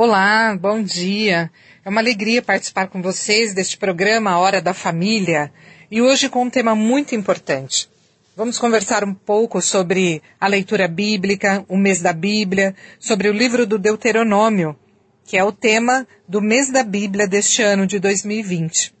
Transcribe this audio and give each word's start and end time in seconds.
Olá, 0.00 0.56
bom 0.56 0.80
dia. 0.80 1.50
É 1.84 1.88
uma 1.88 2.00
alegria 2.00 2.40
participar 2.40 2.86
com 2.86 3.02
vocês 3.02 3.52
deste 3.52 3.76
programa 3.76 4.38
Hora 4.38 4.62
da 4.62 4.72
Família 4.72 5.52
e 5.90 6.00
hoje 6.00 6.28
com 6.28 6.44
um 6.44 6.48
tema 6.48 6.72
muito 6.72 7.16
importante. 7.16 7.90
Vamos 8.36 8.60
conversar 8.60 9.02
um 9.02 9.12
pouco 9.12 9.60
sobre 9.60 10.22
a 10.40 10.46
leitura 10.46 10.86
bíblica, 10.86 11.64
o 11.68 11.76
mês 11.76 12.00
da 12.00 12.12
Bíblia, 12.12 12.76
sobre 13.00 13.28
o 13.28 13.32
livro 13.32 13.66
do 13.66 13.76
Deuteronômio, 13.76 14.78
que 15.24 15.36
é 15.36 15.42
o 15.42 15.50
tema 15.50 16.06
do 16.28 16.40
mês 16.40 16.70
da 16.70 16.84
Bíblia 16.84 17.26
deste 17.26 17.60
ano 17.60 17.84
de 17.84 17.98
2020. 17.98 18.94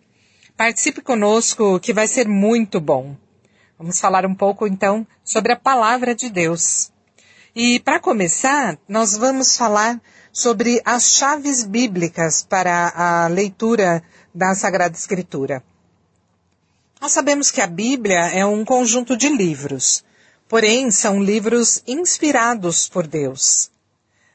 Participe 0.56 1.00
conosco 1.00 1.78
que 1.78 1.92
vai 1.92 2.08
ser 2.08 2.26
muito 2.26 2.80
bom. 2.80 3.16
Vamos 3.78 4.00
falar 4.00 4.26
um 4.26 4.34
pouco 4.34 4.66
então 4.66 5.06
sobre 5.22 5.52
a 5.52 5.56
palavra 5.56 6.12
de 6.12 6.28
Deus. 6.28 6.90
E 7.54 7.78
para 7.78 8.00
começar, 8.00 8.76
nós 8.88 9.16
vamos 9.16 9.56
falar 9.56 10.00
sobre 10.38 10.80
as 10.84 11.14
chaves 11.14 11.64
bíblicas 11.64 12.46
para 12.48 12.92
a 12.94 13.26
leitura 13.26 14.04
da 14.32 14.54
Sagrada 14.54 14.96
Escritura. 14.96 15.64
Nós 17.00 17.10
sabemos 17.10 17.50
que 17.50 17.60
a 17.60 17.66
Bíblia 17.66 18.20
é 18.28 18.46
um 18.46 18.64
conjunto 18.64 19.16
de 19.16 19.28
livros, 19.28 20.04
porém 20.48 20.92
são 20.92 21.20
livros 21.20 21.82
inspirados 21.88 22.88
por 22.88 23.04
Deus. 23.04 23.68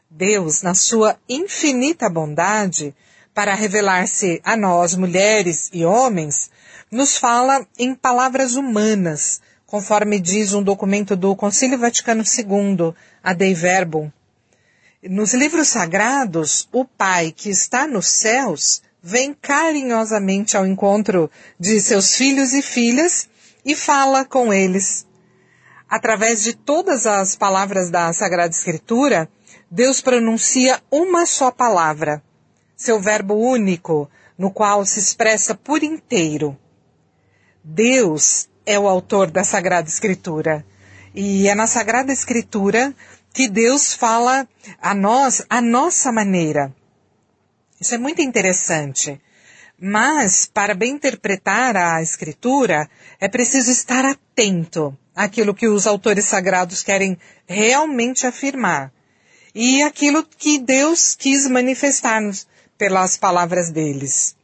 Deus, 0.10 0.62
na 0.62 0.74
sua 0.74 1.18
infinita 1.30 2.10
bondade, 2.10 2.94
para 3.34 3.55
revelar-se 3.55 4.41
a 4.44 4.58
nós, 4.58 4.96
mulheres 4.96 5.70
e 5.72 5.85
homens, 5.85 6.52
nos 6.91 7.16
fala 7.16 7.66
em 7.80 7.96
palavras 7.96 8.55
humanas, 8.55 9.40
conforme 9.66 10.20
diz 10.20 10.54
um 10.54 10.62
documento 10.62 11.16
do 11.16 11.34
Concílio 11.34 11.80
Vaticano 11.80 12.24
II, 12.24 12.94
a 13.24 13.34
Dei 13.34 13.54
Verbum, 13.54 14.12
nos 15.09 15.34
livros 15.34 15.67
sagrados, 15.67 16.67
o 16.71 16.85
Pai 16.85 17.31
que 17.31 17.49
está 17.49 17.88
nos 17.88 18.07
céus 18.07 18.82
vem 19.01 19.34
carinhosamente 19.34 20.55
ao 20.55 20.65
encontro 20.65 21.29
de 21.60 21.79
seus 21.82 22.15
filhos 22.15 22.54
e 22.54 22.62
filhas 22.62 23.27
e 23.65 23.76
fala 23.76 24.23
com 24.23 24.54
eles. 24.54 25.05
Através 25.90 26.43
de 26.43 26.54
todas 26.54 27.05
as 27.05 27.35
palavras 27.35 27.90
da 27.90 28.13
Sagrada 28.13 28.54
Escritura, 28.54 29.29
Deus 29.70 29.99
pronuncia 29.99 30.82
uma 30.90 31.26
só 31.26 31.51
palavra, 31.51 32.23
seu 32.76 32.99
verbo 32.99 33.35
único, 33.35 34.10
no 34.38 34.51
qual 34.51 34.85
se 34.85 34.99
expressa 34.99 35.54
por 35.54 35.84
inteiro. 35.84 36.57
Deus 37.63 38.48
é 38.65 38.79
o 38.79 38.88
autor 38.88 39.29
da 39.29 39.43
Sagrada 39.43 39.90
Escritura. 39.90 40.65
E 41.13 41.48
é 41.48 41.54
na 41.54 41.67
Sagrada 41.67 42.12
Escritura 42.12 42.95
que 43.34 43.49
Deus 43.49 43.93
fala 43.93 44.48
a 44.79 44.93
nós 44.93 45.43
a 45.49 45.59
nossa 45.59 46.12
maneira. 46.12 46.73
Isso 47.81 47.95
é 47.95 47.98
muito 47.98 48.21
interessante. 48.21 49.20
Mas, 49.77 50.45
para 50.45 50.76
bem 50.76 50.93
interpretar 50.93 51.76
a 51.76 52.01
Escritura, 52.01 52.87
é 53.20 53.27
preciso 53.27 53.71
estar 53.71 54.05
atento 54.05 54.98
àquilo 55.15 55.54
que 55.54 55.67
os 55.67 55.85
autores 55.87 56.26
sagrados 56.26 56.84
querem 56.84 57.17
realmente 57.48 58.26
afirmar 58.26 58.93
e 59.54 59.84
aquilo 59.84 60.23
que 60.23 60.57
Deus 60.59 61.15
quis 61.15 61.48
manifestar-nos 61.48 62.48
pelas 62.77 63.17
palavras 63.17 63.70
deles. 63.70 64.35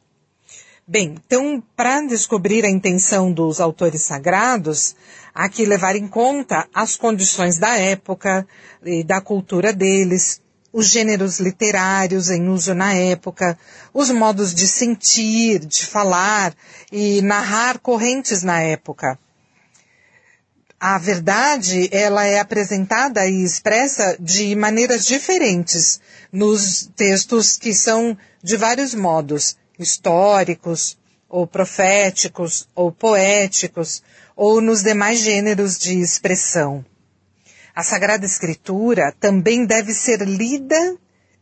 Bem, 0.92 1.14
então, 1.24 1.62
para 1.76 2.02
descobrir 2.02 2.66
a 2.66 2.70
intenção 2.70 3.32
dos 3.32 3.62
autores 3.62 4.02
sagrados, 4.02 4.96
há 5.36 5.48
que 5.48 5.64
levar 5.64 5.96
em 5.96 6.08
conta 6.08 6.68
as 6.74 6.96
condições 6.96 7.60
da 7.60 7.78
época 7.78 8.48
e 8.84 9.04
da 9.04 9.22
cultura 9.22 9.72
deles, 9.72 10.42
os 10.74 10.88
gêneros 10.88 11.40
literários 11.40 12.32
em 12.32 12.50
uso 12.50 12.74
na 12.74 12.92
época, 12.96 13.56
os 13.94 14.10
modos 14.10 14.52
de 14.52 14.68
sentir, 14.68 15.60
de 15.60 15.86
falar 15.86 16.56
e 16.92 17.22
narrar 17.22 17.78
correntes 17.78 18.42
na 18.42 18.60
época. 18.60 19.20
A 20.80 20.98
verdade, 20.98 21.88
ela 21.92 22.26
é 22.26 22.40
apresentada 22.40 23.28
e 23.28 23.44
expressa 23.44 24.18
de 24.20 24.56
maneiras 24.56 25.06
diferentes 25.06 26.02
nos 26.32 26.90
textos 26.96 27.58
que 27.60 27.76
são 27.76 28.18
de 28.42 28.58
vários 28.58 28.96
modos, 28.96 29.56
históricos, 29.80 30.98
ou 31.28 31.48
proféticos, 31.48 32.68
ou 32.76 32.92
poéticos, 32.92 34.04
ou 34.36 34.62
nos 34.62 34.84
demais 34.84 35.20
gêneros 35.20 35.78
de 35.78 36.00
expressão. 36.00 36.84
A 37.76 37.84
Sagrada 37.84 38.26
Escritura 38.26 39.14
também 39.20 39.66
deve 39.66 39.94
ser 39.94 40.22
lida 40.22 40.98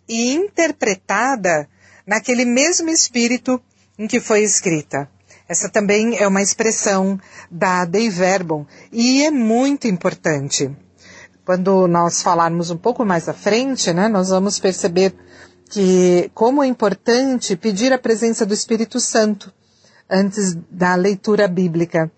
e 0.08 0.34
interpretada 0.34 1.68
naquele 2.06 2.46
mesmo 2.46 2.90
espírito 2.90 3.62
em 3.98 4.08
que 4.08 4.20
foi 4.20 4.44
escrita. 4.44 5.09
Essa 5.50 5.69
também 5.69 6.18
é 6.18 6.28
uma 6.28 6.42
expressão 6.42 7.19
da 7.50 7.86
Dei 7.86 8.09
Verbum 8.09 8.66
e 8.92 9.24
é 9.24 9.31
muito 9.31 9.88
importante. 9.88 10.69
Quando 11.46 11.88
nós 11.88 12.22
falarmos 12.22 12.69
um 12.69 12.78
pouco 12.78 13.06
mais 13.06 13.30
à 13.30 13.34
frente, 13.34 13.94
né, 13.94 14.09
nós 14.09 14.30
vamos 14.30 14.59
perceber 14.59 15.16
que 15.70 16.32
como 16.34 16.64
é 16.64 16.68
importante 16.68 17.56
pedir 17.56 17.92
a 17.94 18.00
presença 18.00 18.46
do 18.46 18.54
Espírito 18.54 19.00
Santo 19.00 19.54
antes 20.10 20.58
da 20.70 20.96
leitura 20.96 21.48
bíblica. 21.48 22.12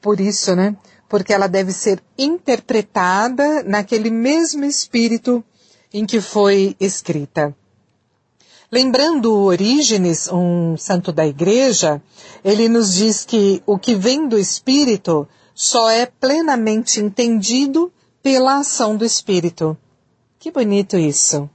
Por 0.00 0.20
isso, 0.20 0.54
né? 0.54 0.76
Porque 1.08 1.32
ela 1.32 1.46
deve 1.46 1.72
ser 1.72 2.02
interpretada 2.16 3.62
naquele 3.64 4.10
mesmo 4.10 4.64
espírito 4.64 5.44
em 5.92 6.06
que 6.06 6.20
foi 6.20 6.74
escrita. 6.80 7.54
Lembrando 8.70 9.34
Orígenes, 9.34 10.28
um 10.32 10.78
santo 10.78 11.12
da 11.12 11.26
igreja, 11.26 12.00
ele 12.42 12.68
nos 12.70 12.94
diz 12.94 13.22
que 13.22 13.62
o 13.66 13.78
que 13.78 13.94
vem 13.94 14.26
do 14.26 14.38
Espírito 14.38 15.28
só 15.54 15.90
é 15.90 16.06
plenamente 16.06 16.98
entendido 16.98 17.92
pela 18.22 18.60
ação 18.60 18.96
do 18.96 19.04
Espírito. 19.04 19.76
Que 20.38 20.50
bonito 20.50 20.96
isso. 20.96 21.50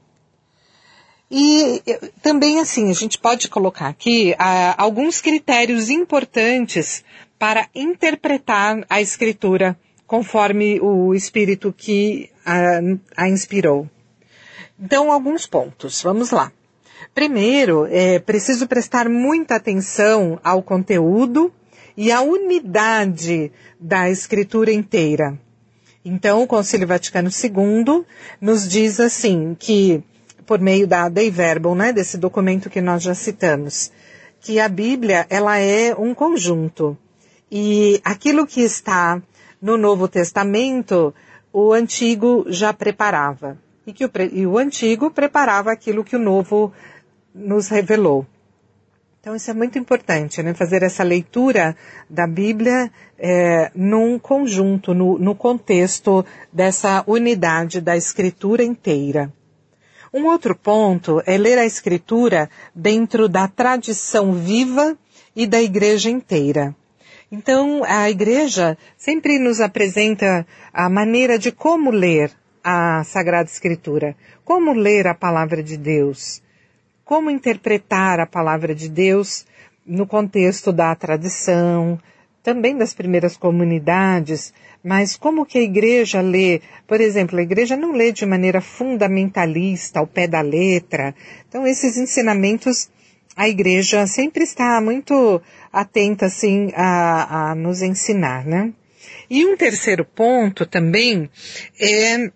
E 1.30 1.84
também 2.22 2.60
assim, 2.60 2.90
a 2.90 2.94
gente 2.94 3.18
pode 3.18 3.50
colocar 3.50 3.88
aqui 3.88 4.34
ah, 4.40 4.76
alguns 4.78 5.20
critérios 5.20 5.90
importantes 5.90 7.04
para 7.38 7.68
interpretar 7.76 8.86
a 8.90 9.02
escritura 9.02 9.78
conforme 10.06 10.80
o 10.80 11.14
espírito 11.14 11.74
que 11.76 12.30
a, 12.46 12.80
a 13.26 13.30
inspirou. 13.30 13.90
Então, 14.80 15.12
alguns 15.12 15.46
pontos. 15.46 16.02
Vamos 16.02 16.32
lá. 16.32 16.52
Primeiro, 17.14 17.88
é 17.90 18.20
preciso 18.20 18.68
prestar 18.68 19.10
muita 19.10 19.56
atenção 19.56 20.40
ao 20.44 20.64
conteúdo 20.64 21.52
e 21.96 22.12
à 22.12 22.22
unidade 22.22 23.52
da 23.80 24.10
escritura 24.10 24.72
inteira. 24.72 25.38
Então, 26.06 26.44
o 26.44 26.48
Concílio 26.48 26.88
Vaticano 26.88 27.30
II 27.30 28.06
nos 28.40 28.68
diz 28.68 29.00
assim 29.00 29.56
que 29.60 30.02
por 30.48 30.60
meio 30.60 30.88
da 30.88 31.10
Dei 31.10 31.30
Verbum, 31.30 31.76
né, 31.76 31.92
desse 31.92 32.18
documento 32.18 32.70
que 32.70 32.82
nós 32.82 33.04
já 33.04 33.14
citamos, 33.14 33.92
que 34.40 34.60
a 34.60 34.70
Bíblia, 34.70 35.28
ela 35.30 35.60
é 35.60 35.94
um 35.94 36.16
conjunto. 36.16 36.98
E 37.52 38.00
aquilo 38.04 38.48
que 38.48 38.62
está 38.62 39.22
no 39.62 39.78
Novo 39.78 40.08
Testamento, 40.08 41.14
o 41.52 41.74
Antigo 41.74 42.46
já 42.48 42.72
preparava. 42.72 43.58
E 43.86 43.92
que 43.92 44.06
o, 44.06 44.12
e 44.32 44.48
o 44.48 44.58
Antigo 44.58 45.12
preparava 45.12 45.72
aquilo 45.72 46.04
que 46.04 46.16
o 46.16 46.20
Novo 46.20 46.72
nos 47.36 47.68
revelou. 47.68 48.26
Então 49.20 49.36
isso 49.36 49.52
é 49.52 49.54
muito 49.54 49.78
importante, 49.78 50.42
né? 50.42 50.54
Fazer 50.54 50.84
essa 50.84 51.04
leitura 51.04 51.76
da 52.10 52.26
Bíblia 52.26 52.90
é, 53.20 53.70
num 53.76 54.18
conjunto, 54.18 54.94
no, 54.94 55.18
no 55.20 55.36
contexto 55.36 56.26
dessa 56.54 57.04
unidade 57.06 57.82
da 57.82 57.98
Escritura 57.98 58.64
inteira. 58.64 59.34
Um 60.18 60.26
outro 60.26 60.56
ponto 60.56 61.22
é 61.28 61.38
ler 61.38 61.60
a 61.60 61.66
Escritura 61.66 62.50
dentro 62.74 63.30
da 63.30 63.48
tradição 63.48 64.34
viva 64.34 64.98
e 65.36 65.46
da 65.46 65.62
igreja 65.62 66.10
inteira. 66.10 66.76
Então, 67.32 67.84
a 67.84 68.10
igreja 68.10 68.76
sempre 68.98 69.38
nos 69.38 69.62
apresenta 69.62 70.44
a 70.74 70.90
maneira 70.90 71.38
de 71.38 71.52
como 71.52 71.92
ler 71.92 72.32
a 72.64 73.04
Sagrada 73.04 73.48
Escritura, 73.48 74.16
como 74.44 74.74
ler 74.74 75.06
a 75.06 75.14
palavra 75.14 75.62
de 75.62 75.78
Deus, 75.78 76.42
como 77.06 77.30
interpretar 77.30 78.20
a 78.20 78.26
palavra 78.26 78.74
de 78.74 78.90
Deus 78.90 79.46
no 79.86 80.08
contexto 80.08 80.74
da 80.74 80.96
tradição, 80.96 82.00
também 82.42 82.76
das 82.76 82.96
primeiras 82.96 83.38
comunidades, 83.38 84.52
mas 84.88 85.18
como 85.18 85.46
que 85.46 85.58
a 85.58 85.62
igreja 85.62 86.22
lê? 86.22 86.62
Por 86.88 87.02
exemplo, 87.02 87.38
a 87.38 87.42
igreja 87.42 87.76
não 87.76 87.92
lê 87.92 88.14
de 88.14 88.26
maneira 88.26 88.62
fundamentalista, 88.62 90.00
ao 90.00 90.08
pé 90.08 90.30
da 90.30 90.40
letra. 90.40 91.14
Então, 91.46 91.68
esses 91.68 91.98
ensinamentos, 91.98 92.90
a 93.36 93.50
igreja 93.50 94.08
sempre 94.08 94.46
está 94.46 94.80
muito 94.80 95.42
atenta, 95.74 96.28
assim, 96.28 96.72
a, 96.74 97.50
a 97.50 97.56
nos 97.56 97.82
ensinar, 97.82 98.46
né? 98.46 98.72
E 99.30 99.46
um 99.46 99.58
terceiro 99.58 100.06
ponto 100.06 100.66
também 100.66 101.30
é 101.78 102.32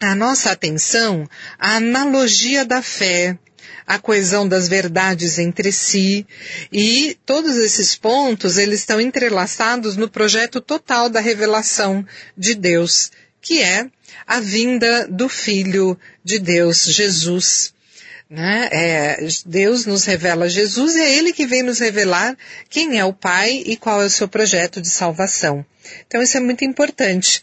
a 0.00 0.14
nossa 0.14 0.52
atenção 0.52 1.28
à 1.58 1.76
analogia 1.76 2.64
da 2.64 2.80
fé 2.80 3.38
a 3.86 3.98
coesão 3.98 4.48
das 4.48 4.68
verdades 4.68 5.38
entre 5.38 5.70
si, 5.70 6.26
e 6.72 7.16
todos 7.26 7.56
esses 7.56 7.94
pontos, 7.94 8.56
eles 8.56 8.80
estão 8.80 9.00
entrelaçados 9.00 9.96
no 9.96 10.08
projeto 10.08 10.60
total 10.60 11.08
da 11.08 11.20
revelação 11.20 12.04
de 12.36 12.54
Deus, 12.54 13.10
que 13.40 13.62
é 13.62 13.86
a 14.26 14.40
vinda 14.40 15.06
do 15.08 15.28
Filho 15.28 15.98
de 16.22 16.38
Deus, 16.38 16.84
Jesus. 16.84 17.74
Né? 18.28 18.68
É, 18.72 19.26
Deus 19.44 19.84
nos 19.84 20.04
revela 20.06 20.48
Jesus 20.48 20.96
e 20.96 21.00
é 21.00 21.14
Ele 21.16 21.32
que 21.32 21.46
vem 21.46 21.62
nos 21.62 21.78
revelar 21.78 22.36
quem 22.70 22.98
é 22.98 23.04
o 23.04 23.12
Pai 23.12 23.62
e 23.66 23.76
qual 23.76 24.02
é 24.02 24.06
o 24.06 24.10
seu 24.10 24.26
projeto 24.26 24.80
de 24.80 24.88
salvação. 24.88 25.64
Então 26.06 26.22
isso 26.22 26.36
é 26.36 26.40
muito 26.40 26.64
importante 26.64 27.42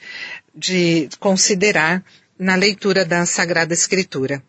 de 0.55 1.07
considerar 1.19 2.03
na 2.37 2.55
leitura 2.55 3.05
da 3.05 3.25
Sagrada 3.25 3.73
Escritura. 3.73 4.43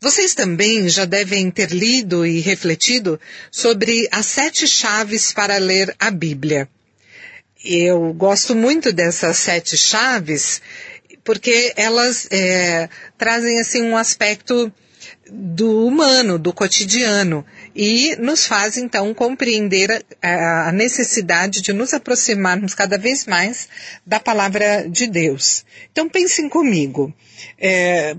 Vocês 0.00 0.34
também 0.34 0.88
já 0.88 1.04
devem 1.04 1.50
ter 1.50 1.70
lido 1.70 2.26
e 2.26 2.40
refletido 2.40 3.20
sobre 3.50 4.08
as 4.10 4.26
sete 4.26 4.66
chaves 4.66 5.32
para 5.32 5.58
ler 5.58 5.94
a 5.98 6.10
Bíblia. 6.10 6.68
Eu 7.64 8.12
gosto 8.12 8.54
muito 8.54 8.92
dessas 8.92 9.38
sete 9.38 9.76
chaves 9.76 10.60
porque 11.24 11.72
elas 11.76 12.28
é, 12.30 12.88
trazem 13.18 13.58
assim 13.58 13.82
um 13.82 13.96
aspecto 13.96 14.72
do 15.28 15.86
humano, 15.86 16.38
do 16.38 16.52
cotidiano, 16.52 17.44
e 17.74 18.14
nos 18.16 18.46
faz 18.46 18.76
então 18.76 19.12
compreender 19.12 20.04
a, 20.22 20.68
a, 20.68 20.72
necessidade 20.72 21.60
de 21.60 21.72
nos 21.72 21.92
aproximarmos 21.92 22.74
cada 22.74 22.96
vez 22.96 23.26
mais 23.26 23.68
da 24.06 24.20
palavra 24.20 24.88
de 24.88 25.06
Deus. 25.06 25.64
Então 25.90 26.08
pensem 26.08 26.48
comigo, 26.48 27.12
é, 27.58 28.16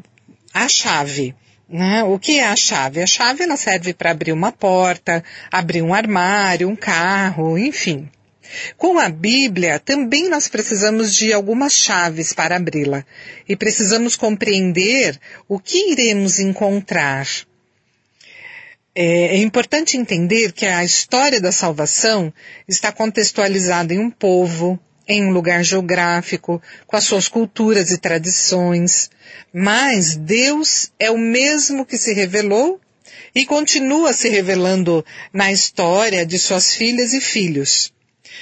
a 0.54 0.68
chave. 0.68 1.34
Né? 1.70 2.04
O 2.04 2.18
que 2.18 2.40
é 2.40 2.48
a 2.48 2.56
chave? 2.56 3.02
A 3.02 3.08
chave 3.08 3.44
ela 3.44 3.58
serve 3.58 3.94
para 3.94 4.12
abrir 4.12 4.32
uma 4.32 4.52
porta, 4.52 5.24
abrir 5.52 5.82
um 5.82 5.94
armário, 5.94 6.70
um 6.70 6.76
carro, 6.76 7.58
enfim. 7.58 8.10
Com 8.78 8.98
a 8.98 9.10
Bíblia, 9.10 9.78
também 9.78 10.30
nós 10.30 10.48
precisamos 10.48 11.14
de 11.14 11.34
algumas 11.34 11.74
chaves 11.74 12.32
para 12.32 12.56
abri-la 12.56 13.06
e 13.48 13.56
precisamos 13.56 14.16
compreender 14.16 15.20
o 15.48 15.60
que 15.60 15.92
iremos 15.92 16.40
encontrar. 16.40 17.28
É, 18.96 19.36
é 19.36 19.38
importante 19.38 19.98
entender 19.98 20.54
que 20.54 20.66
a 20.66 20.84
história 20.84 21.42
da 21.42 21.52
salvação 21.52 22.34
está 22.68 22.92
contextualizada 22.92 23.94
em 23.94 24.00
um 24.00 24.10
povo, 24.10 24.80
em 25.08 25.26
um 25.26 25.32
lugar 25.32 25.64
geográfico, 25.64 26.62
com 26.86 26.96
as 26.96 27.04
suas 27.04 27.28
culturas 27.28 27.92
e 27.92 27.98
tradições, 27.98 29.10
mas 29.54 30.16
Deus 30.16 30.92
é 31.00 31.10
o 31.10 31.18
mesmo 31.18 31.86
que 31.86 31.98
se 31.98 32.14
revelou 32.14 32.80
e 33.34 33.46
continua 33.46 34.14
se 34.14 34.30
revelando 34.30 35.06
na 35.32 35.52
história 35.52 36.26
de 36.26 36.38
suas 36.38 36.76
filhas 36.76 37.14
e 37.14 37.22
filhos. 37.22 37.94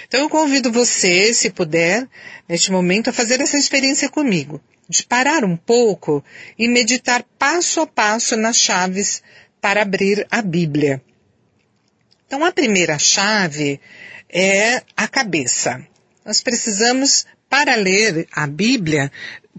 Então 0.08 0.22
eu 0.22 0.30
convido 0.30 0.72
você, 0.72 1.34
se 1.34 1.50
puder, 1.50 2.08
neste 2.48 2.72
momento, 2.72 3.10
a 3.10 3.14
fazer 3.14 3.42
essa 3.42 3.58
experiência 3.58 4.10
comigo, 4.10 4.62
de 4.88 5.04
parar 5.04 5.44
um 5.44 5.56
pouco 5.56 6.24
e 6.58 6.68
meditar 6.68 7.24
passo 7.38 7.82
a 7.82 7.88
passo 7.88 8.36
nas 8.36 8.58
chaves 8.58 9.22
para 9.62 9.82
abrir 9.82 10.26
a 10.30 10.42
Bíblia. 10.42 11.02
Então 12.28 12.44
a 12.44 12.52
primeira 12.52 12.98
chave 13.00 13.80
é 14.30 14.82
a 14.96 15.08
cabeça. 15.08 15.86
Nós 16.25 16.42
precisamos, 16.42 17.25
para 17.48 17.75
ler 17.75 18.27
a 18.31 18.48
Bíblia, 18.48 19.12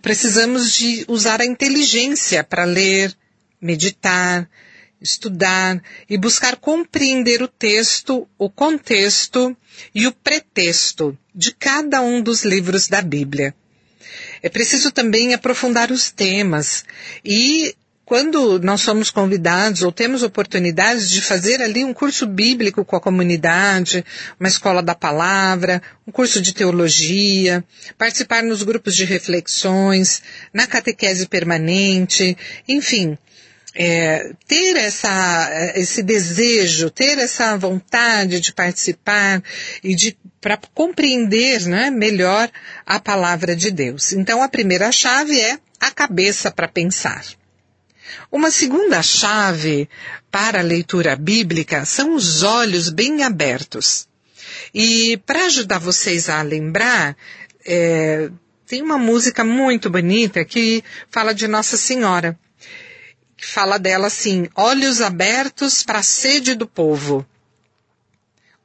precisamos 0.03 0.73
de 0.73 1.05
usar 1.07 1.41
a 1.41 1.47
inteligência 1.47 2.43
para 2.43 2.65
ler, 2.65 3.17
meditar, 3.61 4.51
estudar 5.01 5.81
e 6.11 6.19
buscar 6.19 6.57
compreender 6.57 7.41
o 7.41 7.47
texto, 7.47 8.29
o 8.37 8.51
contexto 8.51 9.57
e 9.95 10.09
o 10.09 10.13
pretexto 10.13 11.17
de 11.33 11.53
cada 11.53 12.01
um 12.03 12.21
dos 12.21 12.45
livros 12.45 12.89
da 12.89 13.01
Bíblia. 13.01 13.55
É 14.43 14.49
preciso 14.49 14.91
também 14.91 15.35
aprofundar 15.35 15.93
os 15.93 16.11
temas 16.11 16.85
e 17.25 17.77
quando 18.07 18.61
nós 18.61 18.83
somos 18.83 19.11
convidados 19.11 19.83
ou 19.83 19.91
temos 19.91 20.23
oportunidades 20.23 21.11
de 21.11 21.21
fazer 21.21 21.61
ali 21.61 21.85
um 21.85 21.93
curso 21.93 22.25
bíblico 22.25 22.85
com 22.85 22.95
a 22.95 23.01
comunidade, 23.01 24.05
uma 24.39 24.49
escola 24.49 24.81
da 24.81 24.95
palavra, 24.95 25.83
um 26.07 26.13
curso 26.13 26.41
de 26.41 26.55
teologia, 26.55 27.65
participar 27.99 28.45
nos 28.45 28.63
grupos 28.63 28.95
de 28.95 29.05
reflexões, 29.05 30.23
na 30.55 30.69
catequese 30.69 31.27
permanente, 31.27 32.39
enfim, 32.69 33.19
é, 33.75 34.31
ter 34.47 34.77
essa, 34.77 35.73
esse 35.75 36.01
desejo, 36.01 36.91
ter 36.91 37.19
essa 37.19 37.59
vontade 37.59 38.41
de 38.41 38.53
participar 38.53 39.43
e 39.83 39.97
de 39.97 40.17
para 40.41 40.57
compreender 40.73 41.67
né, 41.67 41.91
melhor 41.91 42.49
a 42.87 43.01
palavra 43.01 43.57
de 43.57 43.73
Deus. 43.73 44.13
Então 44.13 44.41
a 44.41 44.49
primeira 44.49 44.93
chave 44.93 45.41
é 45.41 45.59
a 45.81 45.91
cabeça 45.91 46.53
para 46.53 46.69
pensar. 46.69 47.25
Uma 48.31 48.51
segunda 48.51 49.03
chave 49.03 49.89
para 50.31 50.61
a 50.61 50.65
leitura 50.65 51.17
bíblica 51.17 51.85
são 51.85 52.15
os 52.15 52.43
olhos 52.43 52.91
bem 52.91 53.23
abertos. 53.23 54.09
E 54.75 55.17
para 55.27 55.47
ajudar 55.47 55.79
vocês 55.79 56.29
a 56.29 56.43
lembrar, 56.43 57.17
é, 57.65 58.31
tem 58.67 58.83
uma 58.83 58.99
música 58.99 59.45
muito 59.45 59.89
bonita 59.91 60.45
que 60.45 60.83
fala 61.11 61.35
de 61.35 61.47
Nossa 61.49 61.77
Senhora 61.77 62.39
que 63.37 63.47
fala 63.47 63.79
dela 63.79 64.07
assim, 64.07 64.49
olhos 64.55 65.01
abertos 65.01 65.83
para 65.83 65.99
a 65.99 66.03
sede 66.03 66.55
do 66.55 66.67
povo. 66.67 67.27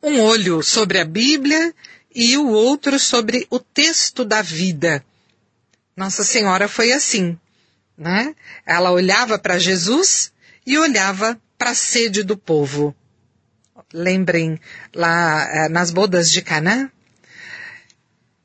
Um 0.01 0.21
olho 0.21 0.63
sobre 0.63 0.99
a 0.99 1.05
Bíblia 1.05 1.73
e 2.15 2.37
o 2.37 2.47
outro 2.47 2.97
sobre 2.97 3.45
o 3.49 3.59
texto 3.59 4.23
da 4.23 4.41
vida. 4.41 5.03
Nossa 5.95 6.23
Senhora 6.23 6.67
foi 6.67 6.93
assim, 6.93 7.37
né? 8.01 8.35
Ela 8.65 8.91
olhava 8.91 9.37
para 9.37 9.59
Jesus 9.59 10.33
e 10.65 10.77
olhava 10.77 11.39
para 11.57 11.69
a 11.69 11.75
sede 11.75 12.23
do 12.23 12.35
povo. 12.35 12.95
Lembrem 13.93 14.59
lá 14.95 15.47
eh, 15.47 15.69
nas 15.69 15.91
bodas 15.91 16.31
de 16.31 16.41
Canaã? 16.41 16.89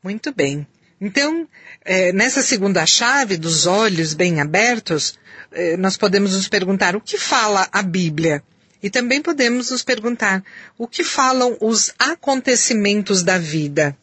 Muito 0.02 0.32
bem. 0.32 0.66
Então, 1.00 1.48
eh, 1.84 2.12
nessa 2.12 2.42
segunda 2.42 2.84
chave 2.84 3.38
dos 3.38 3.66
olhos 3.66 4.12
bem 4.12 4.40
abertos, 4.40 5.18
eh, 5.52 5.76
nós 5.78 5.96
podemos 5.96 6.34
nos 6.34 6.48
perguntar 6.48 6.94
o 6.94 7.00
que 7.00 7.16
fala 7.16 7.66
a 7.72 7.82
Bíblia. 7.82 8.42
E 8.82 8.90
também 8.90 9.22
podemos 9.22 9.70
nos 9.70 9.82
perguntar 9.82 10.44
o 10.76 10.86
que 10.86 11.02
falam 11.02 11.56
os 11.60 11.94
acontecimentos 11.98 13.22
da 13.22 13.38
vida. 13.38 13.96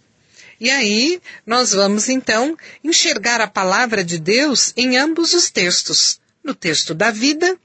E 0.60 0.70
aí, 0.70 1.22
nós 1.46 1.74
vamos 1.74 2.10
então 2.10 2.58
enxergar 2.84 3.42
a 3.42 3.48
palavra 3.48 4.04
de 4.04 4.20
Deus 4.20 4.74
em 4.78 4.98
ambos 4.98 5.34
os 5.34 5.50
textos, 5.50 6.20
no 6.44 6.54
texto 6.54 6.94
da 6.94 7.12
vida 7.12 7.58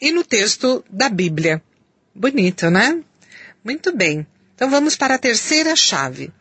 e 0.00 0.12
no 0.12 0.22
texto 0.22 0.84
da 0.90 1.08
Bíblia. 1.08 1.62
Bonito, 2.14 2.70
né? 2.70 3.02
Muito 3.64 3.94
bem. 3.94 4.26
Então 4.54 4.70
vamos 4.70 4.96
para 4.96 5.16
a 5.16 5.18
terceira 5.18 5.74
chave. 5.74 6.32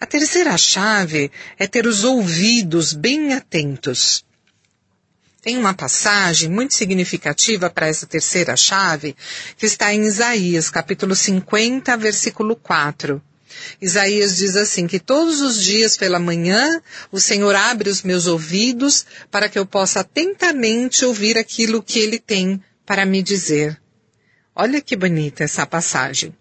A 0.00 0.06
terceira 0.06 0.56
chave 0.56 1.30
é 1.58 1.66
ter 1.66 1.86
os 1.86 2.04
ouvidos 2.04 2.92
bem 2.92 3.34
atentos. 3.34 4.24
Tem 5.42 5.56
uma 5.56 5.72
passagem 5.72 6.50
muito 6.50 6.74
significativa 6.74 7.70
para 7.70 7.86
essa 7.86 8.06
terceira 8.06 8.56
chave, 8.56 9.16
que 9.56 9.66
está 9.66 9.92
em 9.92 10.02
Isaías, 10.02 10.68
capítulo 10.68 11.14
50, 11.14 11.96
versículo 11.96 12.56
4. 12.56 13.22
Isaías 13.80 14.36
diz 14.36 14.56
assim, 14.56 14.86
que 14.86 14.98
todos 14.98 15.40
os 15.40 15.62
dias 15.62 15.96
pela 15.96 16.18
manhã 16.18 16.80
o 17.10 17.18
Senhor 17.20 17.54
abre 17.54 17.90
os 17.90 18.02
meus 18.02 18.26
ouvidos 18.26 19.06
para 19.30 19.48
que 19.48 19.58
eu 19.58 19.66
possa 19.66 20.00
atentamente 20.00 21.04
ouvir 21.04 21.38
aquilo 21.38 21.82
que 21.82 21.98
ele 21.98 22.18
tem 22.18 22.62
para 22.84 23.06
me 23.06 23.22
dizer. 23.22 23.80
Olha 24.54 24.80
que 24.80 24.96
bonita 24.96 25.44
essa 25.44 25.64
passagem. 25.66 26.34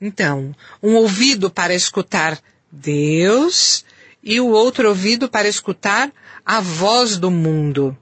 Então, 0.00 0.54
um 0.82 0.94
ouvido 0.94 1.48
para 1.50 1.74
escutar 1.74 2.40
Deus 2.70 3.84
e 4.22 4.40
o 4.40 4.48
outro 4.48 4.88
ouvido 4.88 5.28
para 5.28 5.48
escutar 5.48 6.12
a 6.44 6.60
voz 6.60 7.16
do 7.16 7.30
mundo. 7.30 7.96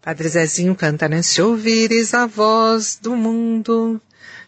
Padre 0.00 0.28
Zezinho 0.28 0.74
canta, 0.74 1.08
né? 1.08 1.22
Se 1.22 1.40
ouvires 1.40 2.12
a 2.12 2.26
voz 2.26 2.98
do 3.00 3.16
mundo, 3.16 4.00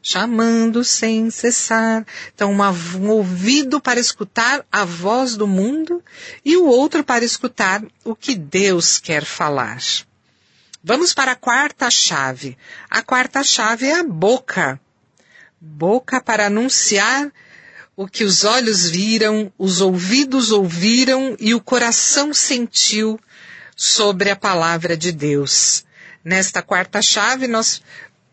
chamando 0.02 0.84
sem 0.84 1.30
cessar. 1.30 2.06
Então, 2.34 2.52
uma, 2.52 2.70
um 2.70 3.08
ouvido 3.08 3.80
para 3.80 3.98
escutar 3.98 4.64
a 4.70 4.84
voz 4.84 5.36
do 5.36 5.46
mundo 5.46 6.02
e 6.44 6.56
o 6.56 6.66
outro 6.66 7.02
para 7.02 7.24
escutar 7.24 7.82
o 8.04 8.14
que 8.14 8.34
Deus 8.34 8.98
quer 8.98 9.24
falar. 9.24 9.78
Vamos 10.82 11.12
para 11.12 11.32
a 11.32 11.36
quarta 11.36 11.90
chave. 11.90 12.56
A 12.88 13.02
quarta 13.02 13.42
chave 13.42 13.86
é 13.86 13.98
a 13.98 14.04
boca. 14.04 14.80
Boca 15.60 16.20
para 16.20 16.46
anunciar 16.46 17.32
o 17.96 18.06
que 18.06 18.22
os 18.22 18.44
olhos 18.44 18.88
viram, 18.90 19.50
os 19.58 19.80
ouvidos 19.80 20.52
ouviram 20.52 21.34
e 21.40 21.54
o 21.54 21.60
coração 21.60 22.32
sentiu 22.34 23.18
sobre 23.74 24.30
a 24.30 24.36
palavra 24.36 24.96
de 24.96 25.10
Deus. 25.10 25.84
Nesta 26.22 26.60
quarta 26.60 27.00
chave, 27.00 27.46
nós 27.46 27.82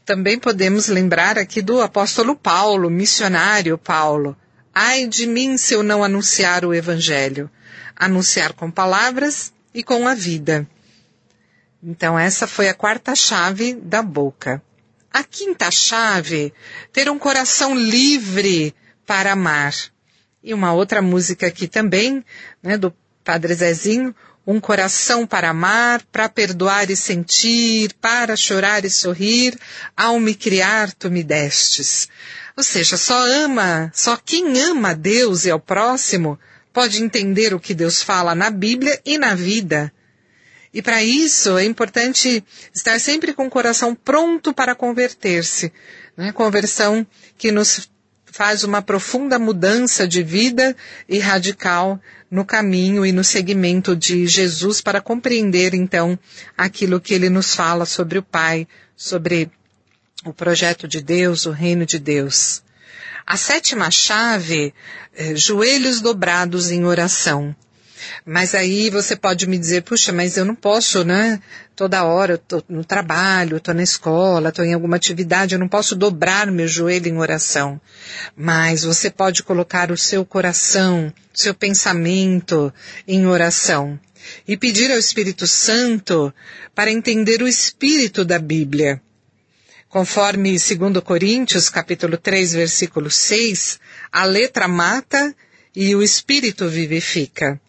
também 0.05 0.37
podemos 0.37 0.87
lembrar 0.87 1.37
aqui 1.37 1.61
do 1.61 1.81
apóstolo 1.81 2.35
Paulo, 2.35 2.89
missionário 2.89 3.77
Paulo. 3.77 4.35
Ai 4.73 5.07
de 5.07 5.25
mim 5.25 5.57
se 5.57 5.73
eu 5.73 5.83
não 5.83 6.03
anunciar 6.03 6.65
o 6.65 6.73
evangelho. 6.73 7.49
Anunciar 7.95 8.53
com 8.53 8.69
palavras 8.69 9.53
e 9.73 9.83
com 9.83 10.07
a 10.07 10.13
vida. 10.13 10.67
Então 11.81 12.17
essa 12.17 12.47
foi 12.47 12.67
a 12.67 12.73
quarta 12.73 13.15
chave 13.15 13.73
da 13.75 14.01
boca. 14.01 14.61
A 15.11 15.23
quinta 15.23 15.69
chave, 15.69 16.53
ter 16.91 17.09
um 17.09 17.19
coração 17.19 17.75
livre 17.75 18.73
para 19.05 19.33
amar. 19.33 19.73
E 20.43 20.53
uma 20.53 20.73
outra 20.73 21.01
música 21.01 21.47
aqui 21.47 21.67
também, 21.67 22.25
né, 22.61 22.77
do 22.77 22.93
Padre 23.23 23.53
Zezinho, 23.53 24.13
um 24.45 24.59
coração 24.59 25.25
para 25.25 25.49
amar, 25.49 26.03
para 26.11 26.27
perdoar 26.27 26.89
e 26.89 26.95
sentir, 26.95 27.93
para 28.01 28.35
chorar 28.35 28.83
e 28.83 28.89
sorrir, 28.89 29.57
ao 29.95 30.19
me 30.19 30.35
criar 30.35 30.91
tu 30.91 31.09
me 31.09 31.23
destes. 31.23 32.09
Ou 32.55 32.63
seja, 32.63 32.97
só 32.97 33.25
ama, 33.25 33.91
só 33.93 34.17
quem 34.17 34.59
ama 34.61 34.93
Deus 34.93 35.45
e 35.45 35.51
ao 35.51 35.59
próximo 35.59 36.37
pode 36.71 37.01
entender 37.01 37.53
o 37.53 37.59
que 37.59 37.73
Deus 37.73 38.01
fala 38.01 38.35
na 38.35 38.49
Bíblia 38.49 38.99
e 39.05 39.17
na 39.17 39.33
vida. 39.33 39.91
E 40.73 40.81
para 40.81 41.03
isso 41.03 41.57
é 41.57 41.63
importante 41.63 42.43
estar 42.73 42.99
sempre 42.99 43.33
com 43.33 43.45
o 43.45 43.49
coração 43.49 43.93
pronto 43.93 44.53
para 44.53 44.73
converter-se. 44.73 45.71
Né? 46.17 46.31
Conversão 46.31 47.05
que 47.37 47.51
nos 47.51 47.89
faz 48.33 48.63
uma 48.63 48.81
profunda 48.81 49.37
mudança 49.37 50.07
de 50.07 50.23
vida 50.23 50.75
e 51.07 51.19
radical 51.19 52.01
no 52.31 52.43
caminho 52.43 53.05
e 53.05 53.11
no 53.11 53.23
seguimento 53.23 53.95
de 53.95 54.25
Jesus 54.25 54.81
para 54.81 54.99
compreender 54.99 55.75
então 55.75 56.17
aquilo 56.57 56.99
que 56.99 57.13
ele 57.13 57.29
nos 57.29 57.53
fala 57.53 57.85
sobre 57.85 58.17
o 58.17 58.23
Pai, 58.23 58.67
sobre 58.97 59.51
o 60.25 60.33
projeto 60.33 60.87
de 60.87 60.99
Deus, 60.99 61.45
o 61.45 61.51
reino 61.51 61.85
de 61.85 61.99
Deus. 61.99 62.63
A 63.23 63.37
sétima 63.37 63.91
chave, 63.91 64.73
eh, 65.15 65.35
joelhos 65.35 66.01
dobrados 66.01 66.71
em 66.71 66.85
oração. 66.85 67.55
Mas 68.25 68.55
aí 68.55 68.89
você 68.89 69.15
pode 69.15 69.47
me 69.47 69.57
dizer, 69.57 69.83
puxa, 69.83 70.11
mas 70.11 70.37
eu 70.37 70.45
não 70.45 70.55
posso, 70.55 71.03
né? 71.03 71.39
Toda 71.75 72.03
hora 72.03 72.33
eu 72.33 72.37
tô 72.37 72.63
no 72.69 72.85
trabalho, 72.85 73.57
estou 73.57 73.73
na 73.73 73.83
escola, 73.83 74.49
estou 74.49 74.63
em 74.63 74.73
alguma 74.73 74.95
atividade, 74.95 75.55
eu 75.55 75.59
não 75.59 75.67
posso 75.67 75.95
dobrar 75.95 76.51
meu 76.51 76.67
joelho 76.67 77.07
em 77.07 77.17
oração. 77.17 77.81
Mas 78.35 78.83
você 78.83 79.09
pode 79.09 79.43
colocar 79.43 79.91
o 79.91 79.97
seu 79.97 80.23
coração, 80.23 81.11
seu 81.33 81.53
pensamento 81.53 82.73
em 83.07 83.25
oração 83.25 83.99
e 84.47 84.55
pedir 84.55 84.91
ao 84.91 84.97
Espírito 84.97 85.47
Santo 85.47 86.33
para 86.73 86.91
entender 86.91 87.41
o 87.41 87.47
espírito 87.47 88.23
da 88.23 88.39
Bíblia. 88.39 89.01
Conforme 89.89 90.51
2 90.51 91.03
Coríntios, 91.03 91.69
capítulo 91.69 92.17
3, 92.17 92.53
versículo 92.53 93.11
6, 93.11 93.79
a 94.11 94.25
letra 94.25 94.67
mata 94.67 95.35
e 95.75 95.95
o 95.95 96.01
espírito 96.01 96.67
vivifica. 96.67 97.59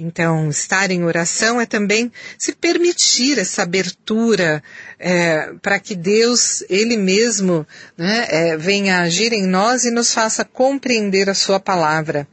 Então, 0.00 0.48
estar 0.48 0.92
em 0.92 1.02
oração 1.02 1.60
é 1.60 1.66
também 1.66 2.12
se 2.38 2.52
permitir 2.52 3.36
essa 3.36 3.64
abertura 3.64 4.62
é, 4.96 5.52
para 5.60 5.80
que 5.80 5.96
Deus, 5.96 6.62
Ele 6.70 6.96
mesmo, 6.96 7.66
né, 7.96 8.26
é, 8.28 8.56
venha 8.56 9.00
agir 9.00 9.32
em 9.32 9.44
nós 9.44 9.84
e 9.84 9.90
nos 9.90 10.14
faça 10.14 10.44
compreender 10.44 11.28
a 11.28 11.34
Sua 11.34 11.58
palavra. 11.58 12.28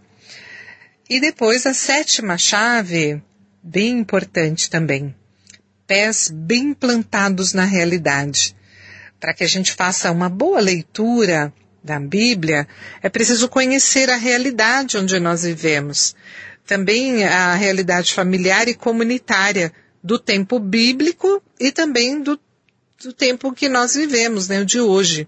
E 1.10 1.20
depois 1.20 1.66
a 1.66 1.74
sétima 1.74 2.38
chave, 2.38 3.20
bem 3.64 3.98
importante 3.98 4.70
também, 4.70 5.16
pés 5.88 6.30
bem 6.32 6.72
plantados 6.72 7.52
na 7.52 7.66
realidade. 7.66 8.56
Para 9.20 9.34
que 9.34 9.44
a 9.44 9.50
gente 9.50 9.72
faça 9.74 10.12
uma 10.12 10.30
boa 10.30 10.60
leitura 10.60 11.52
da 11.84 12.00
Bíblia, 12.00 12.68
é 13.02 13.10
preciso 13.10 13.50
conhecer 13.50 14.12
a 14.12 14.18
realidade 14.18 15.00
onde 15.00 15.20
nós 15.20 15.42
vivemos 15.42 16.16
também 16.66 17.24
a 17.24 17.54
realidade 17.54 18.14
familiar 18.14 18.68
e 18.68 18.74
comunitária 18.74 19.72
do 20.04 20.20
tempo 20.20 20.60
bíblico 20.60 21.42
e 21.60 21.72
também 21.72 22.22
do, 22.22 22.40
do 23.04 23.14
tempo 23.14 23.54
que 23.54 23.70
nós 23.70 23.96
vivemos, 23.96 24.48
né, 24.48 24.62
o 24.62 24.66
de 24.66 24.80
hoje. 24.80 25.28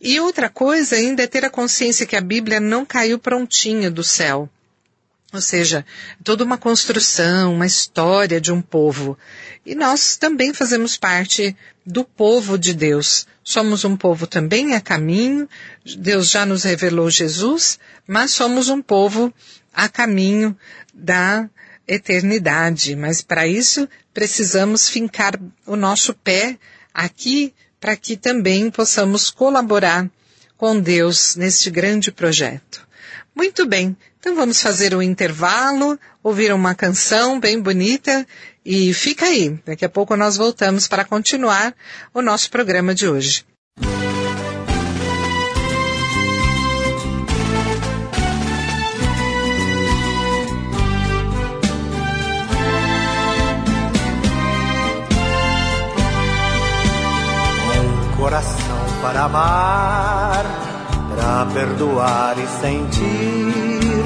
E 0.00 0.18
outra 0.18 0.48
coisa 0.48 0.96
ainda 0.96 1.22
é 1.22 1.26
ter 1.26 1.44
a 1.44 1.50
consciência 1.50 2.06
que 2.06 2.16
a 2.16 2.20
Bíblia 2.20 2.58
não 2.58 2.86
caiu 2.86 3.18
prontinha 3.18 3.90
do 3.90 4.02
céu. 4.02 4.48
Ou 5.32 5.40
seja, 5.40 5.84
toda 6.24 6.42
uma 6.42 6.58
construção, 6.58 7.54
uma 7.54 7.66
história 7.66 8.40
de 8.40 8.50
um 8.50 8.60
povo. 8.60 9.16
E 9.64 9.74
nós 9.74 10.16
também 10.16 10.52
fazemos 10.52 10.96
parte 10.96 11.56
do 11.86 12.04
povo 12.04 12.58
de 12.58 12.72
Deus. 12.72 13.26
Somos 13.44 13.84
um 13.84 13.96
povo 13.96 14.26
também 14.26 14.74
a 14.74 14.80
caminho. 14.80 15.48
Deus 15.98 16.30
já 16.30 16.44
nos 16.44 16.64
revelou 16.64 17.10
Jesus, 17.10 17.78
mas 18.08 18.32
somos 18.32 18.68
um 18.68 18.82
povo 18.82 19.32
a 19.72 19.88
caminho 19.88 20.56
da 20.92 21.48
eternidade. 21.86 22.94
Mas 22.96 23.22
para 23.22 23.46
isso 23.46 23.88
precisamos 24.12 24.88
fincar 24.88 25.38
o 25.66 25.76
nosso 25.76 26.14
pé 26.14 26.58
aqui 26.92 27.54
para 27.80 27.96
que 27.96 28.16
também 28.16 28.70
possamos 28.70 29.30
colaborar 29.30 30.08
com 30.56 30.78
Deus 30.78 31.36
neste 31.36 31.70
grande 31.70 32.12
projeto. 32.12 32.86
Muito 33.34 33.66
bem, 33.66 33.96
então 34.18 34.34
vamos 34.36 34.60
fazer 34.60 34.94
um 34.94 35.00
intervalo, 35.00 35.98
ouvir 36.22 36.52
uma 36.52 36.74
canção 36.74 37.40
bem 37.40 37.58
bonita 37.58 38.26
e 38.64 38.92
fica 38.92 39.24
aí. 39.24 39.58
Daqui 39.64 39.84
a 39.84 39.88
pouco 39.88 40.14
nós 40.16 40.36
voltamos 40.36 40.86
para 40.86 41.04
continuar 41.04 41.74
o 42.12 42.20
nosso 42.20 42.50
programa 42.50 42.94
de 42.94 43.08
hoje. 43.08 43.46
Para 59.00 59.24
amar, 59.24 60.44
para 61.08 61.46
perdoar 61.52 62.36
e 62.38 62.46
sentir, 62.60 64.04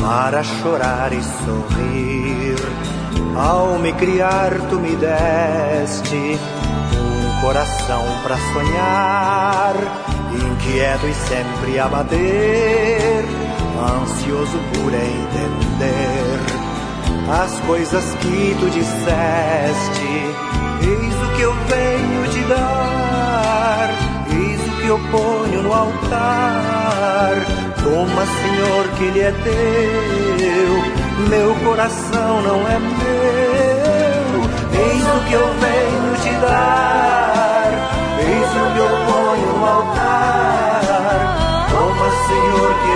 para 0.00 0.42
chorar 0.42 1.12
e 1.12 1.22
sorrir. 1.22 2.58
Ao 3.36 3.78
me 3.78 3.92
criar, 3.92 4.50
tu 4.68 4.76
me 4.76 4.96
deste 4.96 6.38
um 6.96 7.40
coração 7.40 8.04
para 8.22 8.36
sonhar, 8.52 9.74
inquieto 10.34 11.06
e 11.06 11.14
sempre 11.14 11.78
a 11.78 11.88
bater, 11.88 13.24
ansioso 14.02 14.58
por 14.74 14.92
entender 14.92 16.40
as 17.30 17.60
coisas 17.60 18.04
que 18.20 18.56
tu 18.58 18.70
disseste. 18.70 20.08
Eis 20.80 21.14
o 21.14 21.36
que 21.36 21.42
eu 21.42 21.52
venho 21.52 22.28
te 22.30 22.40
dar 22.48 23.17
eu 24.88 24.98
ponho 25.10 25.62
no 25.62 25.72
altar. 25.72 27.34
Toma, 27.82 28.24
Senhor, 28.26 28.88
que 28.96 29.04
ele 29.04 29.20
é 29.20 29.32
teu, 29.44 30.82
meu 31.28 31.54
coração 31.56 32.42
não 32.42 32.66
é 32.66 32.78
meu. 32.78 34.40
Eis 34.80 35.02
o 35.02 35.20
que 35.28 35.32
eu 35.34 35.46
venho 35.46 36.16
te 36.22 36.30
dar, 36.40 37.70
eis 38.18 38.50
o 38.50 38.72
que 38.72 38.78
eu 38.78 38.88
ponho 39.06 39.58
no 39.58 39.66
altar. 39.66 40.80
Toma, 41.70 42.08
Senhor, 42.26 42.70
que 42.82 42.87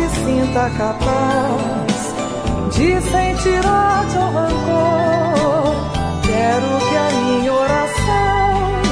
se 0.00 0.24
sinta 0.24 0.70
capaz 0.78 2.14
de 2.72 3.00
sentir 3.00 3.60
ódio 3.66 4.20
ou 4.20 4.30
rancor. 4.32 5.74
Quero 6.22 6.70
que 6.88 6.96
a 6.96 7.10
minha 7.20 7.52
oração 7.52 8.82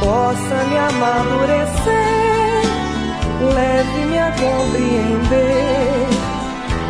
possa 0.00 0.56
me 0.68 0.78
amadurecer, 0.78 1.82
leve-me 3.54 4.18
a 4.18 4.32
compreender 4.32 6.08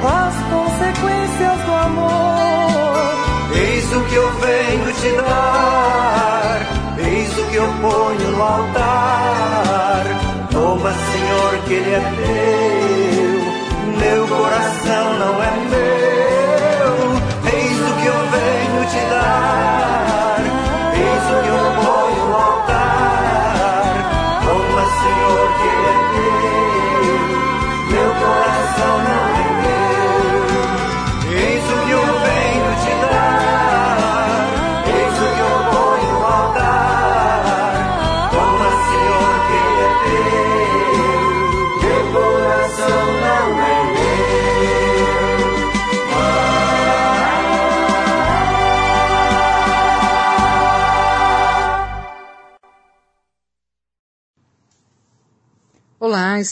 as 0.05 0.35
consequências 0.53 1.59
do 1.67 1.73
amor. 1.73 2.13
Eis 3.55 3.93
o 3.93 4.01
que 4.05 4.15
eu 4.15 4.31
venho 4.41 4.93
te 4.95 5.11
dar 5.17 6.03
Eis 6.99 7.39
o 7.39 7.45
que 7.47 7.57
eu 7.57 7.69
ponho 7.81 8.31
no 8.31 8.43
altar. 8.43 10.05
Toma, 10.51 10.93
Senhor, 10.93 11.59
que 11.67 11.75
ele 11.75 11.95
é 11.95 12.01
teu, 12.01 13.02
teu 14.03 14.27
coração 14.27 15.19
não 15.19 15.43
é 15.43 15.51
meu. 15.71 16.93
Eis 17.55 17.79
o 17.81 17.95
que 18.01 18.07
eu 18.07 18.21
venho 18.31 18.87
te 18.91 19.01
dar. 19.11 20.02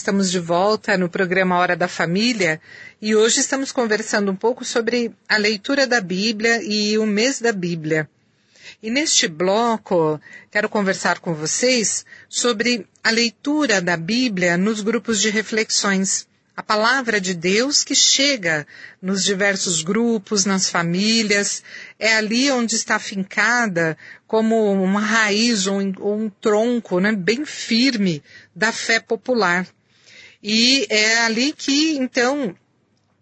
Estamos 0.01 0.31
de 0.31 0.39
volta 0.39 0.97
no 0.97 1.07
programa 1.07 1.59
Hora 1.59 1.75
da 1.75 1.87
Família 1.87 2.59
e 2.99 3.15
hoje 3.15 3.39
estamos 3.39 3.71
conversando 3.71 4.31
um 4.31 4.35
pouco 4.35 4.65
sobre 4.65 5.11
a 5.29 5.37
leitura 5.37 5.85
da 5.85 6.01
Bíblia 6.01 6.59
e 6.63 6.97
o 6.97 7.05
mês 7.05 7.39
da 7.39 7.51
Bíblia. 7.51 8.09
E 8.81 8.89
neste 8.89 9.27
bloco, 9.27 10.19
quero 10.49 10.67
conversar 10.67 11.19
com 11.19 11.35
vocês 11.35 12.03
sobre 12.27 12.87
a 13.03 13.11
leitura 13.11 13.79
da 13.79 13.95
Bíblia 13.95 14.57
nos 14.57 14.81
grupos 14.81 15.21
de 15.21 15.29
reflexões. 15.29 16.27
A 16.57 16.63
palavra 16.63 17.21
de 17.21 17.35
Deus 17.35 17.83
que 17.83 17.93
chega 17.93 18.65
nos 18.99 19.23
diversos 19.23 19.83
grupos, 19.83 20.45
nas 20.45 20.67
famílias, 20.67 21.61
é 21.99 22.15
ali 22.15 22.49
onde 22.49 22.75
está 22.75 22.97
fincada 22.97 23.95
como 24.25 24.73
uma 24.73 24.99
raiz 24.99 25.67
ou 25.67 25.79
um, 25.79 25.93
um 26.23 26.29
tronco 26.41 26.99
né, 26.99 27.11
bem 27.11 27.45
firme 27.45 28.23
da 28.55 28.71
fé 28.71 28.99
popular. 28.99 29.67
E 30.43 30.87
é 30.89 31.19
ali 31.19 31.53
que, 31.53 31.97
então, 31.97 32.55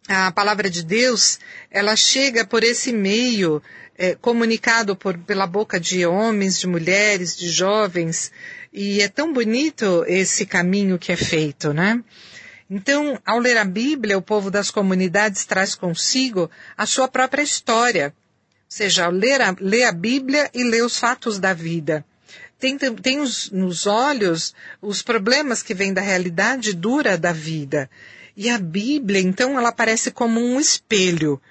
a 0.07 0.31
palavra 0.31 0.69
de 0.69 0.83
Deus, 0.83 1.39
ela 1.69 1.95
chega 1.95 2.45
por 2.45 2.63
esse 2.63 2.91
meio 2.91 3.61
é, 3.97 4.15
comunicado 4.15 4.95
por, 4.95 5.17
pela 5.17 5.45
boca 5.45 5.79
de 5.79 6.05
homens, 6.05 6.59
de 6.59 6.65
mulheres, 6.65 7.35
de 7.35 7.49
jovens, 7.49 8.31
e 8.71 9.01
é 9.01 9.09
tão 9.09 9.33
bonito 9.33 10.05
esse 10.07 10.45
caminho 10.45 10.97
que 10.97 11.11
é 11.11 11.17
feito, 11.17 11.73
né? 11.73 12.01
Então, 12.69 13.19
ao 13.25 13.39
ler 13.39 13.57
a 13.57 13.65
Bíblia, 13.65 14.17
o 14.17 14.21
povo 14.21 14.49
das 14.49 14.71
comunidades 14.71 15.43
traz 15.43 15.75
consigo 15.75 16.49
a 16.77 16.85
sua 16.85 17.07
própria 17.07 17.41
história, 17.41 18.13
ou 18.15 18.65
seja, 18.67 19.07
ler 19.09 19.41
a, 19.41 19.55
ler 19.59 19.83
a 19.83 19.91
Bíblia 19.91 20.49
e 20.53 20.63
ler 20.63 20.83
os 20.83 20.97
fatos 20.97 21.39
da 21.39 21.53
vida. 21.53 22.05
Tem, 22.59 22.77
tem 22.77 23.19
os, 23.19 23.49
nos 23.51 23.87
olhos 23.87 24.53
os 24.81 25.01
problemas 25.01 25.63
que 25.63 25.73
vêm 25.73 25.93
da 25.93 26.01
realidade 26.01 26.73
dura 26.73 27.17
da 27.17 27.31
vida. 27.31 27.89
E 28.35 28.49
a 28.49 28.57
Bíblia, 28.57 29.21
então, 29.21 29.57
ela 29.57 29.69
aparece 29.69 30.11
como 30.11 30.39
um 30.39 30.59
espelho 30.59 31.41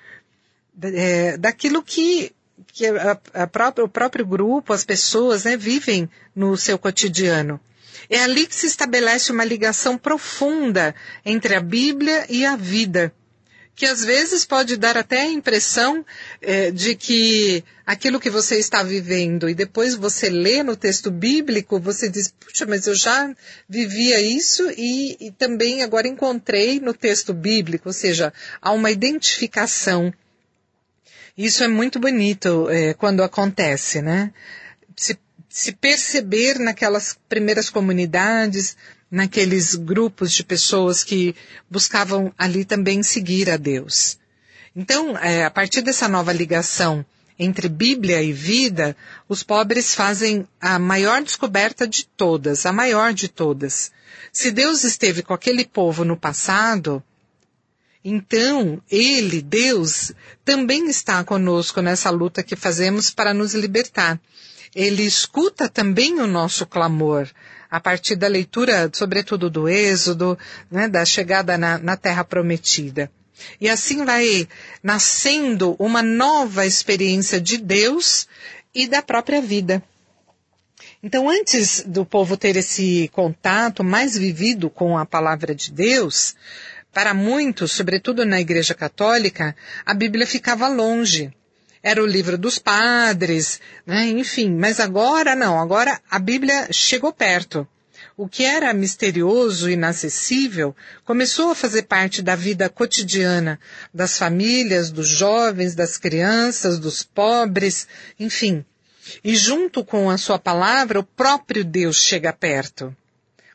é, 0.82 1.36
daquilo 1.36 1.82
que 1.82 2.32
que 2.72 2.86
a, 2.86 3.18
a 3.34 3.46
própria, 3.46 3.84
o 3.84 3.88
próprio 3.88 4.26
grupo, 4.26 4.72
as 4.72 4.84
pessoas, 4.84 5.44
né, 5.44 5.56
vivem 5.56 6.08
no 6.34 6.56
seu 6.56 6.78
cotidiano. 6.78 7.60
É 8.08 8.22
ali 8.22 8.46
que 8.46 8.54
se 8.54 8.66
estabelece 8.66 9.32
uma 9.32 9.44
ligação 9.44 9.98
profunda 9.98 10.94
entre 11.24 11.54
a 11.54 11.60
Bíblia 11.60 12.26
e 12.28 12.44
a 12.44 12.56
vida, 12.56 13.12
que 13.78 13.86
às 13.86 14.04
vezes 14.04 14.44
pode 14.44 14.76
dar 14.76 14.98
até 14.98 15.20
a 15.20 15.30
impressão 15.30 16.04
é, 16.42 16.70
de 16.70 16.96
que 16.96 17.62
aquilo 17.86 18.18
que 18.18 18.28
você 18.28 18.56
está 18.56 18.82
vivendo 18.82 19.48
e 19.48 19.54
depois 19.54 19.94
você 19.94 20.28
lê 20.28 20.62
no 20.64 20.74
texto 20.74 21.10
bíblico, 21.10 21.78
você 21.78 22.08
diz, 22.08 22.34
puxa, 22.40 22.66
mas 22.66 22.88
eu 22.88 22.94
já 22.94 23.32
vivia 23.68 24.20
isso 24.20 24.68
e, 24.76 25.16
e 25.20 25.30
também 25.30 25.84
agora 25.84 26.08
encontrei 26.08 26.80
no 26.80 26.92
texto 26.92 27.32
bíblico, 27.32 27.88
ou 27.88 27.92
seja, 27.92 28.32
há 28.60 28.72
uma 28.72 28.90
identificação 28.90 30.12
isso 31.38 31.62
é 31.62 31.68
muito 31.68 32.00
bonito 32.00 32.68
é, 32.68 32.94
quando 32.94 33.22
acontece, 33.22 34.02
né? 34.02 34.32
Se, 34.96 35.16
se 35.48 35.70
perceber 35.70 36.58
naquelas 36.58 37.16
primeiras 37.28 37.70
comunidades, 37.70 38.76
naqueles 39.10 39.74
grupos 39.74 40.32
de 40.32 40.44
pessoas 40.44 41.02
que 41.02 41.34
buscavam 41.70 42.32
ali 42.36 42.64
também 42.64 43.02
seguir 43.02 43.50
a 43.50 43.56
Deus. 43.56 44.18
Então, 44.76 45.16
é, 45.18 45.44
a 45.44 45.50
partir 45.50 45.82
dessa 45.82 46.06
nova 46.08 46.32
ligação 46.32 47.04
entre 47.38 47.68
Bíblia 47.68 48.22
e 48.22 48.32
vida, 48.32 48.96
os 49.28 49.42
pobres 49.42 49.94
fazem 49.94 50.46
a 50.60 50.78
maior 50.78 51.22
descoberta 51.22 51.86
de 51.86 52.04
todas, 52.04 52.66
a 52.66 52.72
maior 52.72 53.12
de 53.14 53.28
todas. 53.28 53.92
Se 54.32 54.50
Deus 54.50 54.84
esteve 54.84 55.22
com 55.22 55.32
aquele 55.32 55.64
povo 55.64 56.04
no 56.04 56.16
passado, 56.16 57.02
então, 58.04 58.80
Ele, 58.90 59.42
Deus, 59.42 60.12
também 60.44 60.88
está 60.88 61.22
conosco 61.24 61.80
nessa 61.80 62.10
luta 62.10 62.42
que 62.42 62.56
fazemos 62.56 63.10
para 63.10 63.34
nos 63.34 63.54
libertar. 63.54 64.20
Ele 64.74 65.02
escuta 65.02 65.68
também 65.68 66.20
o 66.20 66.26
nosso 66.26 66.66
clamor, 66.66 67.28
a 67.70 67.80
partir 67.80 68.16
da 68.16 68.26
leitura, 68.26 68.90
sobretudo 68.92 69.50
do 69.50 69.68
Êxodo, 69.68 70.38
né, 70.70 70.88
da 70.88 71.04
chegada 71.04 71.58
na, 71.58 71.78
na 71.78 71.96
Terra 71.96 72.24
Prometida. 72.24 73.10
E 73.60 73.68
assim 73.68 74.04
vai 74.04 74.48
nascendo 74.82 75.76
uma 75.78 76.02
nova 76.02 76.66
experiência 76.66 77.40
de 77.40 77.58
Deus 77.58 78.26
e 78.74 78.86
da 78.86 79.02
própria 79.02 79.40
vida. 79.40 79.82
Então, 81.02 81.28
antes 81.28 81.84
do 81.86 82.04
povo 82.04 82.36
ter 82.36 82.56
esse 82.56 83.08
contato 83.12 83.84
mais 83.84 84.18
vivido 84.18 84.68
com 84.68 84.98
a 84.98 85.06
palavra 85.06 85.54
de 85.54 85.70
Deus, 85.70 86.34
para 86.92 87.14
muitos, 87.14 87.70
sobretudo 87.70 88.24
na 88.26 88.40
Igreja 88.40 88.74
Católica, 88.74 89.54
a 89.86 89.94
Bíblia 89.94 90.26
ficava 90.26 90.66
longe. 90.66 91.32
Era 91.88 92.02
o 92.02 92.06
livro 92.06 92.36
dos 92.36 92.58
padres, 92.58 93.62
né? 93.86 94.08
enfim, 94.08 94.50
mas 94.50 94.78
agora 94.78 95.34
não, 95.34 95.58
agora 95.58 95.98
a 96.10 96.18
Bíblia 96.18 96.68
chegou 96.70 97.14
perto. 97.14 97.66
O 98.14 98.28
que 98.28 98.44
era 98.44 98.74
misterioso 98.74 99.70
e 99.70 99.72
inacessível 99.72 100.76
começou 101.02 101.50
a 101.50 101.54
fazer 101.54 101.84
parte 101.84 102.20
da 102.20 102.36
vida 102.36 102.68
cotidiana 102.68 103.58
das 103.94 104.18
famílias, 104.18 104.90
dos 104.90 105.08
jovens, 105.08 105.74
das 105.74 105.96
crianças, 105.96 106.78
dos 106.78 107.02
pobres, 107.02 107.88
enfim. 108.20 108.62
E 109.24 109.34
junto 109.34 109.82
com 109.82 110.10
a 110.10 110.18
sua 110.18 110.38
palavra, 110.38 111.00
o 111.00 111.04
próprio 111.04 111.64
Deus 111.64 112.04
chega 112.04 112.34
perto 112.34 112.94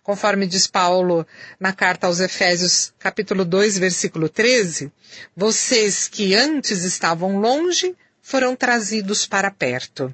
conforme 0.01 0.45
diz 0.45 0.67
Paulo 0.67 1.25
na 1.57 1.71
carta 1.71 2.07
aos 2.07 2.19
Efésios, 2.19 2.93
capítulo 2.99 3.45
2, 3.45 3.77
versículo 3.77 4.27
13, 4.27 4.91
vocês 5.33 6.09
que 6.09 6.35
antes 6.35 6.83
estavam 6.83 7.39
longe 7.39 7.95
foram 8.23 8.55
trazidos 8.55 9.27
para 9.27 9.51
perto. 9.51 10.11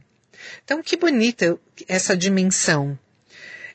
Então, 0.66 0.82
que 0.84 0.98
bonita 0.98 1.58
essa 1.88 2.18
dimensão. 2.18 2.98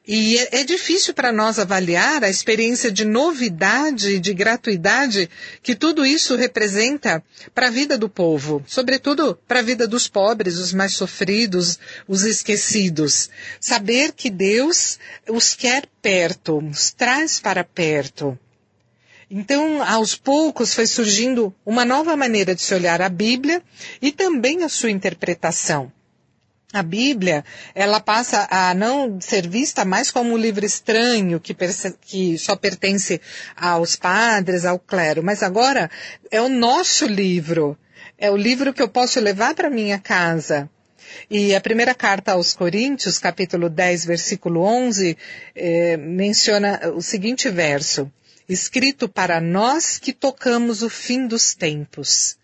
E 0.07 0.37
é, 0.37 0.61
é 0.61 0.65
difícil 0.65 1.15
para 1.15 1.33
nós 1.33 1.59
avaliar 1.59 2.23
a 2.23 2.29
experiência 2.29 2.93
de 2.93 3.07
novidade 3.07 4.17
e 4.17 4.21
de 4.21 4.35
gratuidade 4.35 5.31
que 5.63 5.75
tudo 5.75 6.05
isso 6.05 6.37
representa 6.37 7.25
para 7.55 7.69
a 7.69 7.71
vida 7.71 7.97
do 7.97 8.07
povo, 8.07 8.63
sobretudo 8.67 9.39
para 9.49 9.61
a 9.61 9.63
vida 9.63 9.89
dos 9.89 10.07
pobres, 10.07 10.59
os 10.59 10.75
mais 10.75 10.93
sofridos, 10.93 11.79
os 12.07 12.23
esquecidos. 12.23 13.31
Saber 13.59 14.13
que 14.13 14.29
Deus 14.29 14.99
os 15.27 15.55
quer 15.55 15.87
perto, 16.03 16.59
os 16.59 16.93
traz 16.93 17.41
para 17.41 17.65
perto. 17.65 18.39
Então, 19.37 19.83
aos 19.83 20.15
poucos 20.15 20.73
foi 20.73 20.87
surgindo 20.87 21.53
uma 21.67 21.85
nova 21.85 22.15
maneira 22.17 22.55
de 22.55 22.63
se 22.63 22.73
olhar 22.73 23.03
a 23.03 23.09
Bíblia 23.09 23.61
e 24.01 24.13
também 24.13 24.63
a 24.63 24.69
sua 24.69 24.93
interpretação 24.93 25.93
a 26.75 26.83
Bíblia, 26.83 27.45
ela 27.73 28.01
passa 28.01 28.49
a 28.51 28.75
não 28.75 29.21
ser 29.21 29.49
vista 29.49 29.85
mais 29.85 30.11
como 30.11 30.35
um 30.35 30.37
livro 30.37 30.67
estranho 30.67 31.39
que, 31.39 31.55
que, 32.01 32.37
só 32.37 32.57
pertence 32.57 33.21
aos 33.57 33.95
padres, 33.95 34.65
ao 34.65 34.77
clero, 34.77 35.23
mas 35.23 35.45
agora 35.45 35.89
é 36.33 36.41
o 36.41 36.49
nosso 36.49 37.07
livro. 37.07 37.79
É 38.19 38.29
o 38.29 38.37
livro 38.37 38.75
que 38.75 38.83
eu 38.83 38.89
posso 38.89 39.21
levar 39.21 39.55
para 39.55 39.71
minha 39.71 40.01
casa. 40.01 40.69
E 41.31 41.55
a 41.55 41.61
primeira 41.61 41.95
carta 41.95 42.33
aos 42.33 42.53
Coríntios, 42.53 43.21
capítulo 43.21 43.71
10, 43.71 44.05
versículo 44.05 44.63
11, 44.63 45.17
eh, 45.55 45.97
menciona 45.97 46.81
o 46.97 47.01
seguinte 47.01 47.49
verso. 47.51 48.11
Escrito 48.49 49.09
para 49.09 49.41
nós 49.41 49.99
que 49.99 50.13
tocamos 50.13 50.83
o 50.83 50.91
fim 50.91 51.27
dos 51.27 51.55
tempos 51.55 52.37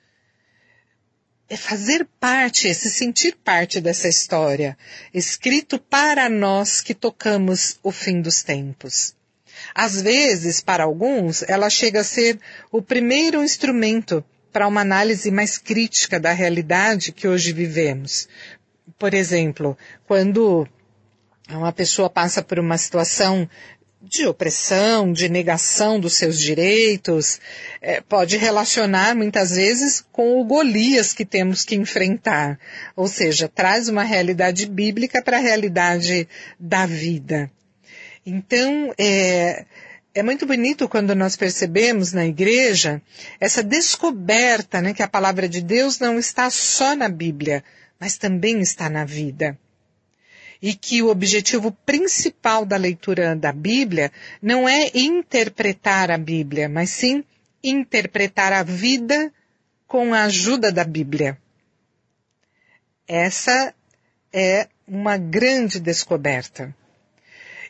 é 1.51 1.57
fazer 1.57 2.07
parte, 2.21 2.69
é 2.69 2.73
se 2.73 2.89
sentir 2.89 3.37
parte 3.45 3.81
dessa 3.81 4.07
história, 4.07 4.79
escrito 5.13 5.81
para 5.81 6.29
nós 6.29 6.81
que 6.81 6.95
tocamos 6.95 7.77
o 7.83 7.91
fim 7.91 8.21
dos 8.21 8.45
tempos. 8.45 9.17
Às 9.75 10.01
vezes, 10.01 10.61
para 10.61 10.85
alguns, 10.85 11.43
ela 11.43 11.69
chega 11.69 12.01
a 12.01 12.05
ser 12.05 12.39
o 12.71 12.81
primeiro 12.81 13.43
instrumento 13.43 14.25
para 14.53 14.69
uma 14.69 14.81
análise 14.81 15.29
mais 15.31 15.59
crítica 15.59 16.21
da 16.21 16.33
realidade 16.33 17.11
que 17.11 17.27
hoje 17.27 17.53
vivemos. 17.53 18.29
Por 18.97 19.13
exemplo, 19.13 19.77
quando 20.07 20.69
uma 21.49 21.73
pessoa 21.73 22.09
passa 22.09 22.43
por 22.43 22.61
uma 22.61 22.79
situação 22.79 23.49
de 24.03 24.27
opressão, 24.27 25.13
de 25.13 25.29
negação 25.29 26.01
dos 26.01 26.15
seus 26.15 26.39
direitos, 26.39 27.39
é, 27.83 28.01
pode 28.01 28.37
relacionar 28.39 29.15
muitas 29.15 29.51
vezes 29.51 30.05
com 30.11 30.41
o 30.41 30.45
Golias 30.45 31.13
que 31.13 31.25
temos 31.25 31.65
que 31.65 31.75
enfrentar. 31.75 32.59
Ou 32.97 33.07
seja, 33.07 33.47
traz 33.47 33.89
uma 33.89 34.03
realidade 34.03 34.67
bíblica 34.67 35.23
para 35.23 35.37
a 35.37 35.41
realidade 35.41 36.27
da 36.59 36.87
vida. 36.87 37.51
Então, 38.25 38.95
é, 38.99 39.67
é 40.15 40.23
muito 40.23 40.47
bonito 40.47 40.89
quando 40.89 41.15
nós 41.15 41.37
percebemos 41.37 42.13
na 42.13 42.27
igreja 42.27 43.03
essa 43.39 43.63
descoberta, 43.63 44.81
né, 44.81 44.95
que 44.95 45.03
a 45.03 45.09
palavra 45.09 45.49
de 45.49 45.61
Deus 45.61 45.99
não 45.99 46.19
está 46.19 46.49
só 46.49 46.97
na 46.97 47.09
Bíblia, 47.09 47.63
mas 47.99 48.17
também 48.17 48.61
está 48.61 48.89
na 48.89 49.05
vida. 49.05 49.59
E 50.63 50.75
que 50.75 51.03
o 51.03 51.09
objetivo 51.09 51.73
principal 51.85 52.67
da 52.67 52.77
leitura 52.77 53.35
da 53.35 53.53
Bíblia 53.53 54.13
não 54.43 54.69
é 54.69 54.91
interpretar 54.95 56.11
a 56.11 56.19
Bíblia, 56.19 56.69
mas 56.69 56.91
sim 56.91 57.25
interpretar 57.63 58.53
a 58.53 58.63
vida 58.63 59.33
com 59.87 60.15
a 60.15 60.25
ajuda 60.25 60.71
da 60.71 60.85
Bíblia. 60.85 61.39
Essa 63.09 63.75
é 64.33 64.69
uma 64.87 65.17
grande 65.17 65.81
descoberta. 65.81 66.75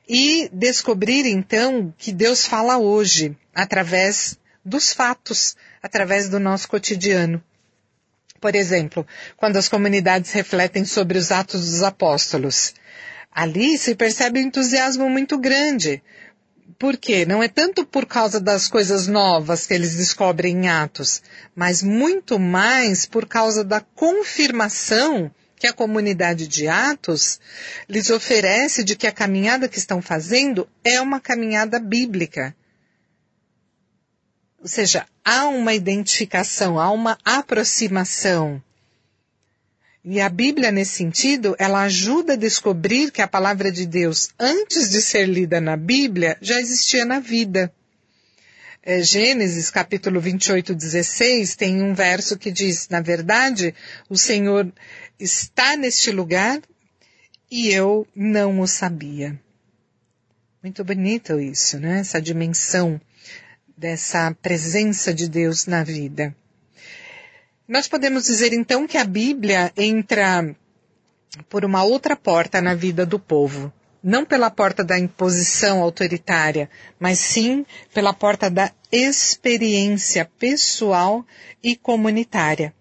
E 0.09 0.51
descobrir 0.53 1.25
então 1.27 1.95
que 1.97 2.13
Deus 2.13 2.45
fala 2.45 2.79
hoje 2.79 3.37
através 3.55 4.39
dos 4.65 4.93
fatos, 4.93 5.57
através 5.83 6.29
do 6.29 6.41
nosso 6.41 6.69
cotidiano. 6.69 7.43
Por 8.41 8.57
exemplo, 8.57 9.07
quando 9.37 9.59
as 9.59 9.69
comunidades 9.69 10.33
refletem 10.33 10.85
sobre 10.85 11.19
os 11.19 11.31
atos 11.31 11.61
dos 11.71 11.83
apóstolos, 11.83 12.75
ali 13.31 13.77
se 13.77 13.95
percebe 13.95 14.41
um 14.41 14.45
entusiasmo 14.45 15.11
muito 15.11 15.39
grande. 15.39 16.03
Por 16.79 16.97
quê? 16.97 17.27
Não 17.27 17.43
é 17.43 17.49
tanto 17.49 17.85
por 17.85 18.07
causa 18.07 18.41
das 18.41 18.67
coisas 18.67 19.07
novas 19.07 19.67
que 19.67 19.75
eles 19.75 19.95
descobrem 19.95 20.65
em 20.65 20.69
Atos, 20.69 21.23
mas 21.55 21.83
muito 21.83 22.39
mais 22.39 23.05
por 23.05 23.27
causa 23.27 23.63
da 23.63 23.83
confirmação 23.83 25.31
que 25.57 25.67
a 25.67 25.75
comunidade 25.75 26.49
de 26.49 26.67
Atos 26.67 27.39
lhes 27.87 28.09
oferece 28.09 28.83
de 28.83 28.97
que 28.97 29.07
a 29.07 29.13
caminhada 29.13 29.69
que 29.69 29.77
estão 29.77 30.01
fazendo 30.01 30.67
é 30.83 30.99
uma 30.99 31.21
caminhada 31.21 31.79
bíblica. 31.79 32.57
Ou 34.61 34.69
seja, 34.69 35.07
há 35.25 35.49
uma 35.49 35.73
identificação, 35.73 36.79
há 36.79 36.91
uma 36.91 37.17
aproximação. 37.25 38.63
E 40.05 40.21
a 40.21 40.29
Bíblia, 40.29 40.71
nesse 40.71 40.93
sentido, 40.93 41.57
ela 41.59 41.83
ajuda 41.83 42.35
a 42.35 42.37
descobrir 42.37 43.11
que 43.11 43.23
a 43.23 43.29
palavra 43.29 43.73
de 43.73 43.87
Deus, 43.87 44.31
antes 44.39 44.91
de 44.91 45.01
ser 45.01 45.27
lida 45.27 45.61
na 45.61 45.77
Bíblia, 45.77 46.37
já 46.41 46.61
existia 46.61 47.05
na 47.05 47.21
vida. 47.21 47.73
É, 48.83 49.03
Gênesis 49.03 49.71
capítulo 49.71 50.21
28, 50.21 50.75
16, 50.75 51.55
tem 51.55 51.83
um 51.83 51.95
verso 51.95 52.39
que 52.39 52.51
diz, 52.51 52.89
na 52.89 53.01
verdade, 53.01 53.75
o 54.09 54.17
Senhor 54.17 54.73
está 55.19 55.77
neste 55.77 56.11
lugar 56.11 56.61
e 57.51 57.69
eu 57.69 58.07
não 58.15 58.61
o 58.61 58.67
sabia. 58.67 59.39
Muito 60.63 60.83
bonito 60.83 61.39
isso, 61.39 61.79
né? 61.79 62.01
Essa 62.01 62.21
dimensão 62.21 63.01
dessa 63.81 64.37
presença 64.43 65.15
de 65.15 65.27
Deus 65.27 65.65
na 65.65 65.83
vida. 65.83 66.37
Nós 67.67 67.89
podemos 67.89 68.25
dizer 68.25 68.53
então 68.53 68.87
que 68.87 68.99
a 68.99 69.05
Bíblia 69.05 69.73
entra 69.75 70.55
por 71.49 71.65
uma 71.65 71.83
outra 71.83 72.15
porta 72.15 72.61
na 72.61 72.75
vida 72.75 73.07
do 73.07 73.19
povo. 73.19 73.73
Não 74.03 74.27
pela 74.27 74.51
porta 74.51 74.85
da 74.85 74.99
imposição 74.99 75.83
autoritária, 75.83 76.69
mas 76.99 77.19
sim 77.19 77.65
pela 77.95 78.13
porta 78.13 78.51
da 78.51 78.71
experiência 78.93 80.31
pessoal 80.39 81.25
e 81.63 81.75
comunitária. 81.75 82.75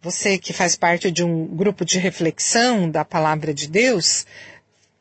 Você 0.00 0.38
que 0.38 0.52
faz 0.52 0.76
parte 0.76 1.10
de 1.10 1.24
um 1.24 1.46
grupo 1.46 1.84
de 1.84 1.98
reflexão 1.98 2.88
da 2.88 3.04
palavra 3.04 3.52
de 3.52 3.68
Deus, 3.68 4.26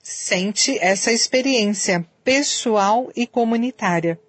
sente 0.01 0.77
essa 0.79 1.11
experiência 1.11 2.03
pessoal 2.23 3.11
e 3.15 3.27
comunitária 3.27 4.19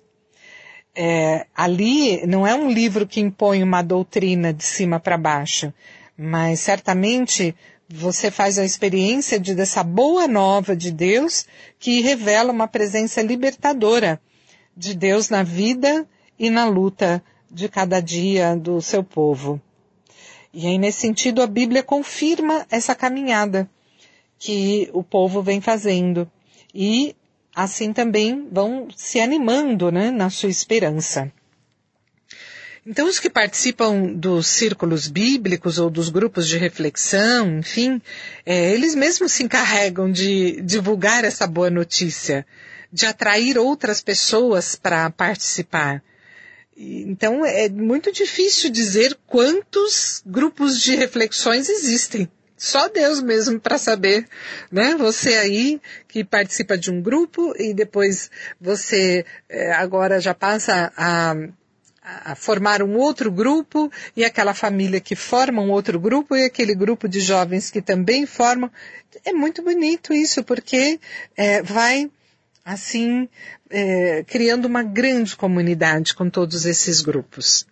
é, 0.94 1.46
ali 1.54 2.24
não 2.26 2.46
é 2.46 2.54
um 2.54 2.70
livro 2.70 3.06
que 3.06 3.20
impõe 3.20 3.62
uma 3.62 3.82
doutrina 3.82 4.52
de 4.52 4.64
cima 4.64 5.00
para 5.00 5.18
baixo, 5.18 5.72
mas 6.16 6.60
certamente 6.60 7.54
você 7.88 8.30
faz 8.30 8.58
a 8.58 8.64
experiência 8.64 9.38
de 9.38 9.54
dessa 9.54 9.82
boa 9.82 10.26
nova 10.26 10.74
de 10.76 10.90
Deus 10.90 11.46
que 11.78 12.00
revela 12.00 12.52
uma 12.52 12.68
presença 12.68 13.20
libertadora 13.20 14.20
de 14.76 14.94
Deus 14.94 15.28
na 15.28 15.42
vida 15.42 16.06
e 16.38 16.50
na 16.50 16.64
luta 16.64 17.22
de 17.50 17.68
cada 17.68 18.00
dia 18.00 18.56
do 18.56 18.80
seu 18.80 19.04
povo. 19.04 19.60
E 20.52 20.66
aí, 20.66 20.78
nesse 20.78 21.00
sentido, 21.00 21.42
a 21.42 21.46
Bíblia 21.46 21.82
confirma 21.82 22.64
essa 22.70 22.94
caminhada 22.94 23.68
que 24.38 24.88
o 24.92 25.02
povo 25.02 25.42
vem 25.42 25.60
fazendo. 25.60 26.30
E 26.72 27.14
assim 27.54 27.92
também 27.92 28.48
vão 28.50 28.88
se 28.96 29.20
animando 29.20 29.92
né, 29.92 30.10
na 30.10 30.28
sua 30.30 30.48
esperança. 30.48 31.30
Então, 32.86 33.08
os 33.08 33.18
que 33.18 33.30
participam 33.30 34.12
dos 34.12 34.46
círculos 34.46 35.08
bíblicos 35.08 35.78
ou 35.78 35.88
dos 35.88 36.10
grupos 36.10 36.46
de 36.46 36.58
reflexão, 36.58 37.60
enfim, 37.60 38.00
é, 38.44 38.72
eles 38.72 38.94
mesmos 38.94 39.32
se 39.32 39.42
encarregam 39.42 40.12
de 40.12 40.60
divulgar 40.60 41.24
essa 41.24 41.46
boa 41.46 41.70
notícia, 41.70 42.46
de 42.92 43.06
atrair 43.06 43.56
outras 43.56 44.02
pessoas 44.02 44.76
para 44.76 45.08
participar. 45.08 46.02
Então, 46.76 47.46
é 47.46 47.70
muito 47.70 48.12
difícil 48.12 48.68
dizer 48.68 49.16
quantos 49.26 50.22
grupos 50.26 50.78
de 50.78 50.94
reflexões 50.94 51.70
existem. 51.70 52.28
Só 52.64 52.88
Deus 52.88 53.20
mesmo 53.20 53.60
para 53.60 53.76
saber, 53.76 54.26
né? 54.72 54.96
Você 54.96 55.34
aí 55.34 55.78
que 56.08 56.24
participa 56.24 56.78
de 56.78 56.90
um 56.90 57.02
grupo 57.02 57.52
e 57.58 57.74
depois 57.74 58.30
você 58.58 59.26
é, 59.50 59.70
agora 59.72 60.18
já 60.18 60.32
passa 60.32 60.90
a, 60.96 61.36
a 62.02 62.34
formar 62.34 62.82
um 62.82 62.96
outro 62.96 63.30
grupo 63.30 63.92
e 64.16 64.24
aquela 64.24 64.54
família 64.54 64.98
que 64.98 65.14
forma 65.14 65.60
um 65.60 65.70
outro 65.70 66.00
grupo 66.00 66.34
e 66.34 66.42
aquele 66.42 66.74
grupo 66.74 67.06
de 67.06 67.20
jovens 67.20 67.70
que 67.70 67.82
também 67.82 68.24
formam. 68.24 68.70
É 69.26 69.32
muito 69.34 69.62
bonito 69.62 70.14
isso 70.14 70.42
porque 70.42 70.98
é, 71.36 71.60
vai 71.60 72.10
assim 72.64 73.28
é, 73.68 74.24
criando 74.26 74.64
uma 74.64 74.82
grande 74.82 75.36
comunidade 75.36 76.14
com 76.14 76.30
todos 76.30 76.64
esses 76.64 77.02
grupos. 77.02 77.66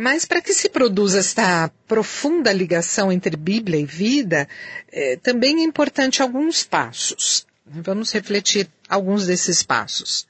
Mas 0.00 0.24
para 0.24 0.40
que 0.40 0.54
se 0.54 0.68
produza 0.68 1.18
esta 1.18 1.68
profunda 1.88 2.52
ligação 2.52 3.10
entre 3.10 3.36
Bíblia 3.36 3.80
e 3.80 3.84
vida, 3.84 4.48
eh, 4.92 5.18
também 5.20 5.58
é 5.58 5.64
importante 5.64 6.22
alguns 6.22 6.62
passos. 6.62 7.44
Vamos 7.66 8.12
refletir 8.12 8.68
alguns 8.88 9.26
desses 9.26 9.60
passos. 9.64 10.24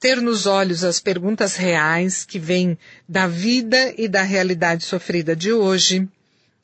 Ter 0.00 0.20
nos 0.20 0.44
olhos 0.44 0.82
as 0.82 0.98
perguntas 0.98 1.54
reais 1.54 2.24
que 2.24 2.36
vêm 2.36 2.76
da 3.08 3.28
vida 3.28 3.94
e 3.96 4.08
da 4.08 4.22
realidade 4.22 4.84
sofrida 4.84 5.36
de 5.36 5.52
hoje. 5.52 6.08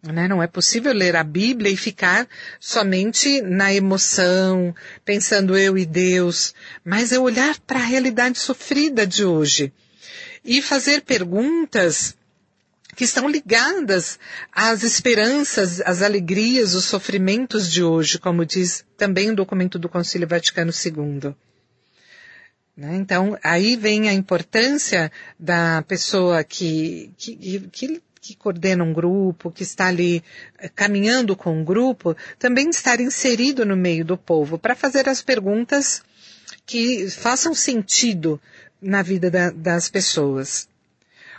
Né? 0.03 0.27
Não 0.27 0.43
é 0.43 0.49
possível 0.49 0.93
ler 0.93 1.15
a 1.15 1.23
Bíblia 1.23 1.71
e 1.71 1.77
ficar 1.77 2.27
somente 2.59 3.41
na 3.41 3.73
emoção, 3.73 4.75
pensando 5.05 5.57
eu 5.57 5.79
e 5.79 5.87
Deus, 5.87 6.57
mas 6.85 7.13
é 7.13 7.21
olhar 7.21 7.57
para 7.61 7.79
a 7.79 7.85
realidade 7.85 8.37
sofrida 8.41 9.07
de 9.07 9.25
hoje 9.25 9.73
e 10.45 10.61
fazer 10.61 11.03
perguntas 11.03 12.17
que 12.95 13.05
estão 13.05 13.29
ligadas 13.29 14.19
às 14.53 14.83
esperanças, 14.83 15.81
às 15.81 16.03
alegrias, 16.03 16.75
os 16.75 16.85
sofrimentos 16.85 17.71
de 17.71 17.83
hoje, 17.83 18.19
como 18.19 18.45
diz 18.45 18.85
também 18.97 19.31
o 19.31 19.37
documento 19.37 19.79
do 19.79 19.89
Concílio 19.89 20.29
Vaticano 20.29 20.71
II. 20.73 21.35
Né? 22.77 22.97
Então, 22.97 23.39
aí 23.43 23.77
vem 23.77 24.09
a 24.09 24.13
importância 24.13 25.11
da 25.39 25.83
pessoa 25.83 26.43
que, 26.45 27.13
que, 27.17 27.61
que, 27.71 28.03
que 28.21 28.37
coordena 28.37 28.85
um 28.85 28.93
grupo, 28.93 29.51
que 29.51 29.63
está 29.63 29.87
ali 29.87 30.23
eh, 30.59 30.69
caminhando 30.69 31.35
com 31.35 31.61
um 31.61 31.65
grupo, 31.65 32.17
também 32.39 32.71
estar 32.71 33.01
inserido 33.01 33.67
no 33.67 33.77
meio 33.77 34.05
do 34.05 34.17
povo 34.17 34.59
para 34.59 34.75
fazer 34.75 35.09
as 35.09 35.23
perguntas 35.23 36.03
que 36.65 37.11
façam 37.11 37.55
sentido 37.55 38.41
na 38.81 39.03
vida 39.03 39.31
da, 39.31 39.51
das 39.51 39.89
pessoas. 39.89 40.69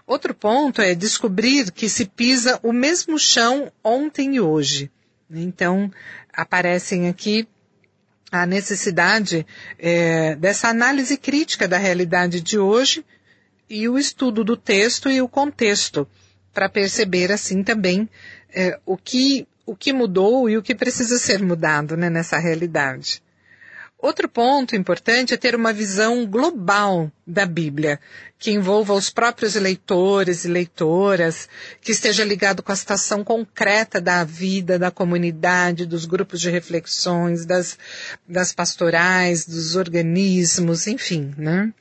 Outro 0.05 0.33
ponto 0.33 0.81
é 0.81 0.93
descobrir 0.93 1.71
que 1.71 1.87
se 1.87 2.05
pisa 2.05 2.59
o 2.61 2.73
mesmo 2.73 3.17
chão 3.17 3.71
ontem 3.83 4.35
e 4.35 4.41
hoje. 4.41 4.91
Então, 5.31 5.89
aparecem 6.33 7.07
aqui 7.07 7.47
a 8.29 8.45
necessidade 8.45 9.45
é, 9.79 10.35
dessa 10.35 10.67
análise 10.67 11.17
crítica 11.17 11.67
da 11.67 11.77
realidade 11.77 12.41
de 12.41 12.57
hoje 12.57 13.05
e 13.69 13.87
o 13.87 13.97
estudo 13.97 14.43
do 14.43 14.57
texto 14.57 15.09
e 15.09 15.21
o 15.21 15.27
contexto, 15.27 16.07
para 16.53 16.67
perceber 16.67 17.31
assim 17.31 17.63
também 17.63 18.09
é, 18.53 18.77
o, 18.85 18.97
que, 18.97 19.47
o 19.65 19.75
que 19.75 19.93
mudou 19.93 20.49
e 20.49 20.57
o 20.57 20.61
que 20.61 20.75
precisa 20.75 21.17
ser 21.17 21.41
mudado 21.41 21.95
né, 21.95 22.09
nessa 22.09 22.37
realidade. 22.37 23.22
Outro 24.03 24.27
ponto 24.27 24.75
importante 24.75 25.33
é 25.33 25.37
ter 25.37 25.55
uma 25.55 25.71
visão 25.71 26.25
global 26.25 27.09
da 27.25 27.45
Bíblia, 27.45 28.01
que 28.37 28.51
envolva 28.51 28.93
os 28.93 29.09
próprios 29.09 29.55
leitores 29.55 30.43
e 30.43 30.49
leitoras, 30.49 31.47
que 31.79 31.93
esteja 31.93 32.25
ligado 32.25 32.61
com 32.61 32.73
a 32.73 32.75
situação 32.75 33.23
concreta 33.23 34.01
da 34.01 34.25
vida, 34.25 34.77
da 34.77 34.91
comunidade, 34.91 35.85
dos 35.85 36.03
grupos 36.03 36.41
de 36.41 36.49
reflexões, 36.49 37.45
das, 37.45 37.77
das 38.27 38.51
pastorais, 38.51 39.45
dos 39.45 39.77
organismos, 39.77 40.85
enfim, 40.85 41.33
né? 41.37 41.71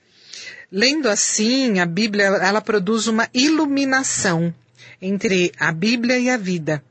Lendo 0.71 1.09
assim, 1.09 1.81
a 1.81 1.87
Bíblia, 1.87 2.27
ela 2.27 2.61
produz 2.61 3.09
uma 3.09 3.29
iluminação 3.35 4.55
entre 5.01 5.51
a 5.59 5.73
Bíblia 5.73 6.21
e 6.21 6.31
a 6.31 6.37
vida. 6.37 6.85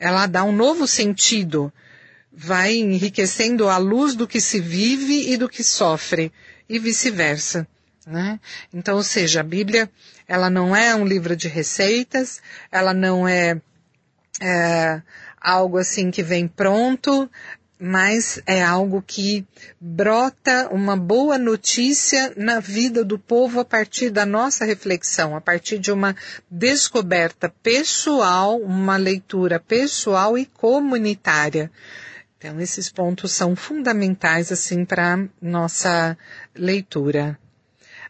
Ela 0.00 0.26
dá 0.26 0.42
um 0.42 0.50
novo 0.50 0.84
sentido 0.84 1.72
vai 2.36 2.74
enriquecendo 2.74 3.68
a 3.68 3.78
luz 3.78 4.14
do 4.14 4.26
que 4.26 4.40
se 4.40 4.60
vive 4.60 5.32
e 5.32 5.36
do 5.36 5.48
que 5.48 5.62
sofre, 5.62 6.32
e 6.68 6.78
vice-versa. 6.78 7.66
Né? 8.06 8.38
Então, 8.72 8.96
ou 8.96 9.02
seja, 9.02 9.40
a 9.40 9.44
Bíblia, 9.44 9.90
ela 10.26 10.50
não 10.50 10.74
é 10.74 10.94
um 10.94 11.06
livro 11.06 11.34
de 11.36 11.48
receitas, 11.48 12.40
ela 12.70 12.92
não 12.92 13.26
é, 13.26 13.60
é 14.40 15.00
algo 15.40 15.78
assim 15.78 16.10
que 16.10 16.22
vem 16.22 16.46
pronto, 16.46 17.30
mas 17.78 18.40
é 18.46 18.62
algo 18.62 19.02
que 19.06 19.46
brota 19.80 20.68
uma 20.70 20.96
boa 20.96 21.36
notícia 21.36 22.32
na 22.36 22.60
vida 22.60 23.04
do 23.04 23.18
povo 23.18 23.60
a 23.60 23.64
partir 23.64 24.10
da 24.10 24.24
nossa 24.24 24.64
reflexão, 24.64 25.36
a 25.36 25.40
partir 25.40 25.78
de 25.78 25.90
uma 25.90 26.14
descoberta 26.50 27.52
pessoal, 27.62 28.58
uma 28.58 28.96
leitura 28.96 29.58
pessoal 29.58 30.38
e 30.38 30.46
comunitária. 30.46 31.70
Então, 32.44 32.60
esses 32.60 32.90
pontos 32.90 33.32
são 33.32 33.56
fundamentais, 33.56 34.52
assim, 34.52 34.84
para 34.84 35.26
nossa 35.40 36.14
leitura. 36.54 37.38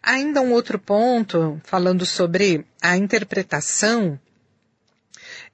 Ainda 0.03 0.41
um 0.41 0.51
outro 0.51 0.77
ponto, 0.77 1.61
falando 1.63 2.05
sobre 2.05 2.67
a 2.83 2.97
interpretação, 2.97 4.19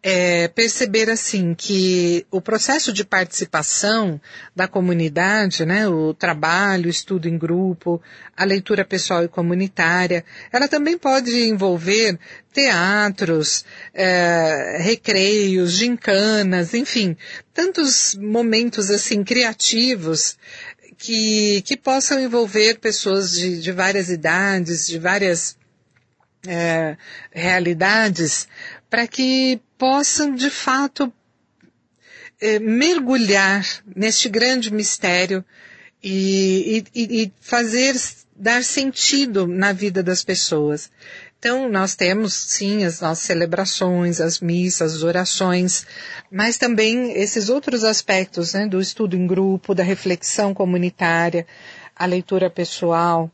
é, 0.03 0.49
perceber 0.49 1.11
assim 1.11 1.55
que 1.55 2.27
o 2.31 2.41
processo 2.41 2.93
de 2.93 3.05
participação 3.05 4.21
da 4.57 4.67
comunidade, 4.67 5.67
né, 5.67 5.87
o 5.89 6.15
trabalho, 6.15 6.87
o 6.87 6.91
estudo 6.91 7.29
em 7.29 7.37
grupo, 7.37 8.01
a 8.35 8.45
leitura 8.45 8.85
pessoal 8.85 9.23
e 9.25 9.29
comunitária, 9.29 10.25
ela 10.51 10.69
também 10.69 10.97
pode 10.97 11.31
envolver 11.49 12.19
teatros, 12.53 13.65
é, 13.93 14.79
recreios, 14.81 15.73
gincanas, 15.73 16.73
enfim, 16.73 17.15
tantos 17.53 18.15
momentos 18.15 18.91
assim 18.91 19.23
criativos 19.23 20.39
que, 20.97 21.63
que 21.63 21.77
possam 21.77 22.19
envolver 22.19 22.79
pessoas 22.79 23.33
de, 23.33 23.61
de 23.61 23.71
várias 23.71 24.09
idades, 24.09 24.87
de 24.87 24.99
várias 24.99 25.59
é, 26.47 26.97
realidades, 27.31 28.49
para 28.91 29.07
que 29.07 29.61
possam 29.79 30.35
de 30.35 30.51
fato 30.51 31.11
é, 32.41 32.59
mergulhar 32.59 33.65
neste 33.95 34.29
grande 34.29 34.73
mistério 34.73 35.45
e, 36.03 36.85
e, 36.93 37.23
e 37.23 37.33
fazer 37.41 37.95
dar 38.35 38.65
sentido 38.65 39.47
na 39.47 39.73
vida 39.73 40.03
das 40.03 40.25
pessoas. 40.25 40.91
Então, 41.39 41.71
nós 41.71 41.95
temos, 41.95 42.35
sim, 42.35 42.85
as 42.85 43.01
nossas 43.01 43.25
celebrações, 43.25 44.21
as 44.21 44.41
missas, 44.41 44.97
as 44.97 45.03
orações, 45.03 45.87
mas 46.31 46.59
também 46.59 47.13
esses 47.13 47.49
outros 47.49 47.85
aspectos, 47.85 48.53
né, 48.53 48.67
do 48.67 48.81
estudo 48.81 49.17
em 49.17 49.27
grupo, 49.27 49.75
da 49.75 49.83
reflexão 49.83 50.53
comunitária, 50.53 51.47
a 51.97 52.05
leitura 52.05 52.51
pessoal. 52.51 53.31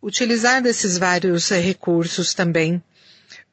Utilizar 0.00 0.62
desses 0.62 0.98
vários 0.98 1.48
recursos 1.48 2.34
também 2.34 2.82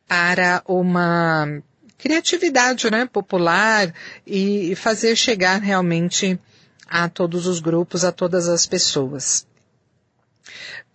para 0.10 0.64
uma 0.66 1.62
criatividade 2.00 2.90
né, 2.90 3.06
popular 3.06 3.94
e 4.26 4.76
fazer 4.76 5.16
chegar 5.16 5.62
realmente 5.62 6.40
a 6.88 7.08
todos 7.08 7.46
os 7.46 7.60
grupos, 7.60 8.04
a 8.04 8.12
todas 8.12 8.50
as 8.50 8.66
pessoas. 8.66 9.46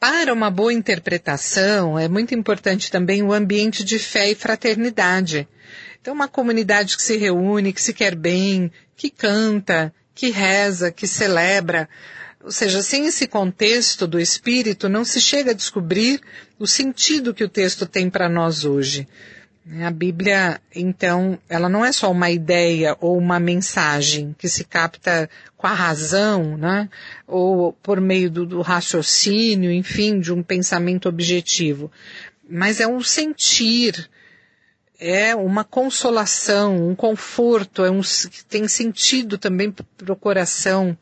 Para 0.01 0.33
uma 0.33 0.51
boa 0.51 0.73
interpretação, 0.73 1.97
é 1.97 2.09
muito 2.09 2.35
importante 2.35 2.91
também 2.91 3.23
o 3.23 3.33
ambiente 3.33 3.85
de 3.85 4.01
fé 4.01 4.33
e 4.33 4.35
fraternidade. 4.35 5.47
Então, 6.01 6.13
uma 6.13 6.27
comunidade 6.27 6.97
que 6.97 7.03
se 7.03 7.17
reúne, 7.17 7.73
que 7.73 7.81
se 7.81 7.95
quer 7.95 8.17
bem, 8.17 8.71
que 8.97 9.11
canta, 9.11 9.95
que 10.13 10.31
reza, 10.31 10.91
que 10.91 11.07
celebra. 11.07 11.89
Ou 12.43 12.51
seja, 12.51 12.83
sem 12.83 13.07
esse 13.07 13.27
contexto 13.29 14.07
do 14.07 14.19
espírito, 14.21 14.89
não 14.89 15.05
se 15.05 15.21
chega 15.21 15.53
a 15.53 15.55
descobrir 15.55 16.21
o 16.59 16.67
sentido 16.67 17.35
que 17.35 17.45
o 17.45 17.49
texto 17.49 17.87
tem 17.87 18.09
para 18.09 18.29
nós 18.29 18.65
hoje. 18.65 19.07
A 19.83 19.91
Bíblia, 19.91 20.61
então, 20.75 21.39
ela 21.49 21.71
não 21.71 21.83
é 21.83 21.91
só 21.91 22.11
uma 22.11 22.31
ideia 22.31 22.95
ou 23.01 23.17
uma 23.17 23.41
mensagem 23.41 24.35
que 24.39 24.47
se 24.47 24.63
capta 24.63 25.29
com 25.57 25.67
a 25.67 25.73
razão, 25.73 26.59
né? 26.59 26.91
Ou 27.27 27.73
por 27.73 27.99
meio 27.99 28.31
do, 28.31 28.45
do 28.45 28.61
raciocínio, 28.61 29.73
enfim, 29.73 30.21
de 30.21 30.31
um 30.31 30.43
pensamento 30.43 31.09
objetivo. 31.09 31.91
Mas 32.47 32.79
é 32.79 32.87
um 32.87 33.03
sentir, 33.03 34.11
é 35.01 35.35
uma 35.35 35.65
consolação, 35.65 36.87
um 36.87 36.95
conforto, 36.95 37.83
é 37.85 37.91
um, 37.91 38.03
tem 38.47 38.69
sentido 38.69 39.39
também 39.39 39.71
para 39.71 40.13
o 40.13 40.17
coração. 40.17 40.97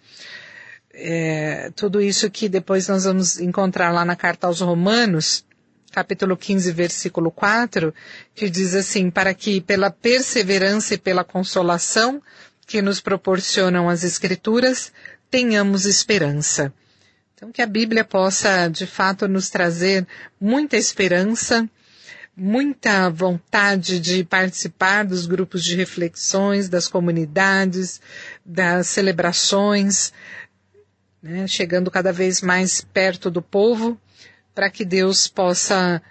É, 1.05 1.73
tudo 1.75 2.01
isso 2.01 2.31
que 2.31 2.49
depois 2.49 2.87
nós 2.87 3.03
vamos 3.03 3.41
encontrar 3.41 3.91
lá 3.91 4.05
na 4.05 4.15
carta 4.15 4.47
aos 4.47 4.61
Romanos, 4.61 5.45
capítulo 5.91 6.37
15, 6.37 6.71
versículo 6.71 7.29
4, 7.33 7.93
que 8.37 8.49
diz 8.49 8.73
assim, 8.77 9.11
para 9.11 9.35
que 9.35 9.61
pela 9.61 9.91
perseverança 9.91 10.95
e 10.95 10.99
pela 10.99 11.25
consolação 11.25 12.23
que 12.69 12.81
nos 12.81 13.01
proporcionam 13.01 13.89
as 13.89 14.05
escrituras, 14.05 14.93
tenhamos 15.29 15.87
esperança. 15.87 16.73
Então 17.35 17.51
que 17.51 17.61
a 17.63 17.67
Bíblia 17.67 18.05
possa, 18.05 18.69
de 18.69 18.87
fato, 18.87 19.27
nos 19.27 19.51
trazer 19.51 20.07
muita 20.41 20.77
esperança, 20.77 21.69
muita 22.37 23.11
vontade 23.11 23.99
de 24.01 24.25
participar 24.25 25.05
dos 25.05 25.27
grupos 25.27 25.65
de 25.65 25.75
reflexões, 25.75 26.69
das 26.69 26.87
comunidades, 26.89 28.01
das 28.47 28.87
celebrações, 28.87 30.13
né, 31.23 31.47
chegando 31.47 31.91
cada 31.91 32.13
vez 32.13 32.43
mais 32.43 32.81
perto 32.81 33.31
do 33.31 33.41
povo, 33.41 33.99
para 34.55 34.69
que 34.69 34.85
Deus 34.85 35.29
possa 35.29 36.03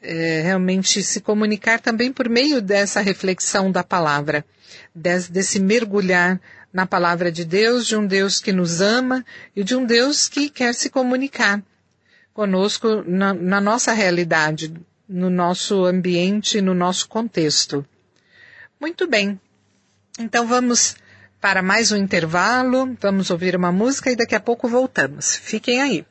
é, 0.00 0.42
realmente 0.42 1.02
se 1.02 1.20
comunicar 1.20 1.80
também 1.80 2.12
por 2.12 2.28
meio 2.28 2.62
dessa 2.62 3.00
reflexão 3.00 3.70
da 3.70 3.82
palavra, 3.82 4.44
desse, 4.94 5.30
desse 5.30 5.60
mergulhar 5.60 6.40
na 6.72 6.86
palavra 6.86 7.32
de 7.32 7.44
Deus, 7.44 7.86
de 7.86 7.96
um 7.96 8.06
Deus 8.06 8.40
que 8.40 8.52
nos 8.52 8.80
ama 8.80 9.24
e 9.54 9.64
de 9.64 9.74
um 9.74 9.84
Deus 9.84 10.28
que 10.28 10.48
quer 10.48 10.74
se 10.74 10.88
comunicar 10.88 11.62
conosco 12.32 13.02
na, 13.06 13.34
na 13.34 13.60
nossa 13.60 13.92
realidade, 13.92 14.72
no 15.08 15.28
nosso 15.28 15.84
ambiente, 15.84 16.60
no 16.60 16.72
nosso 16.72 17.08
contexto. 17.08 17.84
Muito 18.80 19.06
bem. 19.06 19.38
Então 20.18 20.46
vamos 20.46 20.94
para 21.40 21.62
mais 21.62 21.90
um 21.90 21.96
intervalo, 21.96 22.96
vamos 23.00 23.30
ouvir 23.30 23.56
uma 23.56 23.72
música 23.72 24.10
e 24.10 24.16
daqui 24.16 24.34
a 24.34 24.40
pouco 24.40 24.68
voltamos. 24.68 25.36
Fiquem 25.36 25.80
aí. 25.80 26.04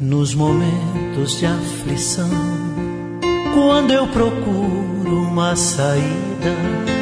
Nos 0.00 0.34
momentos 0.34 1.38
de 1.38 1.46
aflição, 1.46 2.28
quando 3.54 3.92
eu 3.92 4.06
procuro 4.08 5.22
uma 5.22 5.54
saída, 5.54 6.93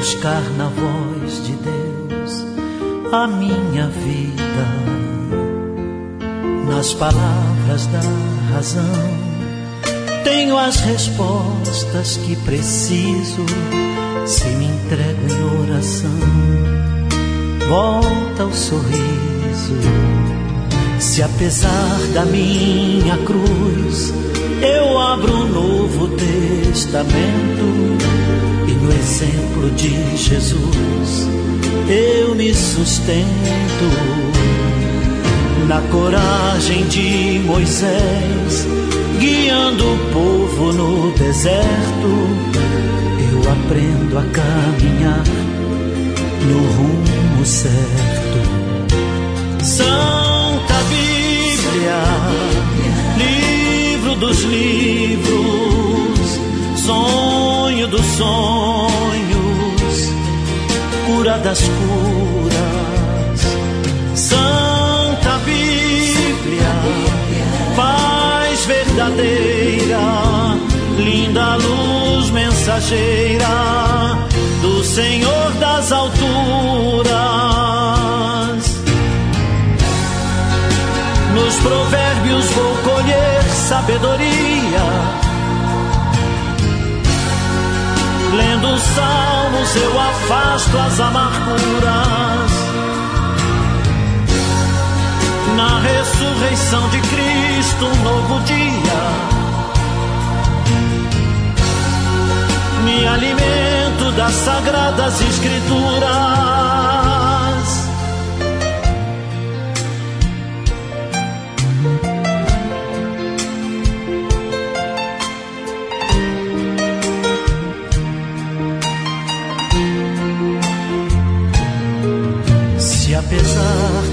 buscar 0.00 0.42
na 0.56 0.66
voz 0.68 1.44
de 1.44 1.52
Deus 1.52 2.46
a 3.12 3.26
minha 3.26 3.86
vida. 3.86 4.66
Nas 6.66 6.94
palavras 6.94 7.86
da 7.88 8.00
razão, 8.54 8.82
tenho 10.24 10.56
as 10.56 10.76
respostas 10.80 12.16
que 12.16 12.34
preciso. 12.34 13.44
Se 14.24 14.48
me 14.48 14.68
entrego 14.68 15.20
em 15.28 15.68
oração, 15.68 16.18
volta 17.68 18.46
o 18.46 18.54
sorriso 18.54 19.74
se 20.98 21.22
apesar 21.22 21.98
da 22.14 22.24
minha 22.24 23.18
cruz 23.18 24.14
eu 24.62 24.98
abro 24.98 25.32
um 25.32 25.48
novo 25.48 26.08
testamento 26.16 27.90
exemplo 28.92 29.70
de 29.70 30.16
Jesus. 30.16 31.28
Eu 31.88 32.34
me 32.34 32.54
sustento 32.54 33.26
na 35.68 35.80
coragem 35.90 36.86
de 36.86 37.40
Moisés 37.44 38.66
guiando 39.18 39.84
o 39.84 39.98
povo 40.12 40.72
no 40.72 41.12
deserto. 41.12 42.08
Eu 43.32 43.52
aprendo 43.52 44.18
a 44.18 44.22
caminhar 44.22 45.24
no 46.46 46.58
rumo 46.76 47.44
certo. 47.44 48.40
São 49.62 50.20
livro 54.10 54.14
dos 54.16 54.42
livros, 54.44 56.40
sonho 56.76 57.19
dos 57.90 58.06
sonhos, 58.06 58.90
cura 61.06 61.38
das 61.38 61.60
curas. 61.60 63.40
Santa 64.14 65.38
Bíblia, 65.44 66.72
paz 67.74 68.64
verdadeira, 68.66 69.98
linda 70.98 71.56
luz 71.56 72.30
mensageira 72.30 73.48
do 74.62 74.84
Senhor 74.84 75.52
das 75.58 75.90
alturas. 75.90 77.10
Nos 81.34 81.54
provérbios 81.56 82.44
vou 82.52 82.74
colher 82.84 83.42
sabedoria 83.68 84.49
Salmos 89.00 89.76
eu 89.76 89.98
afasto 89.98 90.78
as 90.78 91.00
amarguras. 91.00 92.52
Na 95.56 95.80
ressurreição 95.80 96.88
de 96.90 97.00
Cristo, 97.00 97.86
um 97.86 98.02
novo 98.02 98.40
dia. 98.40 99.00
Me 102.84 103.06
alimento 103.06 104.12
das 104.16 104.32
sagradas 104.32 105.20
escrituras. 105.22 106.99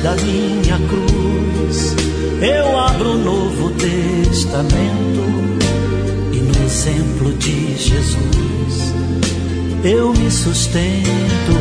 Da 0.07 0.15
minha 0.23 0.79
cruz, 0.87 1.95
eu 2.41 2.79
abro 2.79 3.11
o 3.11 3.17
Novo 3.17 3.71
Testamento 3.71 5.21
e 6.31 6.37
no 6.37 6.65
exemplo 6.65 7.33
de 7.33 7.75
Jesus 7.75 8.93
eu 9.83 10.13
me 10.13 10.31
sustento 10.31 11.57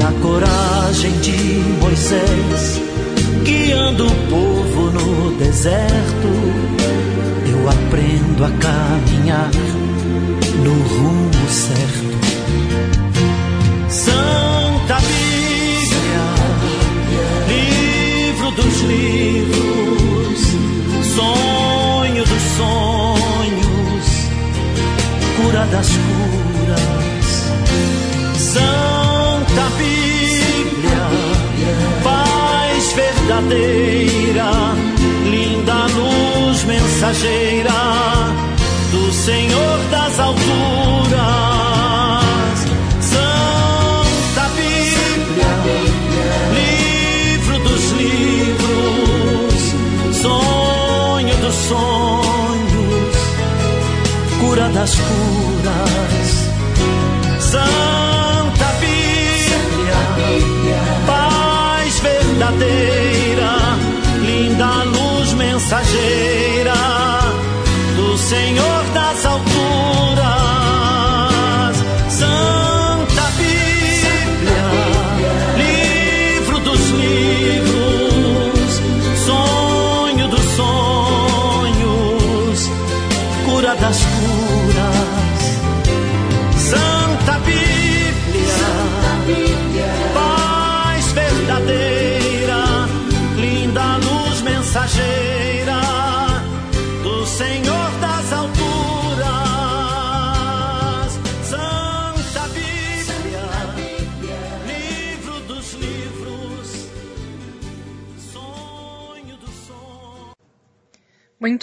na 0.00 0.10
coragem 0.20 1.12
de 1.20 1.60
Moisés, 1.80 2.82
guiando 3.44 4.06
o 4.06 4.16
povo 4.28 4.90
no 4.90 5.36
deserto. 5.38 6.28
Eu 7.52 7.70
aprendo 7.70 8.44
a 8.44 8.50
caminhar 8.50 9.50
no 10.64 10.72
rumo 10.72 11.48
certo. 11.48 12.13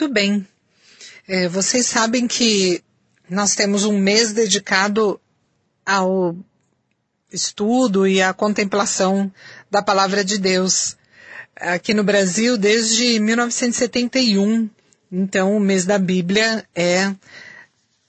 Muito 0.01 0.15
bem. 0.15 0.47
É, 1.27 1.47
vocês 1.47 1.85
sabem 1.85 2.27
que 2.27 2.81
nós 3.29 3.53
temos 3.53 3.83
um 3.83 3.99
mês 3.99 4.33
dedicado 4.33 5.21
ao 5.85 6.35
estudo 7.31 8.07
e 8.07 8.19
à 8.19 8.33
contemplação 8.33 9.31
da 9.69 9.79
palavra 9.83 10.25
de 10.25 10.39
Deus. 10.39 10.97
Aqui 11.55 11.93
no 11.93 12.03
Brasil, 12.03 12.57
desde 12.57 13.19
1971. 13.19 14.67
Então, 15.11 15.55
o 15.55 15.59
mês 15.59 15.85
da 15.85 15.99
Bíblia 15.99 16.65
é 16.73 17.13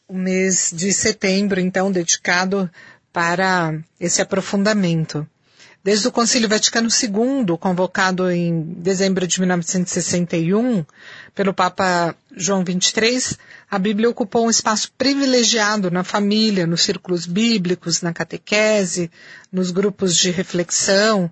o 0.09 0.15
mês 0.15 0.73
de 0.75 0.95
setembro, 0.95 1.61
então, 1.61 1.93
dedicado 1.93 2.71
para 3.13 3.79
esse 4.01 4.23
aprofundamento. 4.23 5.29
Desde 5.85 6.07
o 6.07 6.13
Concílio 6.13 6.49
Vaticano 6.49 6.89
II, 6.89 7.59
convocado 7.59 8.31
em 8.31 8.63
dezembro 8.79 9.27
de 9.27 9.41
1961 9.41 10.85
pelo 11.35 11.53
Papa 11.53 12.15
João 12.37 12.63
XXIII, 12.65 13.37
a 13.69 13.81
Bíblia 13.81 14.09
ocupou 14.09 14.47
um 14.47 14.51
espaço 14.51 14.93
privilegiado 14.97 15.91
na 15.91 16.05
família, 16.05 16.69
nos 16.69 16.83
círculos 16.83 17.27
bíblicos, 17.27 18.01
na 18.01 18.13
catequese, 18.13 19.11
nos 19.51 19.73
grupos 19.73 20.17
de 20.17 20.31
reflexão, 20.31 21.29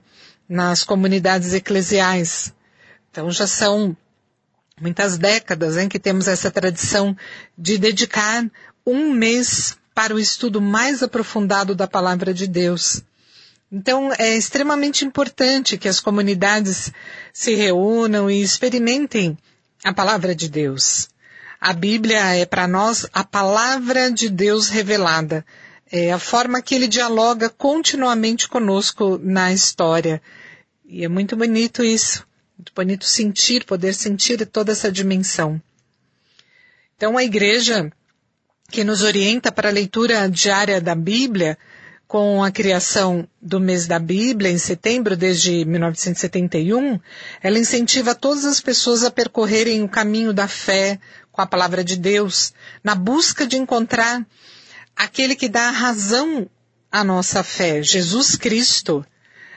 nas 0.48 0.82
comunidades 0.82 1.52
eclesiais. 1.54 2.52
Então 3.08 3.30
já 3.30 3.46
são 3.46 3.96
muitas 4.80 5.16
décadas 5.16 5.76
em 5.76 5.88
que 5.88 6.00
temos 6.00 6.26
essa 6.26 6.50
tradição 6.50 7.16
de 7.56 7.78
dedicar 7.78 8.44
um 8.84 9.12
mês 9.12 9.76
para 9.94 10.12
o 10.12 10.18
estudo 10.18 10.60
mais 10.60 11.04
aprofundado 11.04 11.72
da 11.72 11.86
palavra 11.86 12.34
de 12.34 12.48
Deus. 12.48 13.04
Então, 13.72 14.12
é 14.18 14.36
extremamente 14.36 15.04
importante 15.04 15.78
que 15.78 15.88
as 15.88 16.00
comunidades 16.00 16.92
se 17.32 17.54
reúnam 17.54 18.28
e 18.28 18.42
experimentem 18.42 19.38
a 19.84 19.92
palavra 19.94 20.34
de 20.34 20.48
Deus. 20.48 21.08
A 21.60 21.72
Bíblia 21.72 22.34
é 22.34 22.44
para 22.44 22.66
nós 22.66 23.06
a 23.12 23.22
palavra 23.22 24.10
de 24.10 24.28
Deus 24.28 24.68
revelada. 24.68 25.44
É 25.92 26.12
a 26.12 26.18
forma 26.18 26.62
que 26.62 26.74
ele 26.74 26.88
dialoga 26.88 27.48
continuamente 27.48 28.48
conosco 28.48 29.20
na 29.22 29.52
história. 29.52 30.20
E 30.84 31.04
é 31.04 31.08
muito 31.08 31.36
bonito 31.36 31.84
isso. 31.84 32.26
Muito 32.58 32.72
bonito 32.74 33.04
sentir, 33.04 33.64
poder 33.64 33.94
sentir 33.94 34.44
toda 34.46 34.72
essa 34.72 34.90
dimensão. 34.90 35.60
Então, 36.96 37.16
a 37.16 37.24
igreja 37.24 37.90
que 38.70 38.84
nos 38.84 39.02
orienta 39.02 39.50
para 39.50 39.68
a 39.68 39.72
leitura 39.72 40.28
diária 40.28 40.80
da 40.80 40.94
Bíblia, 40.94 41.56
com 42.10 42.42
a 42.42 42.50
criação 42.50 43.24
do 43.40 43.60
mês 43.60 43.86
da 43.86 43.96
Bíblia 44.00 44.50
em 44.50 44.58
setembro 44.58 45.16
desde 45.16 45.64
1971, 45.64 46.98
ela 47.40 47.56
incentiva 47.56 48.16
todas 48.16 48.44
as 48.44 48.60
pessoas 48.60 49.04
a 49.04 49.12
percorrerem 49.12 49.84
o 49.84 49.88
caminho 49.88 50.32
da 50.34 50.48
fé 50.48 50.98
com 51.30 51.40
a 51.40 51.46
palavra 51.46 51.84
de 51.84 51.94
Deus, 51.94 52.52
na 52.82 52.96
busca 52.96 53.46
de 53.46 53.56
encontrar 53.56 54.26
aquele 54.96 55.36
que 55.36 55.48
dá 55.48 55.70
razão 55.70 56.50
à 56.90 57.04
nossa 57.04 57.44
fé, 57.44 57.80
Jesus 57.80 58.34
Cristo. 58.34 59.06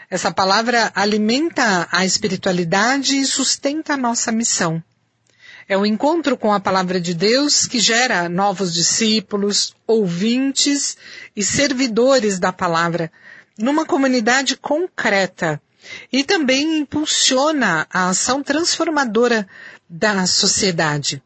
Essa 0.08 0.32
palavra 0.32 0.92
alimenta 0.94 1.88
a 1.92 2.06
espiritualidade 2.06 3.18
e 3.18 3.26
sustenta 3.26 3.96
a 3.96 3.98
nossa 3.98 4.32
missão. 4.32 4.80
É 5.68 5.78
o 5.78 5.86
encontro 5.86 6.36
com 6.38 6.52
a 6.54 6.60
palavra 6.60 7.00
de 7.00 7.14
Deus 7.14 7.66
que 7.66 7.80
gera 7.80 8.28
novos 8.28 8.74
discípulos, 8.74 9.74
ouvintes 9.88 10.98
e 11.36 11.44
servidores 11.44 12.40
da 12.40 12.52
palavra 12.52 13.12
numa 13.58 13.86
comunidade 13.86 14.58
concreta 14.58 15.62
e 16.12 16.24
também 16.24 16.78
impulsiona 16.80 17.88
a 17.92 18.10
ação 18.10 18.42
transformadora 18.42 19.48
da 19.90 20.26
sociedade. 20.26 21.22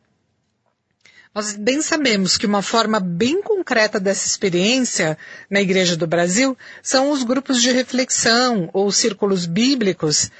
Nós 1.34 1.56
bem 1.56 1.82
sabemos 1.84 2.36
que 2.36 2.48
uma 2.48 2.64
forma 2.64 3.00
bem 3.00 3.44
concreta 3.44 4.00
dessa 4.00 4.26
experiência 4.26 5.18
na 5.50 5.62
Igreja 5.62 5.96
do 5.96 6.08
Brasil 6.08 6.58
são 6.82 7.12
os 7.12 7.22
grupos 7.24 7.62
de 7.62 7.72
reflexão 7.72 8.70
ou 8.74 8.92
círculos 8.92 9.46
bíblicos 9.46 10.32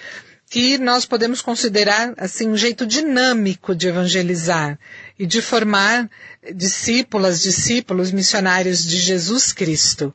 que 0.50 0.78
nós 0.78 1.06
podemos 1.06 1.42
considerar 1.42 2.14
assim 2.18 2.48
um 2.48 2.58
jeito 2.58 2.86
dinâmico 2.86 3.76
de 3.76 3.88
evangelizar 3.88 4.80
e 5.20 5.26
de 5.26 5.42
formar 5.42 6.10
discípulas, 6.56 7.42
discípulos, 7.42 8.12
missionários 8.12 8.84
de 8.84 8.98
Jesus 8.98 9.52
Cristo. 9.52 10.14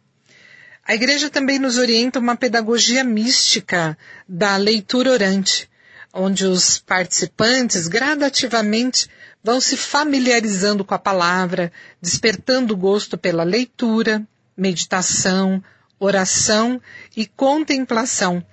A 0.87 0.95
igreja 0.95 1.29
também 1.29 1.59
nos 1.59 1.77
orienta 1.77 2.19
uma 2.19 2.35
pedagogia 2.35 3.05
mística 3.05 3.97
da 4.27 4.57
leitura 4.57 5.11
orante, 5.11 5.71
onde 6.13 6.47
os 6.47 6.79
participantes 6.79 7.87
gradativamente 7.87 9.09
vão 9.45 9.61
se 9.61 9.77
familiarizando 9.77 10.85
com 10.85 10.95
a 10.95 10.99
palavra, 10.99 11.71
despertando 12.01 12.77
gosto 12.77 13.19
pela 13.19 13.45
leitura, 13.45 14.27
meditação, 14.57 15.63
oração 16.01 16.81
e 17.17 17.27
contemplação 17.27 18.45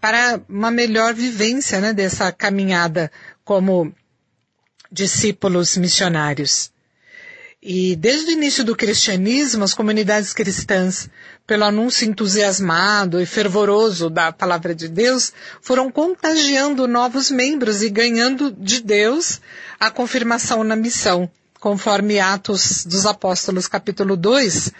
para 0.00 0.40
uma 0.48 0.70
melhor 0.70 1.14
vivência 1.14 1.80
né, 1.80 1.92
dessa 1.92 2.30
caminhada 2.32 3.10
como 3.44 3.92
discípulos 4.90 5.76
missionários. 5.76 6.70
E 7.60 7.96
desde 7.96 8.30
o 8.30 8.32
início 8.32 8.62
do 8.62 8.76
cristianismo, 8.76 9.64
as 9.64 9.74
comunidades 9.74 10.32
cristãs, 10.32 11.10
pelo 11.44 11.64
anúncio 11.64 12.08
entusiasmado 12.08 13.20
e 13.20 13.26
fervoroso 13.26 14.08
da 14.08 14.30
palavra 14.30 14.72
de 14.74 14.86
Deus, 14.88 15.32
foram 15.60 15.90
contagiando 15.90 16.86
novos 16.86 17.32
membros 17.32 17.82
e 17.82 17.90
ganhando 17.90 18.52
de 18.52 18.80
Deus 18.80 19.40
a 19.80 19.90
confirmação 19.90 20.62
na 20.62 20.76
missão. 20.76 21.28
Conforme 21.58 22.20
Atos 22.20 22.84
dos 22.86 23.04
Apóstolos 23.04 23.66
capítulo 23.66 24.16
2, 24.16 24.72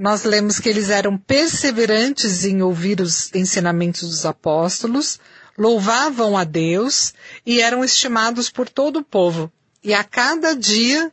nós 0.00 0.24
lemos 0.24 0.58
que 0.58 0.66
eles 0.66 0.88
eram 0.88 1.18
perseverantes 1.18 2.46
em 2.46 2.62
ouvir 2.62 3.02
os 3.02 3.30
ensinamentos 3.34 4.08
dos 4.08 4.24
apóstolos, 4.24 5.20
louvavam 5.58 6.38
a 6.38 6.42
Deus 6.42 7.12
e 7.44 7.60
eram 7.60 7.84
estimados 7.84 8.48
por 8.48 8.66
todo 8.66 9.00
o 9.00 9.04
povo. 9.04 9.52
E 9.84 9.92
a 9.92 10.02
cada 10.02 10.56
dia 10.56 11.12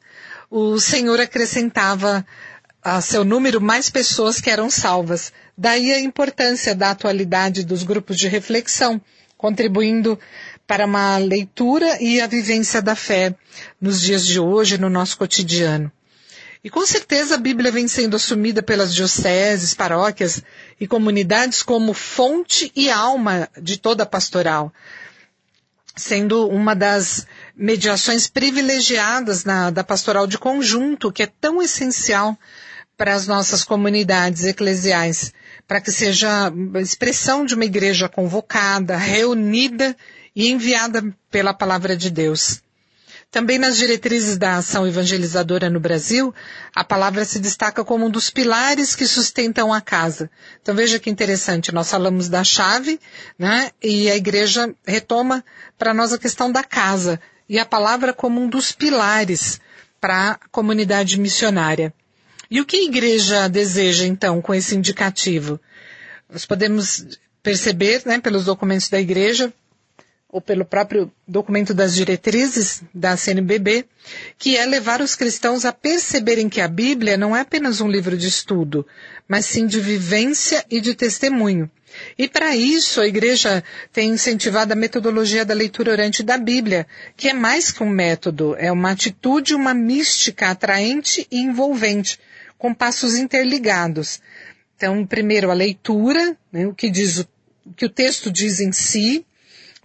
o 0.50 0.80
Senhor 0.80 1.20
acrescentava 1.20 2.26
a 2.82 3.02
seu 3.02 3.26
número 3.26 3.60
mais 3.60 3.90
pessoas 3.90 4.40
que 4.40 4.50
eram 4.50 4.70
salvas. 4.70 5.34
Daí 5.58 5.92
a 5.92 6.00
importância 6.00 6.74
da 6.74 6.92
atualidade 6.92 7.66
dos 7.66 7.84
grupos 7.84 8.18
de 8.18 8.30
reflexão, 8.30 9.02
contribuindo 9.38 10.18
para 10.66 10.86
uma 10.86 11.18
leitura 11.18 12.02
e 12.02 12.22
a 12.22 12.28
vivência 12.28 12.82
da 12.82 12.96
fé 12.96 13.36
nos 13.82 14.00
dias 14.00 14.26
de 14.26 14.40
hoje, 14.40 14.78
no 14.78 14.90
nosso 14.90 15.18
cotidiano. 15.18 15.92
E 16.68 16.70
com 16.70 16.86
certeza 16.86 17.36
a 17.36 17.38
Bíblia 17.38 17.72
vem 17.72 17.88
sendo 17.88 18.18
assumida 18.18 18.62
pelas 18.62 18.94
dioceses, 18.94 19.74
paróquias 19.74 20.44
e 20.78 20.86
comunidades 20.86 21.64
como 21.64 21.94
fonte 21.94 22.74
e 22.76 22.92
alma 22.92 23.48
de 23.62 23.78
toda 23.78 24.04
a 24.04 24.06
pastoral, 24.06 24.74
sendo 25.96 26.46
uma 26.50 26.76
das 26.76 27.26
mediações 27.56 28.28
privilegiadas 28.28 29.46
na, 29.46 29.70
da 29.70 29.82
pastoral 29.82 30.28
de 30.28 30.38
conjunto, 30.38 31.10
que 31.10 31.24
é 31.24 31.28
tão 31.40 31.62
essencial 31.62 32.38
para 32.98 33.14
as 33.16 33.28
nossas 33.28 33.64
comunidades 33.64 34.44
eclesiais, 34.44 35.32
para 35.66 35.80
que 35.80 35.90
seja 35.90 36.52
expressão 36.82 37.46
de 37.46 37.56
uma 37.56 37.64
igreja 37.64 38.10
convocada, 38.10 38.98
reunida 38.98 39.96
e 40.36 40.50
enviada 40.52 41.02
pela 41.32 41.54
palavra 41.54 41.96
de 41.96 42.10
Deus. 42.10 42.62
Também 43.30 43.58
nas 43.58 43.78
diretrizes 43.78 44.38
da 44.38 44.56
ação 44.56 44.88
evangelizadora 44.88 45.70
no 45.70 45.80
Brasil, 45.80 46.34
a 46.74 46.84
palavra 46.84 47.26
se 47.26 47.40
destaca 47.40 47.84
como 47.84 48.06
um 48.06 48.10
dos 48.10 48.30
pilares 48.30 48.96
que 48.96 49.06
sustentam 49.06 49.74
a 49.74 49.82
casa. 49.82 50.30
Então 50.62 50.74
veja 50.74 50.98
que 50.98 51.10
interessante, 51.10 51.74
nós 51.74 51.90
falamos 51.90 52.30
da 52.30 52.44
chave, 52.44 53.00
né? 53.38 53.72
E 53.84 54.10
a 54.10 54.16
igreja 54.16 54.74
retoma 54.86 55.44
para 55.78 55.94
nós 55.94 56.14
a 56.14 56.18
questão 56.18 56.52
da 56.52 56.64
casa 56.64 57.20
e 57.50 57.60
a 57.60 57.66
palavra 57.66 58.14
como 58.14 58.42
um 58.42 58.48
dos 58.48 58.72
pilares 58.72 59.60
para 60.00 60.32
a 60.32 60.40
comunidade 60.50 61.20
missionária. 61.20 61.94
E 62.50 62.62
o 62.62 62.66
que 62.66 62.78
a 62.78 62.84
igreja 62.86 63.50
deseja 63.50 64.06
então 64.06 64.42
com 64.42 64.54
esse 64.54 64.74
indicativo? 64.74 65.60
Nós 66.30 66.46
podemos 66.46 67.06
perceber, 67.44 68.04
né, 68.06 68.20
pelos 68.20 68.46
documentos 68.46 68.90
da 68.90 69.00
igreja, 69.00 69.54
ou 70.38 70.42
pelo 70.42 70.64
próprio 70.64 71.12
documento 71.28 71.74
das 71.74 71.96
diretrizes 71.96 72.84
da 72.94 73.18
CNBB, 73.18 73.86
que 74.38 74.56
é 74.56 74.68
levar 74.68 75.02
os 75.02 75.16
cristãos 75.16 75.66
a 75.66 75.74
perceberem 75.74 76.48
que 76.48 76.62
a 76.62 76.68
Bíblia 76.68 77.18
não 77.18 77.36
é 77.36 77.40
apenas 77.42 77.82
um 77.82 77.90
livro 77.90 78.16
de 78.16 78.28
estudo, 78.28 78.86
mas 79.28 79.48
sim 79.48 79.66
de 79.66 79.80
vivência 79.80 80.64
e 80.70 80.80
de 80.80 80.94
testemunho. 80.94 81.68
E 82.16 82.28
para 82.30 82.56
isso 82.56 83.02
a 83.02 83.08
igreja 83.08 83.64
tem 83.92 84.12
incentivado 84.12 84.74
a 84.74 84.76
metodologia 84.76 85.44
da 85.44 85.56
leitura 85.56 85.92
orante 85.92 86.22
da 86.22 86.38
Bíblia, 86.38 86.86
que 87.16 87.30
é 87.30 87.34
mais 87.34 87.72
que 87.72 87.82
um 87.82 87.90
método, 87.90 88.56
é 88.60 88.72
uma 88.72 88.92
atitude, 88.92 89.56
uma 89.56 89.74
mística 89.74 90.52
atraente 90.52 91.26
e 91.32 91.40
envolvente, 91.40 92.20
com 92.60 92.76
passos 92.76 93.18
interligados. 93.18 94.22
Então, 94.76 95.04
primeiro 95.04 95.50
a 95.50 95.56
leitura, 95.56 96.38
né, 96.54 96.68
o 96.68 96.76
que 96.76 96.92
diz 96.92 97.18
o, 97.18 97.28
o 97.66 97.74
que 97.74 97.88
o 97.88 97.90
texto 97.90 98.30
diz 98.30 98.60
em 98.60 98.72
si, 98.72 99.26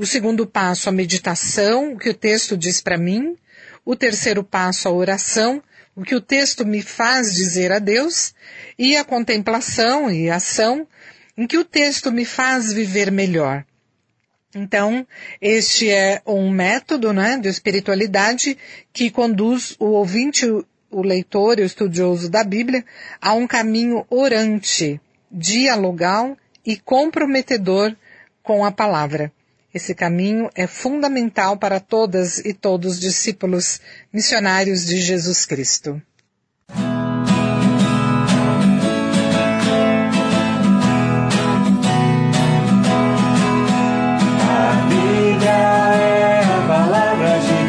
o 0.02 0.06
segundo 0.06 0.44
passo, 0.44 0.88
a 0.88 0.92
meditação, 0.92 1.92
o 1.92 1.96
que 1.96 2.10
o 2.10 2.14
texto 2.14 2.56
diz 2.56 2.80
para 2.80 2.98
mim. 2.98 3.36
O 3.84 3.94
terceiro 3.94 4.42
passo, 4.42 4.88
a 4.88 4.92
oração, 4.92 5.62
o 5.94 6.02
que 6.02 6.16
o 6.16 6.20
texto 6.20 6.66
me 6.66 6.82
faz 6.82 7.32
dizer 7.32 7.70
a 7.70 7.78
Deus. 7.78 8.34
E 8.76 8.96
a 8.96 9.04
contemplação 9.04 10.10
e 10.10 10.28
a 10.28 10.36
ação, 10.36 10.88
em 11.36 11.46
que 11.46 11.56
o 11.56 11.64
texto 11.64 12.10
me 12.10 12.24
faz 12.24 12.72
viver 12.72 13.12
melhor. 13.12 13.64
Então, 14.52 15.06
este 15.40 15.88
é 15.88 16.20
um 16.26 16.50
método 16.50 17.12
né, 17.12 17.38
de 17.38 17.48
espiritualidade 17.48 18.58
que 18.92 19.08
conduz 19.08 19.76
o 19.78 19.86
ouvinte, 19.86 20.46
o 20.90 21.02
leitor 21.02 21.60
e 21.60 21.62
o 21.62 21.64
estudioso 21.64 22.28
da 22.28 22.42
Bíblia 22.42 22.84
a 23.20 23.34
um 23.34 23.46
caminho 23.46 24.04
orante, 24.10 25.00
dialogal 25.30 26.36
e 26.66 26.76
comprometedor 26.76 27.96
com 28.42 28.64
a 28.64 28.72
palavra. 28.72 29.32
Esse 29.74 29.94
caminho 29.94 30.50
é 30.54 30.66
fundamental 30.66 31.56
para 31.56 31.80
todas 31.80 32.38
e 32.38 32.52
todos 32.52 32.94
os 32.94 33.00
discípulos 33.00 33.80
missionários 34.12 34.84
de 34.84 35.00
Jesus 35.00 35.46
Cristo. 35.46 36.00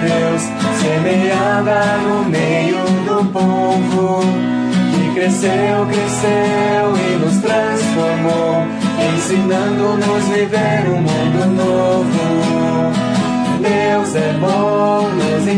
É 0.05 0.81
semeada 0.81 1.97
no 1.99 2.25
meio 2.25 2.83
do 3.05 3.31
povo, 3.31 4.19
que 4.91 5.13
cresceu, 5.13 5.85
cresceu 5.87 6.97
e 6.97 7.17
nos 7.19 7.37
transformou 7.41 8.83
ensinando-nos 9.15 10.27
viver 10.27 10.89
um 10.89 11.01
mundo 11.01 11.45
novo. 11.55 11.62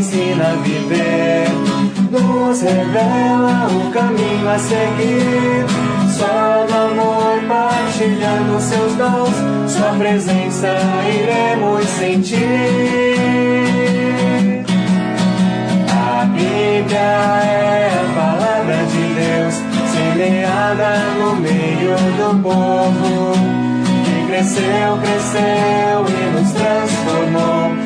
Ensina 0.05 0.51
a 0.51 0.55
viver, 0.57 1.47
nos 2.11 2.61
revela 2.61 3.67
o 3.67 3.91
caminho 3.91 4.49
a 4.49 4.59
seguir. 4.59 5.65
Só 6.15 6.65
no 6.69 6.75
amor, 6.85 7.41
partilhando 7.47 8.61
seus 8.61 8.93
dons, 8.95 9.35
Sua 9.71 9.93
presença 9.97 10.67
iremos 11.11 11.85
sentir. 11.85 12.37
A 15.89 16.25
Bíblia 16.25 16.99
é 16.99 17.89
a 17.99 18.05
palavra 18.13 18.77
de 18.85 19.03
Deus 19.15 19.55
semeada 19.91 20.89
no 21.19 21.35
meio 21.35 21.95
do 22.17 22.41
povo, 22.41 23.33
que 24.05 24.27
cresceu, 24.27 24.97
cresceu 25.01 26.05
e 26.07 26.39
nos 26.39 26.51
transformou, 26.53 27.84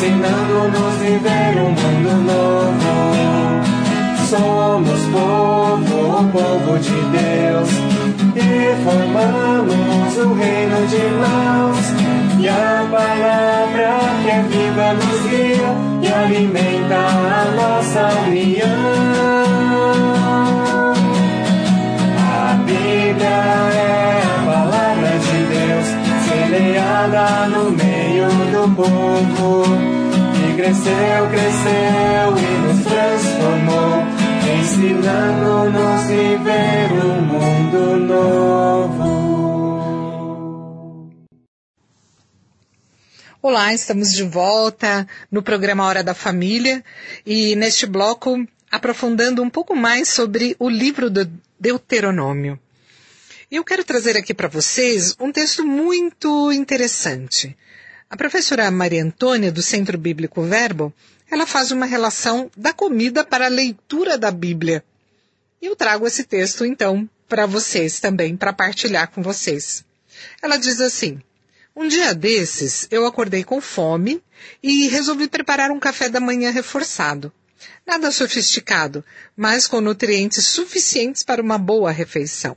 ensinando-nos 0.00 0.94
viver 0.96 1.60
um 1.60 1.72
mundo 1.72 2.12
novo. 2.24 2.92
Somos 4.30 5.00
povo, 5.12 6.20
o 6.20 6.24
povo 6.32 6.78
de 6.78 6.98
Deus, 7.18 7.68
e 8.34 8.82
formamos 8.82 10.16
o 10.16 10.32
reino 10.32 10.86
de 10.86 11.02
mãos. 11.20 11.84
E 12.38 12.48
a 12.48 12.86
palavra 12.90 13.98
que 14.22 14.30
é 14.30 14.42
viva 14.48 14.94
nos 14.94 15.20
guia, 15.28 15.70
e 16.00 16.08
alimenta 16.08 16.96
a 16.96 17.44
nossa 17.54 18.02
união. 18.26 18.64
A 22.16 22.54
Bíblia 22.64 23.28
é 23.28 24.22
a 24.24 24.44
palavra 24.46 25.12
de 25.18 25.38
Deus, 25.44 25.86
semeada 26.26 27.48
no 27.48 27.70
meio 27.72 28.49
povo, 28.74 29.64
que 30.34 30.56
cresceu, 30.56 31.28
cresceu 31.30 32.36
e 32.38 32.50
nos 32.66 32.84
transformou, 32.84 34.04
ensinando-nos 34.60 35.76
a 35.76 36.06
viver 36.06 36.92
um 37.04 37.20
mundo 37.22 37.96
novo. 38.06 39.20
Olá, 43.42 43.72
estamos 43.72 44.12
de 44.12 44.22
volta 44.22 45.08
no 45.30 45.42
programa 45.42 45.86
Hora 45.86 46.04
da 46.04 46.14
Família 46.14 46.84
e 47.24 47.56
neste 47.56 47.86
bloco 47.86 48.46
aprofundando 48.70 49.42
um 49.42 49.50
pouco 49.50 49.74
mais 49.74 50.08
sobre 50.08 50.54
o 50.58 50.68
livro 50.68 51.10
do 51.10 51.28
Deuteronômio. 51.58 52.58
E 53.50 53.56
eu 53.56 53.64
quero 53.64 53.82
trazer 53.82 54.16
aqui 54.16 54.32
para 54.32 54.46
vocês 54.46 55.16
um 55.18 55.32
texto 55.32 55.66
muito 55.66 56.52
interessante. 56.52 57.56
A 58.10 58.16
professora 58.16 58.68
Maria 58.72 59.04
Antônia, 59.04 59.52
do 59.52 59.62
Centro 59.62 59.96
Bíblico 59.96 60.42
Verbo, 60.42 60.92
ela 61.30 61.46
faz 61.46 61.70
uma 61.70 61.86
relação 61.86 62.50
da 62.56 62.72
comida 62.72 63.24
para 63.24 63.46
a 63.46 63.48
leitura 63.48 64.18
da 64.18 64.32
Bíblia. 64.32 64.84
E 65.62 65.66
eu 65.66 65.76
trago 65.76 66.04
esse 66.08 66.24
texto, 66.24 66.64
então, 66.64 67.08
para 67.28 67.46
vocês 67.46 68.00
também, 68.00 68.36
para 68.36 68.52
partilhar 68.52 69.12
com 69.12 69.22
vocês. 69.22 69.84
Ela 70.42 70.56
diz 70.56 70.80
assim, 70.80 71.22
um 71.76 71.86
dia 71.86 72.12
desses, 72.12 72.88
eu 72.90 73.06
acordei 73.06 73.44
com 73.44 73.60
fome 73.60 74.20
e 74.60 74.88
resolvi 74.88 75.28
preparar 75.28 75.70
um 75.70 75.78
café 75.78 76.08
da 76.08 76.18
manhã 76.18 76.50
reforçado. 76.50 77.32
Nada 77.86 78.10
sofisticado, 78.10 79.04
mas 79.36 79.68
com 79.68 79.80
nutrientes 79.80 80.46
suficientes 80.46 81.22
para 81.22 81.40
uma 81.40 81.58
boa 81.58 81.92
refeição. 81.92 82.56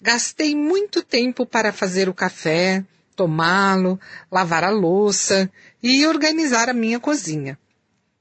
Gastei 0.00 0.54
muito 0.54 1.02
tempo 1.02 1.44
para 1.44 1.72
fazer 1.72 2.08
o 2.08 2.14
café, 2.14 2.84
tomá-lo, 3.20 4.00
lavar 4.32 4.64
a 4.64 4.70
louça 4.70 5.52
e 5.82 6.06
organizar 6.06 6.70
a 6.70 6.72
minha 6.72 6.98
cozinha. 6.98 7.58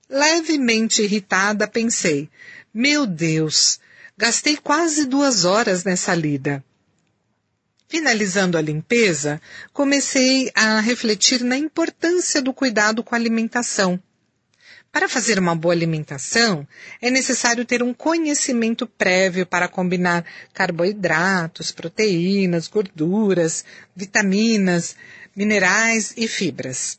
Levemente 0.10 1.02
irritada, 1.02 1.66
pensei, 1.66 2.30
meu 2.74 3.06
Deus, 3.08 3.80
gastei 4.18 4.58
quase 4.58 5.06
duas 5.06 5.46
horas 5.46 5.86
nessa 5.86 6.14
lida. 6.14 6.62
Finalizando 7.88 8.58
a 8.58 8.62
limpeza, 8.62 9.42
comecei 9.72 10.52
a 10.54 10.82
refletir 10.82 11.42
na 11.42 11.58
importância 11.58 12.42
do 12.42 12.54
cuidado 12.54 13.02
com 13.02 13.16
a 13.16 13.18
alimentação. 13.18 13.98
Para 14.92 15.08
fazer 15.08 15.38
uma 15.38 15.56
boa 15.56 15.74
alimentação, 15.74 16.68
é 17.00 17.12
necessário 17.12 17.64
ter 17.64 17.84
um 17.84 17.94
conhecimento 17.94 18.88
prévio 18.88 19.46
para 19.46 19.68
combinar 19.68 20.26
carboidratos, 20.52 21.72
proteínas, 21.72 22.68
gorduras, 22.68 23.64
vitaminas, 23.96 24.96
minerais 25.36 26.14
e 26.18 26.28
fibras. 26.28 26.98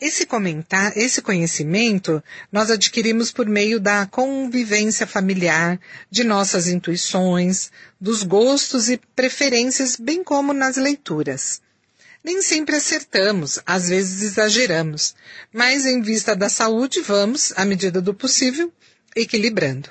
Esse 0.00 0.24
comentar, 0.24 0.96
esse 0.96 1.20
conhecimento 1.20 2.22
nós 2.50 2.70
adquirimos 2.70 3.32
por 3.32 3.46
meio 3.46 3.80
da 3.80 4.06
convivência 4.06 5.06
familiar, 5.06 5.78
de 6.10 6.22
nossas 6.24 6.68
intuições, 6.68 7.70
dos 8.00 8.22
gostos 8.22 8.88
e 8.88 8.98
preferências, 9.14 9.96
bem 9.96 10.22
como 10.22 10.54
nas 10.54 10.76
leituras. 10.76 11.60
Nem 12.22 12.42
sempre 12.42 12.76
acertamos, 12.76 13.58
às 13.64 13.88
vezes 13.88 14.22
exageramos, 14.22 15.14
mas 15.52 15.86
em 15.86 16.02
vista 16.02 16.36
da 16.36 16.48
saúde 16.48 17.00
vamos, 17.00 17.52
à 17.56 17.64
medida 17.64 18.00
do 18.00 18.12
possível, 18.12 18.72
equilibrando. 19.16 19.88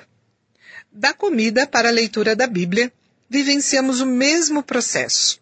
Da 0.92 1.12
comida 1.12 1.66
para 1.66 1.88
a 1.88 1.92
leitura 1.92 2.36
da 2.36 2.46
Bíblia, 2.46 2.92
vivenciamos 3.28 4.00
o 4.00 4.06
mesmo 4.06 4.62
processo 4.62 5.40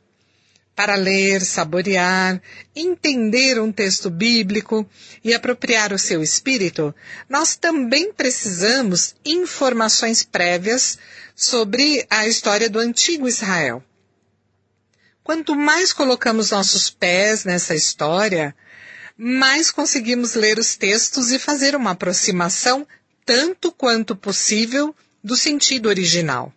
para 0.78 0.94
ler, 0.94 1.44
saborear, 1.44 2.40
entender 2.72 3.60
um 3.60 3.72
texto 3.72 4.08
bíblico 4.08 4.88
e 5.24 5.34
apropriar 5.34 5.92
o 5.92 5.98
seu 5.98 6.22
espírito, 6.22 6.94
nós 7.28 7.56
também 7.56 8.12
precisamos 8.12 9.16
informações 9.24 10.22
prévias 10.22 10.96
sobre 11.34 12.06
a 12.08 12.28
história 12.28 12.70
do 12.70 12.78
antigo 12.78 13.26
Israel. 13.26 13.82
Quanto 15.28 15.54
mais 15.54 15.92
colocamos 15.92 16.52
nossos 16.52 16.88
pés 16.88 17.44
nessa 17.44 17.74
história, 17.74 18.56
mais 19.14 19.70
conseguimos 19.70 20.32
ler 20.32 20.58
os 20.58 20.74
textos 20.74 21.30
e 21.30 21.38
fazer 21.38 21.76
uma 21.76 21.90
aproximação 21.90 22.88
tanto 23.26 23.70
quanto 23.70 24.16
possível 24.16 24.96
do 25.22 25.36
sentido 25.36 25.90
original 25.90 26.50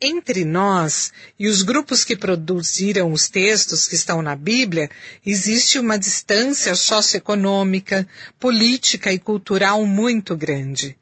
entre 0.00 0.42
nós 0.44 1.12
e 1.38 1.46
os 1.46 1.60
grupos 1.62 2.02
que 2.02 2.16
produziram 2.16 3.12
os 3.12 3.28
textos 3.28 3.86
que 3.86 3.94
estão 3.94 4.22
na 4.22 4.34
Bíblia, 4.34 4.90
existe 5.24 5.78
uma 5.78 5.98
distância 5.98 6.74
socioeconômica, 6.74 8.06
política 8.38 9.12
e 9.12 9.18
cultural 9.18 9.84
muito 9.86 10.34
grande. 10.36 10.96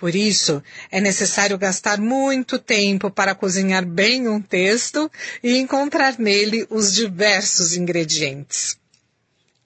Por 0.00 0.16
isso, 0.16 0.62
é 0.90 1.00
necessário 1.00 1.56
gastar 1.58 2.00
muito 2.00 2.58
tempo 2.58 3.10
para 3.10 3.34
cozinhar 3.34 3.86
bem 3.86 4.26
um 4.26 4.40
texto 4.40 5.08
e 5.42 5.58
encontrar 5.58 6.18
nele 6.18 6.66
os 6.70 6.92
diversos 6.92 7.76
ingredientes. 7.76 8.76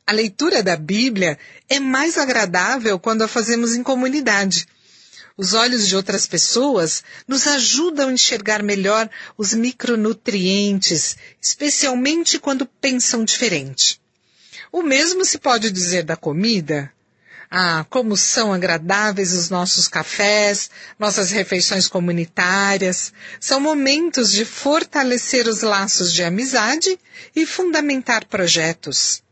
A 0.06 0.12
leitura 0.12 0.62
da 0.62 0.76
Bíblia 0.76 1.38
é 1.68 1.80
mais 1.80 2.18
agradável 2.18 2.98
quando 2.98 3.22
a 3.22 3.28
fazemos 3.28 3.74
em 3.74 3.82
comunidade 3.82 4.66
os 5.36 5.52
olhos 5.52 5.88
de 5.88 5.96
outras 5.96 6.26
pessoas 6.26 7.02
nos 7.26 7.46
ajudam 7.48 8.08
a 8.08 8.12
enxergar 8.12 8.62
melhor 8.62 9.10
os 9.36 9.52
micronutrientes, 9.52 11.16
especialmente 11.42 12.38
quando 12.38 12.66
pensam 12.66 13.24
diferente. 13.24 14.00
O 14.70 14.80
mesmo 14.82 15.24
se 15.24 15.38
pode 15.38 15.70
dizer 15.72 16.04
da 16.04 16.16
comida. 16.16 16.92
Ah, 17.56 17.86
como 17.88 18.16
são 18.16 18.52
agradáveis 18.52 19.32
os 19.32 19.48
nossos 19.48 19.86
cafés, 19.86 20.68
nossas 20.98 21.30
refeições 21.30 21.86
comunitárias. 21.86 23.12
São 23.38 23.60
momentos 23.60 24.32
de 24.32 24.44
fortalecer 24.44 25.46
os 25.46 25.62
laços 25.62 26.12
de 26.12 26.24
amizade 26.24 26.98
e 27.36 27.46
fundamentar 27.46 28.24
projetos. 28.24 29.22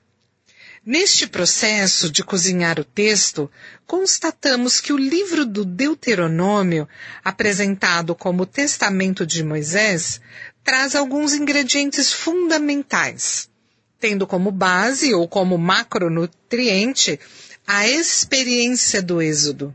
Neste 0.86 1.26
processo 1.26 2.08
de 2.08 2.22
cozinhar 2.22 2.78
o 2.78 2.84
texto, 2.84 3.50
constatamos 3.88 4.80
que 4.80 4.92
o 4.92 4.96
livro 4.96 5.44
do 5.44 5.64
Deuteronômio, 5.64 6.88
apresentado 7.24 8.14
como 8.14 8.46
Testamento 8.46 9.26
de 9.26 9.42
Moisés, 9.42 10.20
traz 10.62 10.94
alguns 10.94 11.34
ingredientes 11.34 12.12
fundamentais, 12.12 13.50
tendo 13.98 14.28
como 14.28 14.52
base 14.52 15.12
ou 15.12 15.26
como 15.26 15.58
macronutriente 15.58 17.18
a 17.66 17.86
experiência 17.88 19.00
do 19.00 19.22
Êxodo 19.22 19.74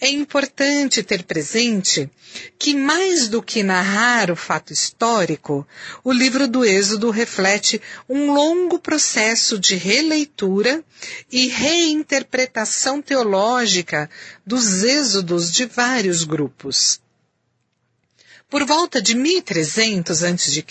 é 0.00 0.08
importante 0.10 1.02
ter 1.02 1.22
presente 1.22 2.10
que 2.58 2.74
mais 2.74 3.28
do 3.28 3.42
que 3.42 3.62
narrar 3.62 4.30
o 4.30 4.36
fato 4.36 4.72
histórico, 4.72 5.66
o 6.02 6.12
livro 6.12 6.48
do 6.48 6.64
Êxodo 6.64 7.10
reflete 7.10 7.80
um 8.08 8.32
longo 8.32 8.78
processo 8.78 9.58
de 9.58 9.76
releitura 9.76 10.82
e 11.30 11.46
reinterpretação 11.48 13.00
teológica 13.00 14.10
dos 14.44 14.82
êxodos 14.82 15.50
de 15.52 15.64
vários 15.66 16.24
grupos. 16.24 17.00
Por 18.50 18.64
volta 18.64 19.00
de 19.00 19.14
1300 19.14 20.22
a.C., 20.22 20.64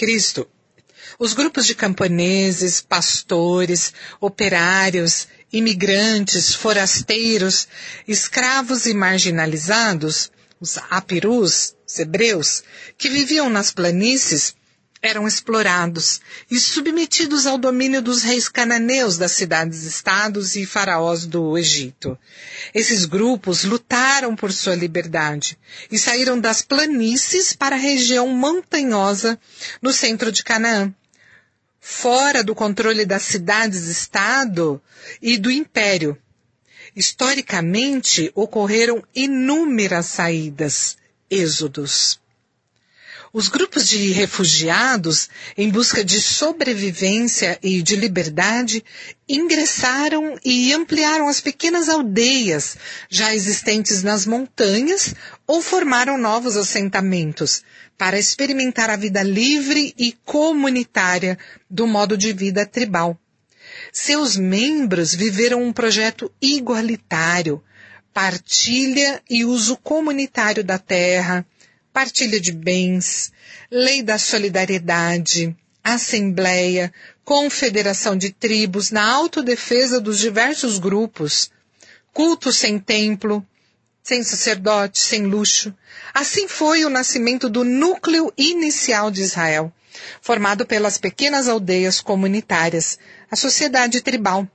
os 1.20 1.34
grupos 1.34 1.66
de 1.66 1.76
camponeses, 1.76 2.82
pastores, 2.82 3.94
operários 4.20 5.28
imigrantes, 5.54 6.56
forasteiros, 6.56 7.68
escravos 8.08 8.88
e 8.88 8.94
marginalizados, 8.94 10.32
os 10.60 10.80
apirus, 10.90 11.76
os 11.88 12.00
hebreus, 12.00 12.64
que 12.98 13.08
viviam 13.08 13.50
nas 13.50 13.72
planícies, 13.72 14.56
eram 15.04 15.28
explorados 15.28 16.22
e 16.50 16.58
submetidos 16.58 17.46
ao 17.46 17.58
domínio 17.58 18.02
dos 18.02 18.24
reis 18.24 18.48
cananeus 18.48 19.18
das 19.18 19.34
cidades-estados 19.34 20.56
e 20.56 20.66
faraós 20.66 21.26
do 21.26 21.58
Egito. 21.58 22.18
Esses 22.74 23.04
grupos 23.04 23.66
lutaram 23.66 24.34
por 24.34 24.54
sua 24.54 24.76
liberdade 24.76 25.60
e 25.92 26.00
saíram 26.00 26.40
das 26.40 26.62
planícies 26.62 27.52
para 27.52 27.76
a 27.76 27.80
região 27.80 28.30
montanhosa 28.30 29.38
no 29.82 29.92
centro 29.92 30.32
de 30.32 30.42
Canaã, 30.42 30.94
fora 31.86 32.42
do 32.42 32.56
controle 32.56 33.06
das 33.06 33.24
cidades-estado 33.24 34.82
e 35.22 35.38
do 35.38 35.52
império. 35.52 36.18
Historicamente, 36.96 38.32
ocorreram 38.34 39.04
inúmeras 39.14 40.06
saídas, 40.06 40.98
êxodos. 41.30 42.22
Os 43.36 43.48
grupos 43.48 43.90
de 43.90 44.12
refugiados, 44.12 45.28
em 45.58 45.68
busca 45.68 46.06
de 46.06 46.22
sobrevivência 46.22 47.58
e 47.64 47.82
de 47.82 47.96
liberdade, 47.96 48.86
ingressaram 49.28 50.38
e 50.46 50.72
ampliaram 50.72 51.28
as 51.28 51.42
pequenas 51.42 51.90
aldeias 51.90 52.78
já 53.10 53.34
existentes 53.34 54.04
nas 54.04 54.28
montanhas 54.28 55.16
ou 55.48 55.64
formaram 55.64 56.16
novos 56.16 56.56
assentamentos 56.56 57.64
para 57.98 58.20
experimentar 58.20 58.92
a 58.92 58.96
vida 58.96 59.24
livre 59.24 59.96
e 59.98 60.12
comunitária 60.24 61.36
do 61.68 61.88
modo 61.88 62.16
de 62.16 62.32
vida 62.34 62.68
tribal. 62.68 63.20
Seus 63.92 64.38
membros 64.38 65.16
viveram 65.16 65.64
um 65.64 65.74
projeto 65.74 66.32
igualitário, 66.40 67.64
partilha 68.14 69.20
e 69.28 69.44
uso 69.44 69.76
comunitário 69.76 70.64
da 70.64 70.78
terra, 70.78 71.44
partilha 71.94 72.42
de 72.42 72.52
bens, 72.52 73.32
lei 73.70 74.02
da 74.02 74.18
solidariedade, 74.18 75.56
assembleia, 75.84 76.92
confederação 77.24 78.18
de 78.18 78.32
tribos 78.32 78.90
na 78.90 79.08
autodefesa 79.10 80.02
dos 80.02 80.18
diversos 80.18 80.80
grupos, 80.80 81.52
culto 82.12 82.52
sem 82.52 82.80
templo, 82.80 83.46
sem 84.02 84.24
sacerdote, 84.24 85.00
sem 85.00 85.24
luxo. 85.24 85.74
Assim 86.14 86.48
foi 86.48 86.84
o 86.84 86.90
nascimento 86.90 87.48
do 87.48 87.64
núcleo 87.64 88.34
inicial 88.36 89.12
de 89.12 89.22
Israel, 89.22 89.72
formado 90.20 90.66
pelas 90.66 90.98
pequenas 90.98 91.48
aldeias 91.48 92.02
comunitárias, 92.02 92.98
a 93.30 93.36
sociedade 93.36 94.02
tribal, 94.02 94.48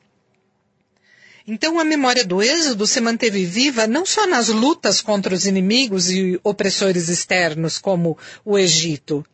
então 1.51 1.81
a 1.81 1.85
memória 1.85 2.27
do 2.27 2.43
êxodo 2.43 2.87
se 2.87 3.01
manteve 3.01 3.47
viva 3.47 3.87
não 3.87 4.05
só 4.05 4.27
nas 4.27 4.49
lutas 4.49 5.01
contra 5.01 5.35
os 5.35 5.47
inimigos 5.47 6.11
e 6.11 6.39
opressores 6.45 7.09
externos, 7.09 7.79
como 7.79 8.19
o 8.45 8.59
Egito, 8.59 9.25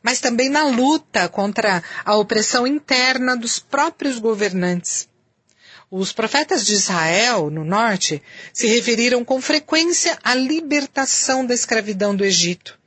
mas 0.00 0.20
também 0.20 0.48
na 0.48 0.68
luta 0.68 1.28
contra 1.28 1.82
a 2.04 2.16
opressão 2.16 2.64
interna 2.64 3.36
dos 3.36 3.58
próprios 3.58 4.20
governantes. 4.20 5.08
Os 5.90 6.12
profetas 6.12 6.64
de 6.64 6.74
Israel, 6.74 7.50
no 7.50 7.64
norte, 7.64 8.22
se 8.52 8.68
referiram 8.68 9.24
com 9.24 9.40
frequência 9.40 10.16
à 10.22 10.32
libertação 10.32 11.44
da 11.44 11.54
escravidão 11.54 12.14
do 12.14 12.24
Egito. 12.24 12.78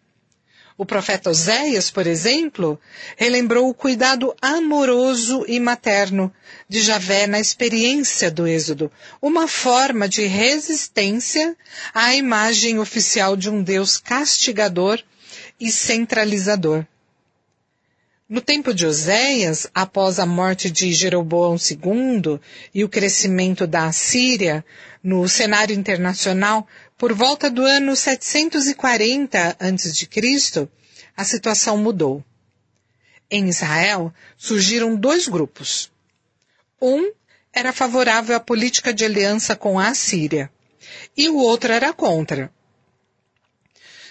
O 0.77 0.85
profeta 0.85 1.31
Oséias, 1.31 1.89
por 1.89 2.05
exemplo, 2.05 2.79
relembrou 3.15 3.67
o 3.67 3.73
cuidado 3.73 4.35
amoroso 4.39 5.43
e 5.47 5.59
materno 5.59 6.31
de 6.69 6.81
Javé 6.81 7.25
na 7.25 7.39
experiência 7.39 8.29
do 8.29 8.47
Êxodo, 8.47 8.91
uma 9.19 9.47
forma 9.47 10.07
de 10.07 10.25
resistência 10.27 11.57
à 11.95 12.13
imagem 12.13 12.77
oficial 12.77 13.35
de 13.35 13.49
um 13.49 13.63
Deus 13.63 13.97
castigador 13.97 15.01
e 15.59 15.71
centralizador. 15.71 16.85
No 18.29 18.41
tempo 18.41 18.73
de 18.73 18.85
Oséias, 18.85 19.67
após 19.73 20.19
a 20.19 20.25
morte 20.25 20.69
de 20.69 20.91
Jeroboão 20.93 21.55
II 21.55 22.39
e 22.73 22.83
o 22.83 22.89
crescimento 22.89 23.65
da 23.65 23.85
Assíria 23.85 24.63
no 25.01 25.27
cenário 25.29 25.73
internacional, 25.73 26.67
por 26.97 27.13
volta 27.13 27.49
do 27.49 27.63
ano 27.63 27.95
740 27.95 29.55
a.C., 29.59 30.69
a 31.15 31.23
situação 31.23 31.77
mudou. 31.77 32.23
Em 33.29 33.47
Israel, 33.47 34.13
surgiram 34.35 34.95
dois 34.95 35.27
grupos. 35.27 35.91
Um 36.81 37.11
era 37.53 37.71
favorável 37.71 38.35
à 38.35 38.39
política 38.39 38.93
de 38.93 39.05
aliança 39.05 39.55
com 39.55 39.79
a 39.79 39.89
Assíria, 39.89 40.51
e 41.15 41.29
o 41.29 41.37
outro 41.37 41.71
era 41.71 41.93
contra. 41.93 42.51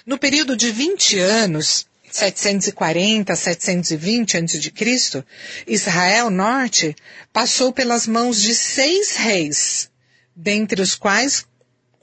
No 0.04 0.18
período 0.18 0.56
de 0.56 0.70
20 0.70 1.18
anos, 1.18 1.86
740 2.10 3.32
a 3.32 3.36
720 3.36 4.36
a.C., 4.36 5.24
Israel 5.66 6.30
Norte 6.30 6.94
passou 7.32 7.72
pelas 7.72 8.06
mãos 8.06 8.40
de 8.40 8.54
seis 8.54 9.16
reis, 9.16 9.90
dentre 10.34 10.80
os 10.80 10.94
quais 10.94 11.46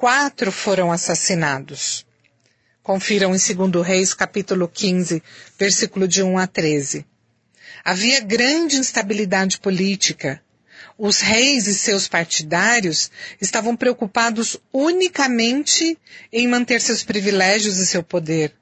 quatro 0.03 0.51
foram 0.51 0.91
assassinados. 0.91 2.05
Confiram 2.83 3.33
em 3.33 3.37
2 3.71 3.87
Reis, 3.87 4.13
capítulo 4.13 4.67
15, 4.67 5.23
versículo 5.57 6.09
de 6.09 6.21
1 6.21 6.37
a 6.39 6.45
13. 6.45 7.05
Havia 7.85 8.19
grande 8.19 8.75
instabilidade 8.75 9.61
política. 9.61 10.43
Os 10.97 11.21
reis 11.21 11.67
e 11.67 11.73
seus 11.73 12.09
partidários 12.09 13.09
estavam 13.39 13.77
preocupados 13.77 14.57
unicamente 14.73 15.97
em 16.33 16.49
manter 16.49 16.81
seus 16.81 17.01
privilégios 17.01 17.77
e 17.77 17.87
seu 17.87 18.03
poder, 18.03 18.53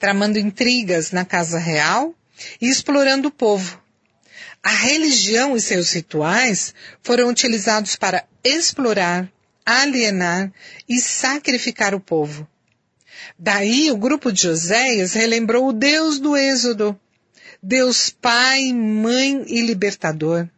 tramando 0.00 0.36
intrigas 0.36 1.12
na 1.12 1.24
casa 1.24 1.60
real 1.60 2.12
e 2.60 2.68
explorando 2.68 3.28
o 3.28 3.30
povo. 3.30 3.80
A 4.64 4.70
religião 4.70 5.56
e 5.56 5.60
seus 5.60 5.92
rituais 5.92 6.74
foram 7.04 7.28
utilizados 7.28 7.94
para 7.94 8.24
explorar, 8.42 9.30
alienar 9.68 10.50
e 10.88 10.98
sacrificar 10.98 11.94
o 11.94 12.00
povo. 12.00 12.48
Daí 13.38 13.90
o 13.90 13.96
grupo 13.98 14.32
de 14.32 14.48
Oséias 14.48 15.12
relembrou 15.12 15.68
o 15.68 15.72
Deus 15.72 16.18
do 16.18 16.34
Êxodo, 16.34 16.98
Deus 17.62 18.08
Pai, 18.08 18.72
Mãe 18.72 19.44
e 19.46 19.60
Libertador. 19.60 20.48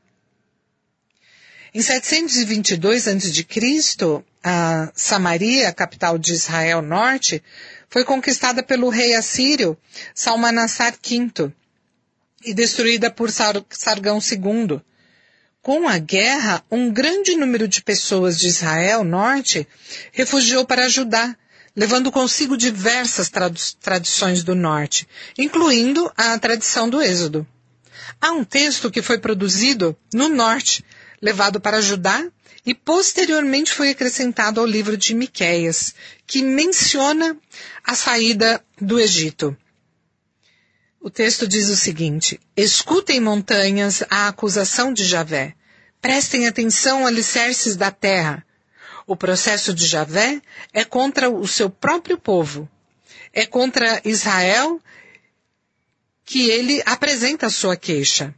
Em 1.74 1.82
722 1.82 3.08
a.C., 3.08 4.24
a 4.42 4.90
Samaria, 4.94 5.72
capital 5.72 6.16
de 6.16 6.32
Israel 6.32 6.80
Norte, 6.80 7.42
foi 7.88 8.04
conquistada 8.04 8.62
pelo 8.62 8.88
rei 8.88 9.14
assírio 9.14 9.76
Salmanassar 10.14 10.94
V 11.02 11.52
e 12.44 12.54
destruída 12.54 13.10
por 13.10 13.30
Sargão 13.30 14.18
II, 14.18 14.80
com 15.62 15.88
a 15.88 15.98
guerra, 15.98 16.64
um 16.70 16.90
grande 16.90 17.36
número 17.36 17.68
de 17.68 17.82
pessoas 17.82 18.38
de 18.38 18.48
Israel 18.48 19.04
Norte 19.04 19.66
refugiou 20.12 20.64
para 20.64 20.88
Judá, 20.88 21.36
levando 21.76 22.10
consigo 22.10 22.56
diversas 22.56 23.30
tradições 23.80 24.42
do 24.42 24.54
Norte, 24.54 25.06
incluindo 25.36 26.10
a 26.16 26.38
tradição 26.38 26.88
do 26.88 27.00
Êxodo. 27.00 27.46
Há 28.20 28.32
um 28.32 28.44
texto 28.44 28.90
que 28.90 29.02
foi 29.02 29.18
produzido 29.18 29.96
no 30.12 30.28
Norte, 30.28 30.84
levado 31.20 31.60
para 31.60 31.80
Judá 31.82 32.26
e 32.64 32.74
posteriormente 32.74 33.72
foi 33.72 33.90
acrescentado 33.90 34.60
ao 34.60 34.66
livro 34.66 34.96
de 34.96 35.14
Miqueias, 35.14 35.94
que 36.26 36.42
menciona 36.42 37.36
a 37.84 37.94
saída 37.94 38.62
do 38.80 38.98
Egito. 38.98 39.56
O 41.02 41.08
texto 41.08 41.48
diz 41.48 41.70
o 41.70 41.76
seguinte: 41.76 42.38
Escutem 42.54 43.20
montanhas 43.20 44.02
a 44.10 44.28
acusação 44.28 44.92
de 44.92 45.04
Javé. 45.04 45.54
Prestem 45.98 46.46
atenção 46.46 47.06
alicerces 47.06 47.74
da 47.74 47.90
terra. 47.90 48.44
O 49.06 49.16
processo 49.16 49.72
de 49.72 49.86
Javé 49.86 50.42
é 50.74 50.84
contra 50.84 51.30
o 51.30 51.48
seu 51.48 51.70
próprio 51.70 52.18
povo. 52.18 52.68
É 53.32 53.46
contra 53.46 54.02
Israel 54.04 54.78
que 56.22 56.50
ele 56.50 56.82
apresenta 56.84 57.46
a 57.46 57.50
sua 57.50 57.76
queixa. 57.76 58.34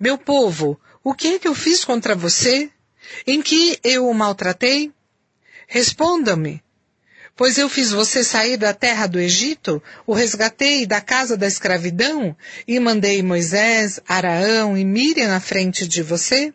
Meu 0.00 0.16
povo, 0.16 0.80
o 1.04 1.12
que 1.12 1.34
é 1.34 1.38
que 1.38 1.46
eu 1.46 1.54
fiz 1.54 1.84
contra 1.84 2.14
você? 2.14 2.70
Em 3.26 3.42
que 3.42 3.78
eu 3.84 4.08
o 4.08 4.14
maltratei? 4.14 4.92
Responda-me. 5.66 6.62
Pois 7.38 7.56
eu 7.56 7.68
fiz 7.68 7.92
você 7.92 8.24
sair 8.24 8.56
da 8.56 8.74
terra 8.74 9.06
do 9.06 9.20
Egito, 9.20 9.80
o 10.04 10.12
resgatei 10.12 10.84
da 10.84 11.00
casa 11.00 11.36
da 11.36 11.46
escravidão 11.46 12.36
e 12.66 12.80
mandei 12.80 13.22
Moisés, 13.22 14.00
Araão 14.08 14.76
e 14.76 14.84
Miriam 14.84 15.32
à 15.32 15.38
frente 15.38 15.86
de 15.86 16.02
você? 16.02 16.52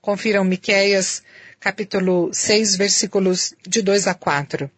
Confiram 0.00 0.44
Miqueias, 0.44 1.24
capítulo 1.58 2.32
6, 2.32 2.76
versículos 2.76 3.52
de 3.66 3.82
2 3.82 4.06
a 4.06 4.14
4. 4.14 4.70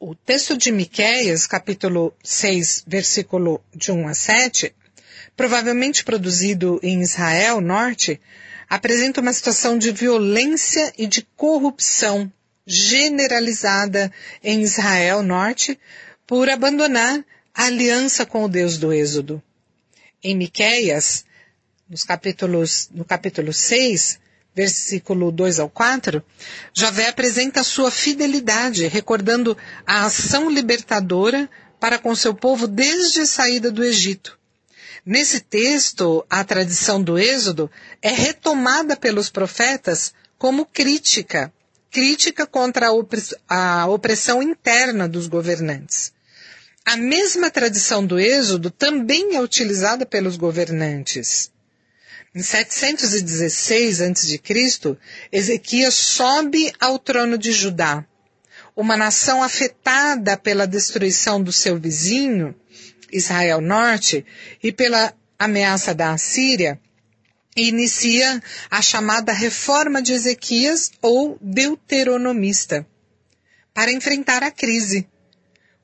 O 0.00 0.12
texto 0.12 0.58
de 0.58 0.72
Miqueias, 0.72 1.46
capítulo 1.46 2.12
6, 2.24 2.82
versículo 2.84 3.62
de 3.72 3.92
1 3.92 4.08
a 4.08 4.14
7, 4.14 4.74
provavelmente 5.36 6.02
produzido 6.02 6.80
em 6.82 7.00
Israel 7.00 7.60
Norte, 7.60 8.20
apresenta 8.68 9.20
uma 9.20 9.32
situação 9.32 9.78
de 9.78 9.92
violência 9.92 10.92
e 10.98 11.06
de 11.06 11.22
corrupção 11.36 12.32
generalizada 12.68 14.12
em 14.44 14.60
Israel 14.60 15.22
Norte 15.22 15.80
por 16.26 16.50
abandonar 16.50 17.24
a 17.54 17.64
aliança 17.64 18.26
com 18.26 18.44
o 18.44 18.48
Deus 18.48 18.76
do 18.76 18.92
Êxodo. 18.92 19.42
Em 20.22 20.36
Miqueias, 20.36 21.24
nos 21.88 22.04
capítulos, 22.04 22.90
no 22.92 23.06
capítulo 23.06 23.54
6, 23.54 24.20
versículo 24.54 25.32
2 25.32 25.60
ao 25.60 25.70
4, 25.70 26.22
Javé 26.74 27.08
apresenta 27.08 27.64
sua 27.64 27.90
fidelidade, 27.90 28.86
recordando 28.86 29.56
a 29.86 30.04
ação 30.04 30.50
libertadora 30.50 31.48
para 31.80 31.98
com 31.98 32.14
seu 32.14 32.34
povo 32.34 32.66
desde 32.68 33.22
a 33.22 33.26
saída 33.26 33.70
do 33.70 33.82
Egito. 33.82 34.38
Nesse 35.06 35.40
texto, 35.40 36.26
a 36.28 36.44
tradição 36.44 37.02
do 37.02 37.18
Êxodo 37.18 37.70
é 38.02 38.10
retomada 38.10 38.94
pelos 38.94 39.30
profetas 39.30 40.12
como 40.36 40.66
crítica 40.66 41.50
crítica 41.90 42.46
contra 42.46 42.88
a, 43.48 43.86
opressão 43.86 44.42
interna 44.42 45.08
dos 45.08 45.26
governantes. 45.26 46.12
A 46.84 46.96
mesma 46.96 47.50
tradição 47.50 48.04
do 48.04 48.18
Êxodo 48.18 48.70
também 48.70 49.36
é 49.36 49.40
utilizada 49.40 50.06
pelos 50.06 50.36
governantes. 50.36 51.50
Em 52.34 52.42
716 52.42 54.00
a.C., 54.00 54.96
Ezequias 55.30 55.94
sobe 55.94 56.72
ao 56.78 56.98
trono 56.98 57.36
de 57.36 57.52
Judá. 57.52 58.04
Uma 58.76 58.96
nação 58.96 59.42
afetada 59.42 60.36
pela 60.36 60.66
destruição 60.66 61.42
do 61.42 61.52
seu 61.52 61.78
vizinho, 61.78 62.54
Israel 63.12 63.60
Norte, 63.60 64.24
e 64.62 64.70
pela 64.70 65.12
ameaça 65.38 65.94
da 65.94 66.12
Assíria, 66.12 66.80
inicia 67.62 68.42
a 68.70 68.80
chamada 68.82 69.32
Reforma 69.32 70.00
de 70.02 70.12
Ezequias 70.12 70.90
ou 71.00 71.38
Deuteronomista, 71.40 72.86
para 73.74 73.92
enfrentar 73.92 74.42
a 74.42 74.50
crise. 74.50 75.08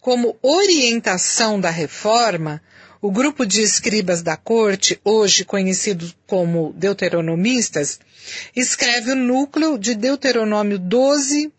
Como 0.01 0.37
orientação 0.43 1.59
da 1.59 1.71
reforma, 1.71 2.61
o 3.01 3.11
grupo 3.11 3.45
de 3.45 3.63
escribas 3.63 4.23
da 4.23 4.37
corte, 4.37 5.01
hoje 5.05 5.45
conhecido 5.45 6.13
como 6.27 6.73
deuteronomistas, 6.75 7.99
escreve 8.55 9.13
o 9.13 9.17
núcleo 9.17 9.79
de 9.79 9.95
Deuteronômio 9.95 10.79
12 10.79 11.53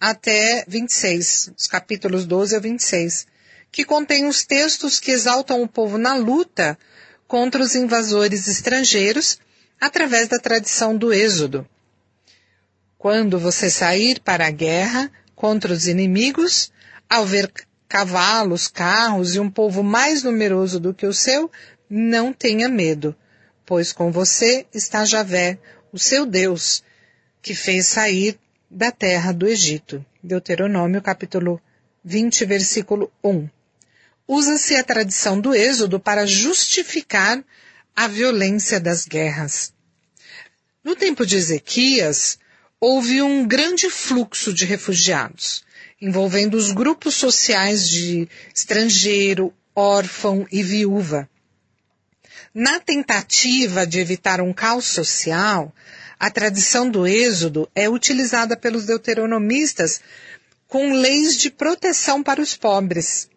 até 0.00 0.64
26, 0.68 1.52
os 1.56 1.66
capítulos 1.66 2.26
12 2.26 2.56
a 2.56 2.58
26, 2.60 3.26
que 3.72 3.84
contém 3.84 4.26
os 4.26 4.44
textos 4.44 5.00
que 5.00 5.10
exaltam 5.10 5.62
o 5.62 5.68
povo 5.68 5.98
na 5.98 6.14
luta 6.14 6.78
contra 7.26 7.62
os 7.62 7.74
invasores 7.74 8.46
estrangeiros 8.46 9.38
através 9.80 10.28
da 10.28 10.38
tradição 10.38 10.96
do 10.96 11.12
Êxodo. 11.12 11.66
Quando 12.98 13.38
você 13.38 13.70
sair 13.70 14.20
para 14.20 14.46
a 14.46 14.50
guerra 14.50 15.10
contra 15.34 15.72
os 15.72 15.86
inimigos, 15.86 16.72
ao 17.08 17.24
ver 17.24 17.52
cavalos, 17.88 18.68
carros 18.68 19.34
e 19.34 19.40
um 19.40 19.50
povo 19.50 19.82
mais 19.82 20.22
numeroso 20.22 20.80
do 20.80 20.92
que 20.92 21.06
o 21.06 21.12
seu, 21.12 21.50
não 21.88 22.32
tenha 22.32 22.68
medo, 22.68 23.14
pois 23.64 23.92
com 23.92 24.10
você 24.10 24.66
está 24.74 25.04
Javé, 25.04 25.58
o 25.92 25.98
seu 25.98 26.26
Deus, 26.26 26.82
que 27.40 27.54
fez 27.54 27.86
sair 27.86 28.38
da 28.70 28.90
terra 28.90 29.32
do 29.32 29.46
Egito. 29.46 30.04
Deuteronômio 30.22 31.00
capítulo 31.00 31.60
20, 32.04 32.44
versículo 32.44 33.12
1. 33.22 33.48
Usa-se 34.26 34.74
a 34.74 34.82
tradição 34.82 35.40
do 35.40 35.54
Êxodo 35.54 36.00
para 36.00 36.26
justificar 36.26 37.42
a 37.96 38.06
violência 38.06 38.78
das 38.78 39.06
guerras. 39.06 39.72
No 40.84 40.94
tempo 40.94 41.26
de 41.26 41.36
Ezequias, 41.36 42.38
houve 42.78 43.22
um 43.22 43.48
grande 43.48 43.88
fluxo 43.90 44.52
de 44.52 44.64
refugiados 44.64 45.64
envolvendo 46.00 46.56
os 46.56 46.72
grupos 46.72 47.14
sociais 47.14 47.88
de 47.88 48.28
estrangeiro, 48.54 49.52
órfão 49.74 50.46
e 50.52 50.62
viúva. 50.62 51.28
Na 52.54 52.80
tentativa 52.80 53.86
de 53.86 53.98
evitar 53.98 54.40
um 54.40 54.52
caos 54.52 54.86
social, 54.86 55.74
a 56.18 56.30
tradição 56.30 56.88
do 56.88 57.06
Êxodo 57.06 57.68
é 57.74 57.88
utilizada 57.88 58.56
pelos 58.56 58.86
deuteronomistas 58.86 60.00
com 60.66 60.92
leis 60.92 61.36
de 61.36 61.50
proteção 61.50 62.22
para 62.22 62.40
os 62.40 62.56
pobres. 62.56 63.28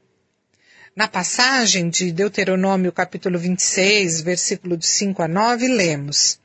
Na 1.00 1.08
passagem 1.08 1.90
de 1.90 2.12
Deuteronômio 2.12 2.92
capítulo 2.92 3.40
26, 3.40 4.20
versículo 4.20 4.76
de 4.76 4.86
5 4.86 5.22
a 5.22 5.30
9, 5.30 5.66
lemos: 5.70 6.42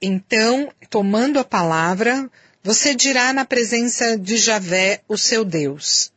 Então, 0.00 0.72
tomando 0.88 1.38
a 1.38 1.44
palavra, 1.44 2.30
você 2.62 2.94
dirá 2.94 3.34
na 3.34 3.44
presença 3.44 4.16
de 4.16 4.38
Javé, 4.38 5.02
o 5.06 5.18
seu 5.18 5.44
Deus. 5.44 6.10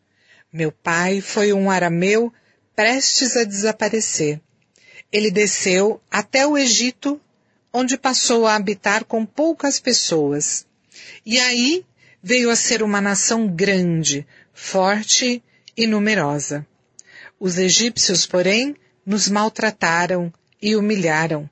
Meu 0.53 0.71
pai 0.71 1.19
foi 1.19 1.51
um 1.51 1.69
arameu 1.69 2.32
prestes 2.73 3.36
a 3.36 3.43
desaparecer. 3.43 4.39
Ele 5.11 5.30
desceu 5.30 5.99
até 6.09 6.47
o 6.47 6.57
Egito, 6.57 7.19
onde 7.73 7.97
passou 7.97 8.47
a 8.47 8.55
habitar 8.55 9.03
com 9.03 9.25
poucas 9.25 9.82
pessoas. 9.82 10.65
E 11.25 11.38
aí 11.38 11.86
veio 12.23 12.49
a 12.49 12.55
ser 12.55 12.82
uma 12.82 13.01
nação 13.01 13.49
grande, 13.49 14.25
forte 14.53 15.43
e 15.75 15.86
numerosa. 15.86 16.65
Os 17.39 17.57
egípcios, 17.57 18.25
porém, 18.25 18.75
nos 19.05 19.29
maltrataram 19.29 20.33
e 20.61 20.75
humilharam, 20.75 21.49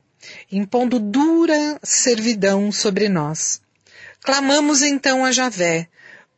impondo 0.51 0.99
dura 0.99 1.79
servidão 1.83 2.71
sobre 2.71 3.07
nós. 3.07 3.61
Clamamos 4.21 4.81
então 4.81 5.23
a 5.23 5.31
Javé, 5.31 5.87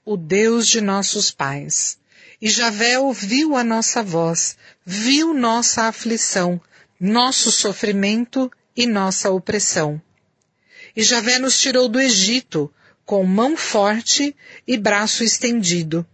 o 0.04 0.18
Deus 0.18 0.68
de 0.68 0.82
nossos 0.82 1.32
pais. 1.32 1.98
E 2.42 2.50
Javé 2.50 3.00
ouviu 3.00 3.56
a 3.56 3.64
nossa 3.64 4.04
voz, 4.04 4.58
viu 4.86 5.34
nossa 5.34 5.84
aflição, 5.84 6.62
nosso 7.00 7.52
sofrimento 7.52 8.52
e 8.76 8.86
nossa 8.86 9.32
opressão. 9.32 10.02
E 10.96 11.02
Javé 11.02 11.40
nos 11.40 11.60
tirou 11.60 11.88
do 11.88 12.00
Egito, 12.00 12.72
com 13.06 13.24
mão 13.24 13.56
forte 13.56 14.36
e 14.68 14.78
braço 14.78 15.24
estendido, 15.24 16.06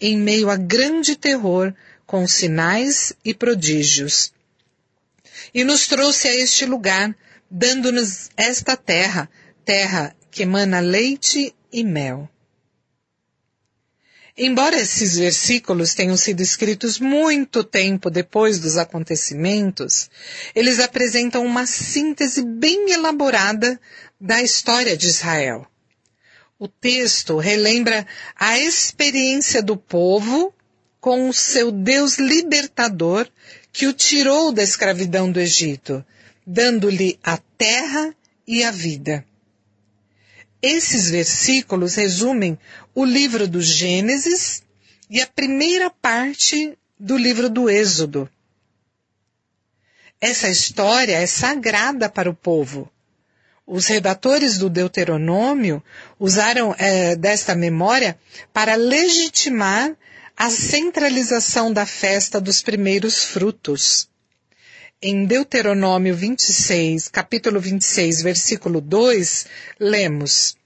em 0.00 0.16
meio 0.16 0.50
a 0.50 0.56
grande 0.56 1.16
terror, 1.16 1.74
com 2.12 2.28
sinais 2.28 3.14
e 3.24 3.32
prodígios. 3.32 4.34
E 5.54 5.64
nos 5.64 5.86
trouxe 5.86 6.28
a 6.28 6.36
este 6.36 6.66
lugar, 6.66 7.16
dando-nos 7.50 8.28
esta 8.36 8.76
terra, 8.76 9.30
terra 9.64 10.14
que 10.30 10.42
emana 10.42 10.78
leite 10.80 11.54
e 11.72 11.82
mel. 11.82 12.28
Embora 14.36 14.78
esses 14.78 15.16
versículos 15.16 15.94
tenham 15.94 16.14
sido 16.18 16.42
escritos 16.42 16.98
muito 16.98 17.64
tempo 17.64 18.10
depois 18.10 18.58
dos 18.58 18.76
acontecimentos, 18.76 20.10
eles 20.54 20.80
apresentam 20.80 21.46
uma 21.46 21.64
síntese 21.64 22.42
bem 22.42 22.92
elaborada 22.92 23.80
da 24.20 24.42
história 24.42 24.98
de 24.98 25.06
Israel. 25.06 25.66
O 26.58 26.68
texto 26.68 27.38
relembra 27.38 28.06
a 28.36 28.58
experiência 28.58 29.62
do 29.62 29.78
povo 29.78 30.54
com 31.02 31.28
o 31.28 31.34
seu 31.34 31.72
Deus 31.72 32.16
libertador 32.16 33.28
que 33.72 33.88
o 33.88 33.92
tirou 33.92 34.52
da 34.52 34.62
escravidão 34.62 35.32
do 35.32 35.40
Egito, 35.40 36.04
dando-lhe 36.46 37.18
a 37.24 37.36
terra 37.58 38.14
e 38.46 38.62
a 38.62 38.70
vida. 38.70 39.24
Esses 40.62 41.10
versículos 41.10 41.96
resumem 41.96 42.56
o 42.94 43.04
livro 43.04 43.48
do 43.48 43.60
Gênesis 43.60 44.62
e 45.10 45.20
a 45.20 45.26
primeira 45.26 45.90
parte 45.90 46.78
do 46.96 47.16
livro 47.16 47.50
do 47.50 47.68
Êxodo. 47.68 48.30
Essa 50.20 50.48
história 50.48 51.16
é 51.16 51.26
sagrada 51.26 52.08
para 52.08 52.30
o 52.30 52.34
povo. 52.34 52.88
Os 53.66 53.88
redatores 53.88 54.56
do 54.56 54.70
Deuteronômio 54.70 55.82
usaram 56.20 56.72
é, 56.78 57.16
desta 57.16 57.56
memória 57.56 58.16
para 58.52 58.76
legitimar 58.76 59.96
a 60.36 60.50
centralização 60.50 61.72
da 61.72 61.86
festa 61.86 62.40
dos 62.40 62.62
primeiros 62.62 63.24
frutos. 63.24 64.08
Em 65.00 65.26
Deuteronômio 65.26 66.14
26, 66.14 67.08
capítulo 67.08 67.60
26, 67.60 68.22
versículo 68.22 68.80
2, 68.80 69.46
lemos: 69.78 70.56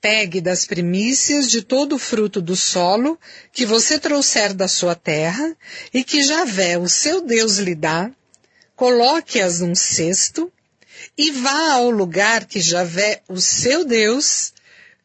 Pegue 0.00 0.40
das 0.40 0.66
primícias 0.66 1.48
de 1.48 1.62
todo 1.62 1.94
o 1.94 1.98
fruto 1.98 2.42
do 2.42 2.56
solo 2.56 3.18
que 3.52 3.64
você 3.64 3.98
trouxer 3.98 4.52
da 4.52 4.68
sua 4.68 4.94
terra 4.94 5.56
e 5.92 6.04
que 6.04 6.22
Javé, 6.22 6.76
o 6.76 6.88
seu 6.88 7.20
Deus, 7.22 7.58
lhe 7.58 7.74
dá, 7.74 8.10
coloque-as 8.76 9.60
num 9.60 9.74
cesto 9.74 10.52
e 11.16 11.30
vá 11.30 11.72
ao 11.74 11.90
lugar 11.90 12.44
que 12.44 12.60
Javé, 12.60 13.22
o 13.28 13.40
seu 13.40 13.84
Deus, 13.84 14.52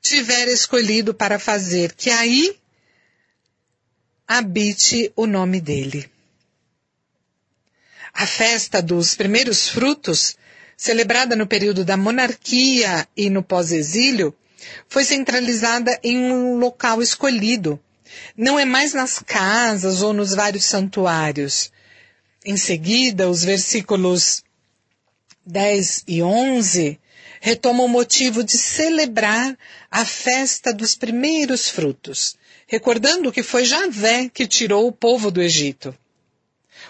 tiver 0.01 0.47
escolhido 0.47 1.13
para 1.13 1.37
fazer 1.39 1.93
que 1.93 2.09
aí 2.09 2.58
habite 4.31 5.11
o 5.15 5.25
nome 5.25 5.59
dele. 5.59 6.07
A 8.13 8.27
festa 8.27 8.79
dos 8.79 9.15
primeiros 9.15 9.67
frutos, 9.69 10.37
celebrada 10.77 11.35
no 11.35 11.47
período 11.47 11.83
da 11.83 11.97
monarquia 11.97 13.07
e 13.17 13.27
no 13.27 13.41
pós-exílio, 13.41 14.35
foi 14.87 15.03
centralizada 15.03 15.99
em 16.03 16.31
um 16.31 16.59
local 16.59 17.01
escolhido. 17.01 17.79
Não 18.37 18.59
é 18.59 18.65
mais 18.65 18.93
nas 18.93 19.17
casas 19.17 20.03
ou 20.03 20.13
nos 20.13 20.35
vários 20.35 20.65
santuários. 20.65 21.71
Em 22.45 22.55
seguida, 22.55 23.27
os 23.27 23.43
versículos 23.43 24.43
10 25.43 26.03
e 26.07 26.21
11 26.21 26.99
retomam 27.41 27.87
o 27.87 27.89
motivo 27.89 28.43
de 28.43 28.59
celebrar 28.59 29.57
a 29.89 30.05
festa 30.05 30.71
dos 30.71 30.93
primeiros 30.93 31.67
frutos, 31.67 32.37
recordando 32.69 33.31
que 33.31 33.41
foi 33.41 33.65
Javé 33.65 34.29
que 34.29 34.47
tirou 34.47 34.87
o 34.87 34.91
povo 34.91 35.31
do 35.31 35.41
Egito. 35.41 35.93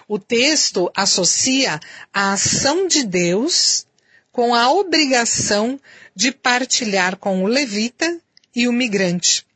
O 0.06 0.18
texto 0.18 0.92
associa 0.94 1.80
a 2.12 2.34
ação 2.34 2.86
de 2.86 3.02
Deus 3.02 3.86
com 4.30 4.54
a 4.54 4.70
obrigação 4.70 5.80
de 6.14 6.30
partilhar 6.32 7.16
com 7.16 7.42
o 7.42 7.46
levita 7.46 8.20
e 8.54 8.68
o 8.68 8.72
migrante. 8.72 9.46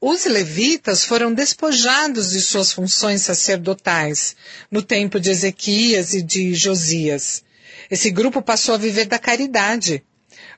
os 0.00 0.26
levitas 0.26 1.02
foram 1.02 1.32
despojados 1.32 2.32
de 2.32 2.40
suas 2.42 2.70
funções 2.70 3.22
sacerdotais 3.22 4.36
no 4.70 4.82
tempo 4.82 5.18
de 5.18 5.30
Ezequias 5.30 6.12
e 6.12 6.20
de 6.20 6.54
Josias. 6.54 7.42
Esse 7.90 8.10
grupo 8.10 8.42
passou 8.42 8.74
a 8.74 8.78
viver 8.78 9.06
da 9.06 9.18
caridade, 9.18 10.04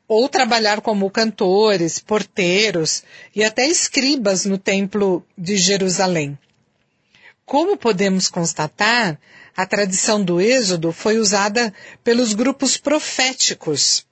ou 0.08 0.28
trabalhar 0.28 0.80
como 0.80 1.10
cantores, 1.10 1.98
porteiros 1.98 3.02
e 3.34 3.42
até 3.42 3.66
escribas 3.66 4.44
no 4.44 4.58
templo 4.58 5.24
de 5.36 5.56
Jerusalém. 5.56 6.38
Como 7.44 7.76
podemos 7.76 8.28
constatar, 8.28 9.18
a 9.56 9.66
tradição 9.66 10.22
do 10.22 10.40
Êxodo 10.40 10.92
foi 10.92 11.18
usada 11.18 11.72
pelos 12.04 12.34
grupos 12.34 12.76
proféticos 12.76 14.06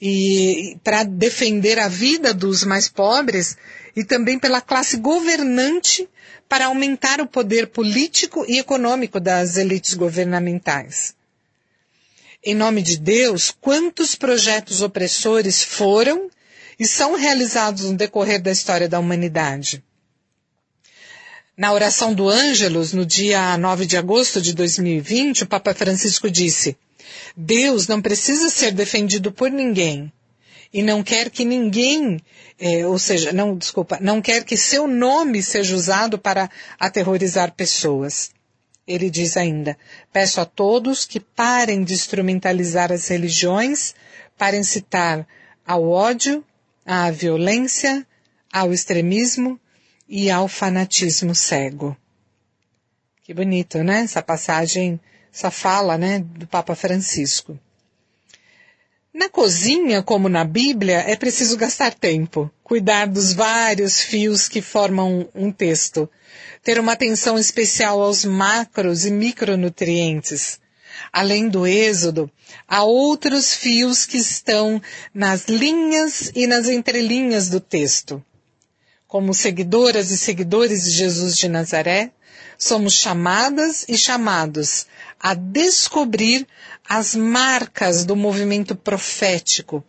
e 0.00 0.78
para 0.82 1.02
defender 1.02 1.78
a 1.78 1.88
vida 1.88 2.32
dos 2.32 2.62
mais 2.62 2.88
pobres 2.88 3.56
e 3.96 4.04
também 4.04 4.38
pela 4.38 4.60
classe 4.60 4.96
governante 4.96 6.08
para 6.48 6.66
aumentar 6.66 7.20
o 7.20 7.26
poder 7.26 7.66
político 7.66 8.44
e 8.48 8.58
econômico 8.58 9.18
das 9.18 9.56
elites 9.56 9.94
governamentais. 9.94 11.17
Em 12.48 12.54
nome 12.54 12.80
de 12.80 12.96
Deus, 12.96 13.54
quantos 13.60 14.14
projetos 14.14 14.80
opressores 14.80 15.62
foram 15.62 16.30
e 16.80 16.86
são 16.86 17.14
realizados 17.14 17.84
no 17.84 17.94
decorrer 17.94 18.40
da 18.40 18.50
história 18.50 18.88
da 18.88 18.98
humanidade? 18.98 19.84
Na 21.54 21.74
oração 21.74 22.14
do 22.14 22.26
Ângelus, 22.26 22.94
no 22.94 23.04
dia 23.04 23.58
9 23.58 23.84
de 23.84 23.98
agosto 23.98 24.40
de 24.40 24.54
2020, 24.54 25.42
o 25.42 25.46
Papa 25.46 25.74
Francisco 25.74 26.30
disse: 26.30 26.74
Deus 27.36 27.86
não 27.86 28.00
precisa 28.00 28.48
ser 28.48 28.72
defendido 28.72 29.30
por 29.30 29.50
ninguém 29.50 30.10
e 30.72 30.82
não 30.82 31.02
quer 31.02 31.28
que 31.28 31.44
ninguém, 31.44 32.18
é, 32.58 32.86
ou 32.86 32.98
seja, 32.98 33.30
não, 33.30 33.58
desculpa, 33.58 33.98
não 34.00 34.22
quer 34.22 34.42
que 34.42 34.56
seu 34.56 34.88
nome 34.88 35.42
seja 35.42 35.76
usado 35.76 36.18
para 36.18 36.48
aterrorizar 36.80 37.52
pessoas. 37.52 38.30
Ele 38.88 39.10
diz 39.10 39.36
ainda, 39.36 39.76
peço 40.10 40.40
a 40.40 40.46
todos 40.46 41.04
que 41.04 41.20
parem 41.20 41.84
de 41.84 41.92
instrumentalizar 41.92 42.90
as 42.90 43.06
religiões 43.06 43.94
para 44.38 44.56
incitar 44.56 45.28
ao 45.66 45.90
ódio, 45.90 46.42
à 46.86 47.10
violência, 47.10 48.06
ao 48.50 48.72
extremismo 48.72 49.60
e 50.08 50.30
ao 50.30 50.48
fanatismo 50.48 51.34
cego. 51.34 51.94
Que 53.22 53.34
bonito, 53.34 53.84
né? 53.84 54.00
Essa 54.00 54.22
passagem, 54.22 54.98
essa 55.30 55.50
fala, 55.50 55.98
né, 55.98 56.20
do 56.20 56.46
Papa 56.46 56.74
Francisco. 56.74 57.60
Na 59.18 59.28
cozinha, 59.28 60.00
como 60.00 60.28
na 60.28 60.44
Bíblia, 60.44 61.02
é 61.04 61.16
preciso 61.16 61.56
gastar 61.56 61.92
tempo, 61.92 62.48
cuidar 62.62 63.08
dos 63.08 63.32
vários 63.32 64.00
fios 64.00 64.48
que 64.48 64.62
formam 64.62 65.28
um 65.34 65.50
texto, 65.50 66.08
ter 66.62 66.78
uma 66.78 66.92
atenção 66.92 67.36
especial 67.36 68.00
aos 68.00 68.24
macros 68.24 69.04
e 69.04 69.10
micronutrientes. 69.10 70.60
Além 71.12 71.48
do 71.48 71.66
êxodo, 71.66 72.30
há 72.68 72.84
outros 72.84 73.52
fios 73.52 74.06
que 74.06 74.18
estão 74.18 74.80
nas 75.12 75.46
linhas 75.48 76.30
e 76.32 76.46
nas 76.46 76.68
entrelinhas 76.68 77.48
do 77.48 77.58
texto 77.58 78.24
como 79.08 79.32
seguidoras 79.32 80.10
e 80.10 80.18
seguidores 80.18 80.84
de 80.84 80.90
Jesus 80.90 81.38
de 81.38 81.48
Nazaré, 81.48 82.10
somos 82.58 82.92
chamadas 82.92 83.86
e 83.88 83.96
chamados 83.96 84.86
a 85.20 85.34
descobrir 85.34 86.46
as 86.88 87.14
marcas 87.14 88.04
do 88.04 88.14
movimento 88.14 88.74
profético 88.74 89.84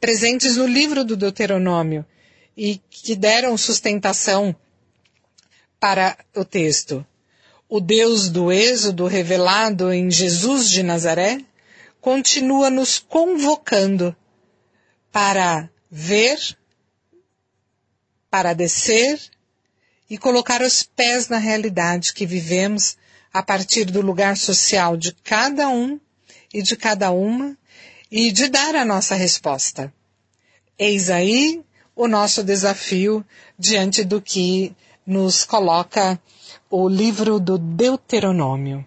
presentes 0.00 0.56
no 0.56 0.66
livro 0.66 1.04
do 1.04 1.16
Deuteronômio 1.16 2.04
e 2.56 2.80
que 2.90 3.14
deram 3.14 3.56
sustentação 3.56 4.54
para 5.78 6.16
o 6.34 6.44
texto. 6.44 7.06
O 7.68 7.80
Deus 7.80 8.28
do 8.28 8.52
Êxodo 8.52 9.06
revelado 9.06 9.92
em 9.92 10.10
Jesus 10.10 10.68
de 10.68 10.82
Nazaré 10.82 11.40
continua 12.00 12.68
nos 12.68 12.98
convocando 12.98 14.14
para 15.10 15.70
ver 15.90 16.38
para 18.28 18.54
descer 18.54 19.20
e 20.08 20.18
colocar 20.18 20.62
os 20.62 20.82
pés 20.82 21.28
na 21.28 21.38
realidade 21.38 22.12
que 22.12 22.26
vivemos 22.26 22.96
a 23.32 23.42
partir 23.42 23.84
do 23.86 24.00
lugar 24.00 24.36
social 24.36 24.96
de 24.96 25.12
cada 25.24 25.68
um 25.68 25.98
e 26.52 26.62
de 26.62 26.76
cada 26.76 27.10
uma 27.10 27.56
e 28.10 28.30
de 28.30 28.48
dar 28.48 28.76
a 28.76 28.84
nossa 28.84 29.14
resposta. 29.14 29.92
Eis 30.78 31.08
aí 31.08 31.62
o 31.96 32.06
nosso 32.06 32.42
desafio 32.42 33.24
diante 33.58 34.04
do 34.04 34.20
que 34.20 34.74
nos 35.06 35.44
coloca 35.44 36.20
o 36.70 36.88
livro 36.88 37.38
do 37.40 37.58
Deuteronômio. 37.58 38.86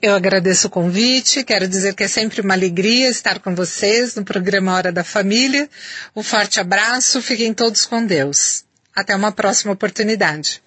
Eu 0.00 0.14
agradeço 0.14 0.66
o 0.66 0.70
convite, 0.70 1.42
quero 1.44 1.66
dizer 1.66 1.94
que 1.94 2.04
é 2.04 2.08
sempre 2.08 2.42
uma 2.42 2.52
alegria 2.52 3.08
estar 3.08 3.38
com 3.40 3.54
vocês 3.54 4.14
no 4.14 4.24
programa 4.24 4.74
Hora 4.74 4.92
da 4.92 5.02
Família. 5.02 5.68
Um 6.14 6.22
forte 6.22 6.60
abraço, 6.60 7.22
fiquem 7.22 7.54
todos 7.54 7.86
com 7.86 8.04
Deus. 8.04 8.64
Até 8.94 9.16
uma 9.16 9.32
próxima 9.32 9.72
oportunidade. 9.72 10.62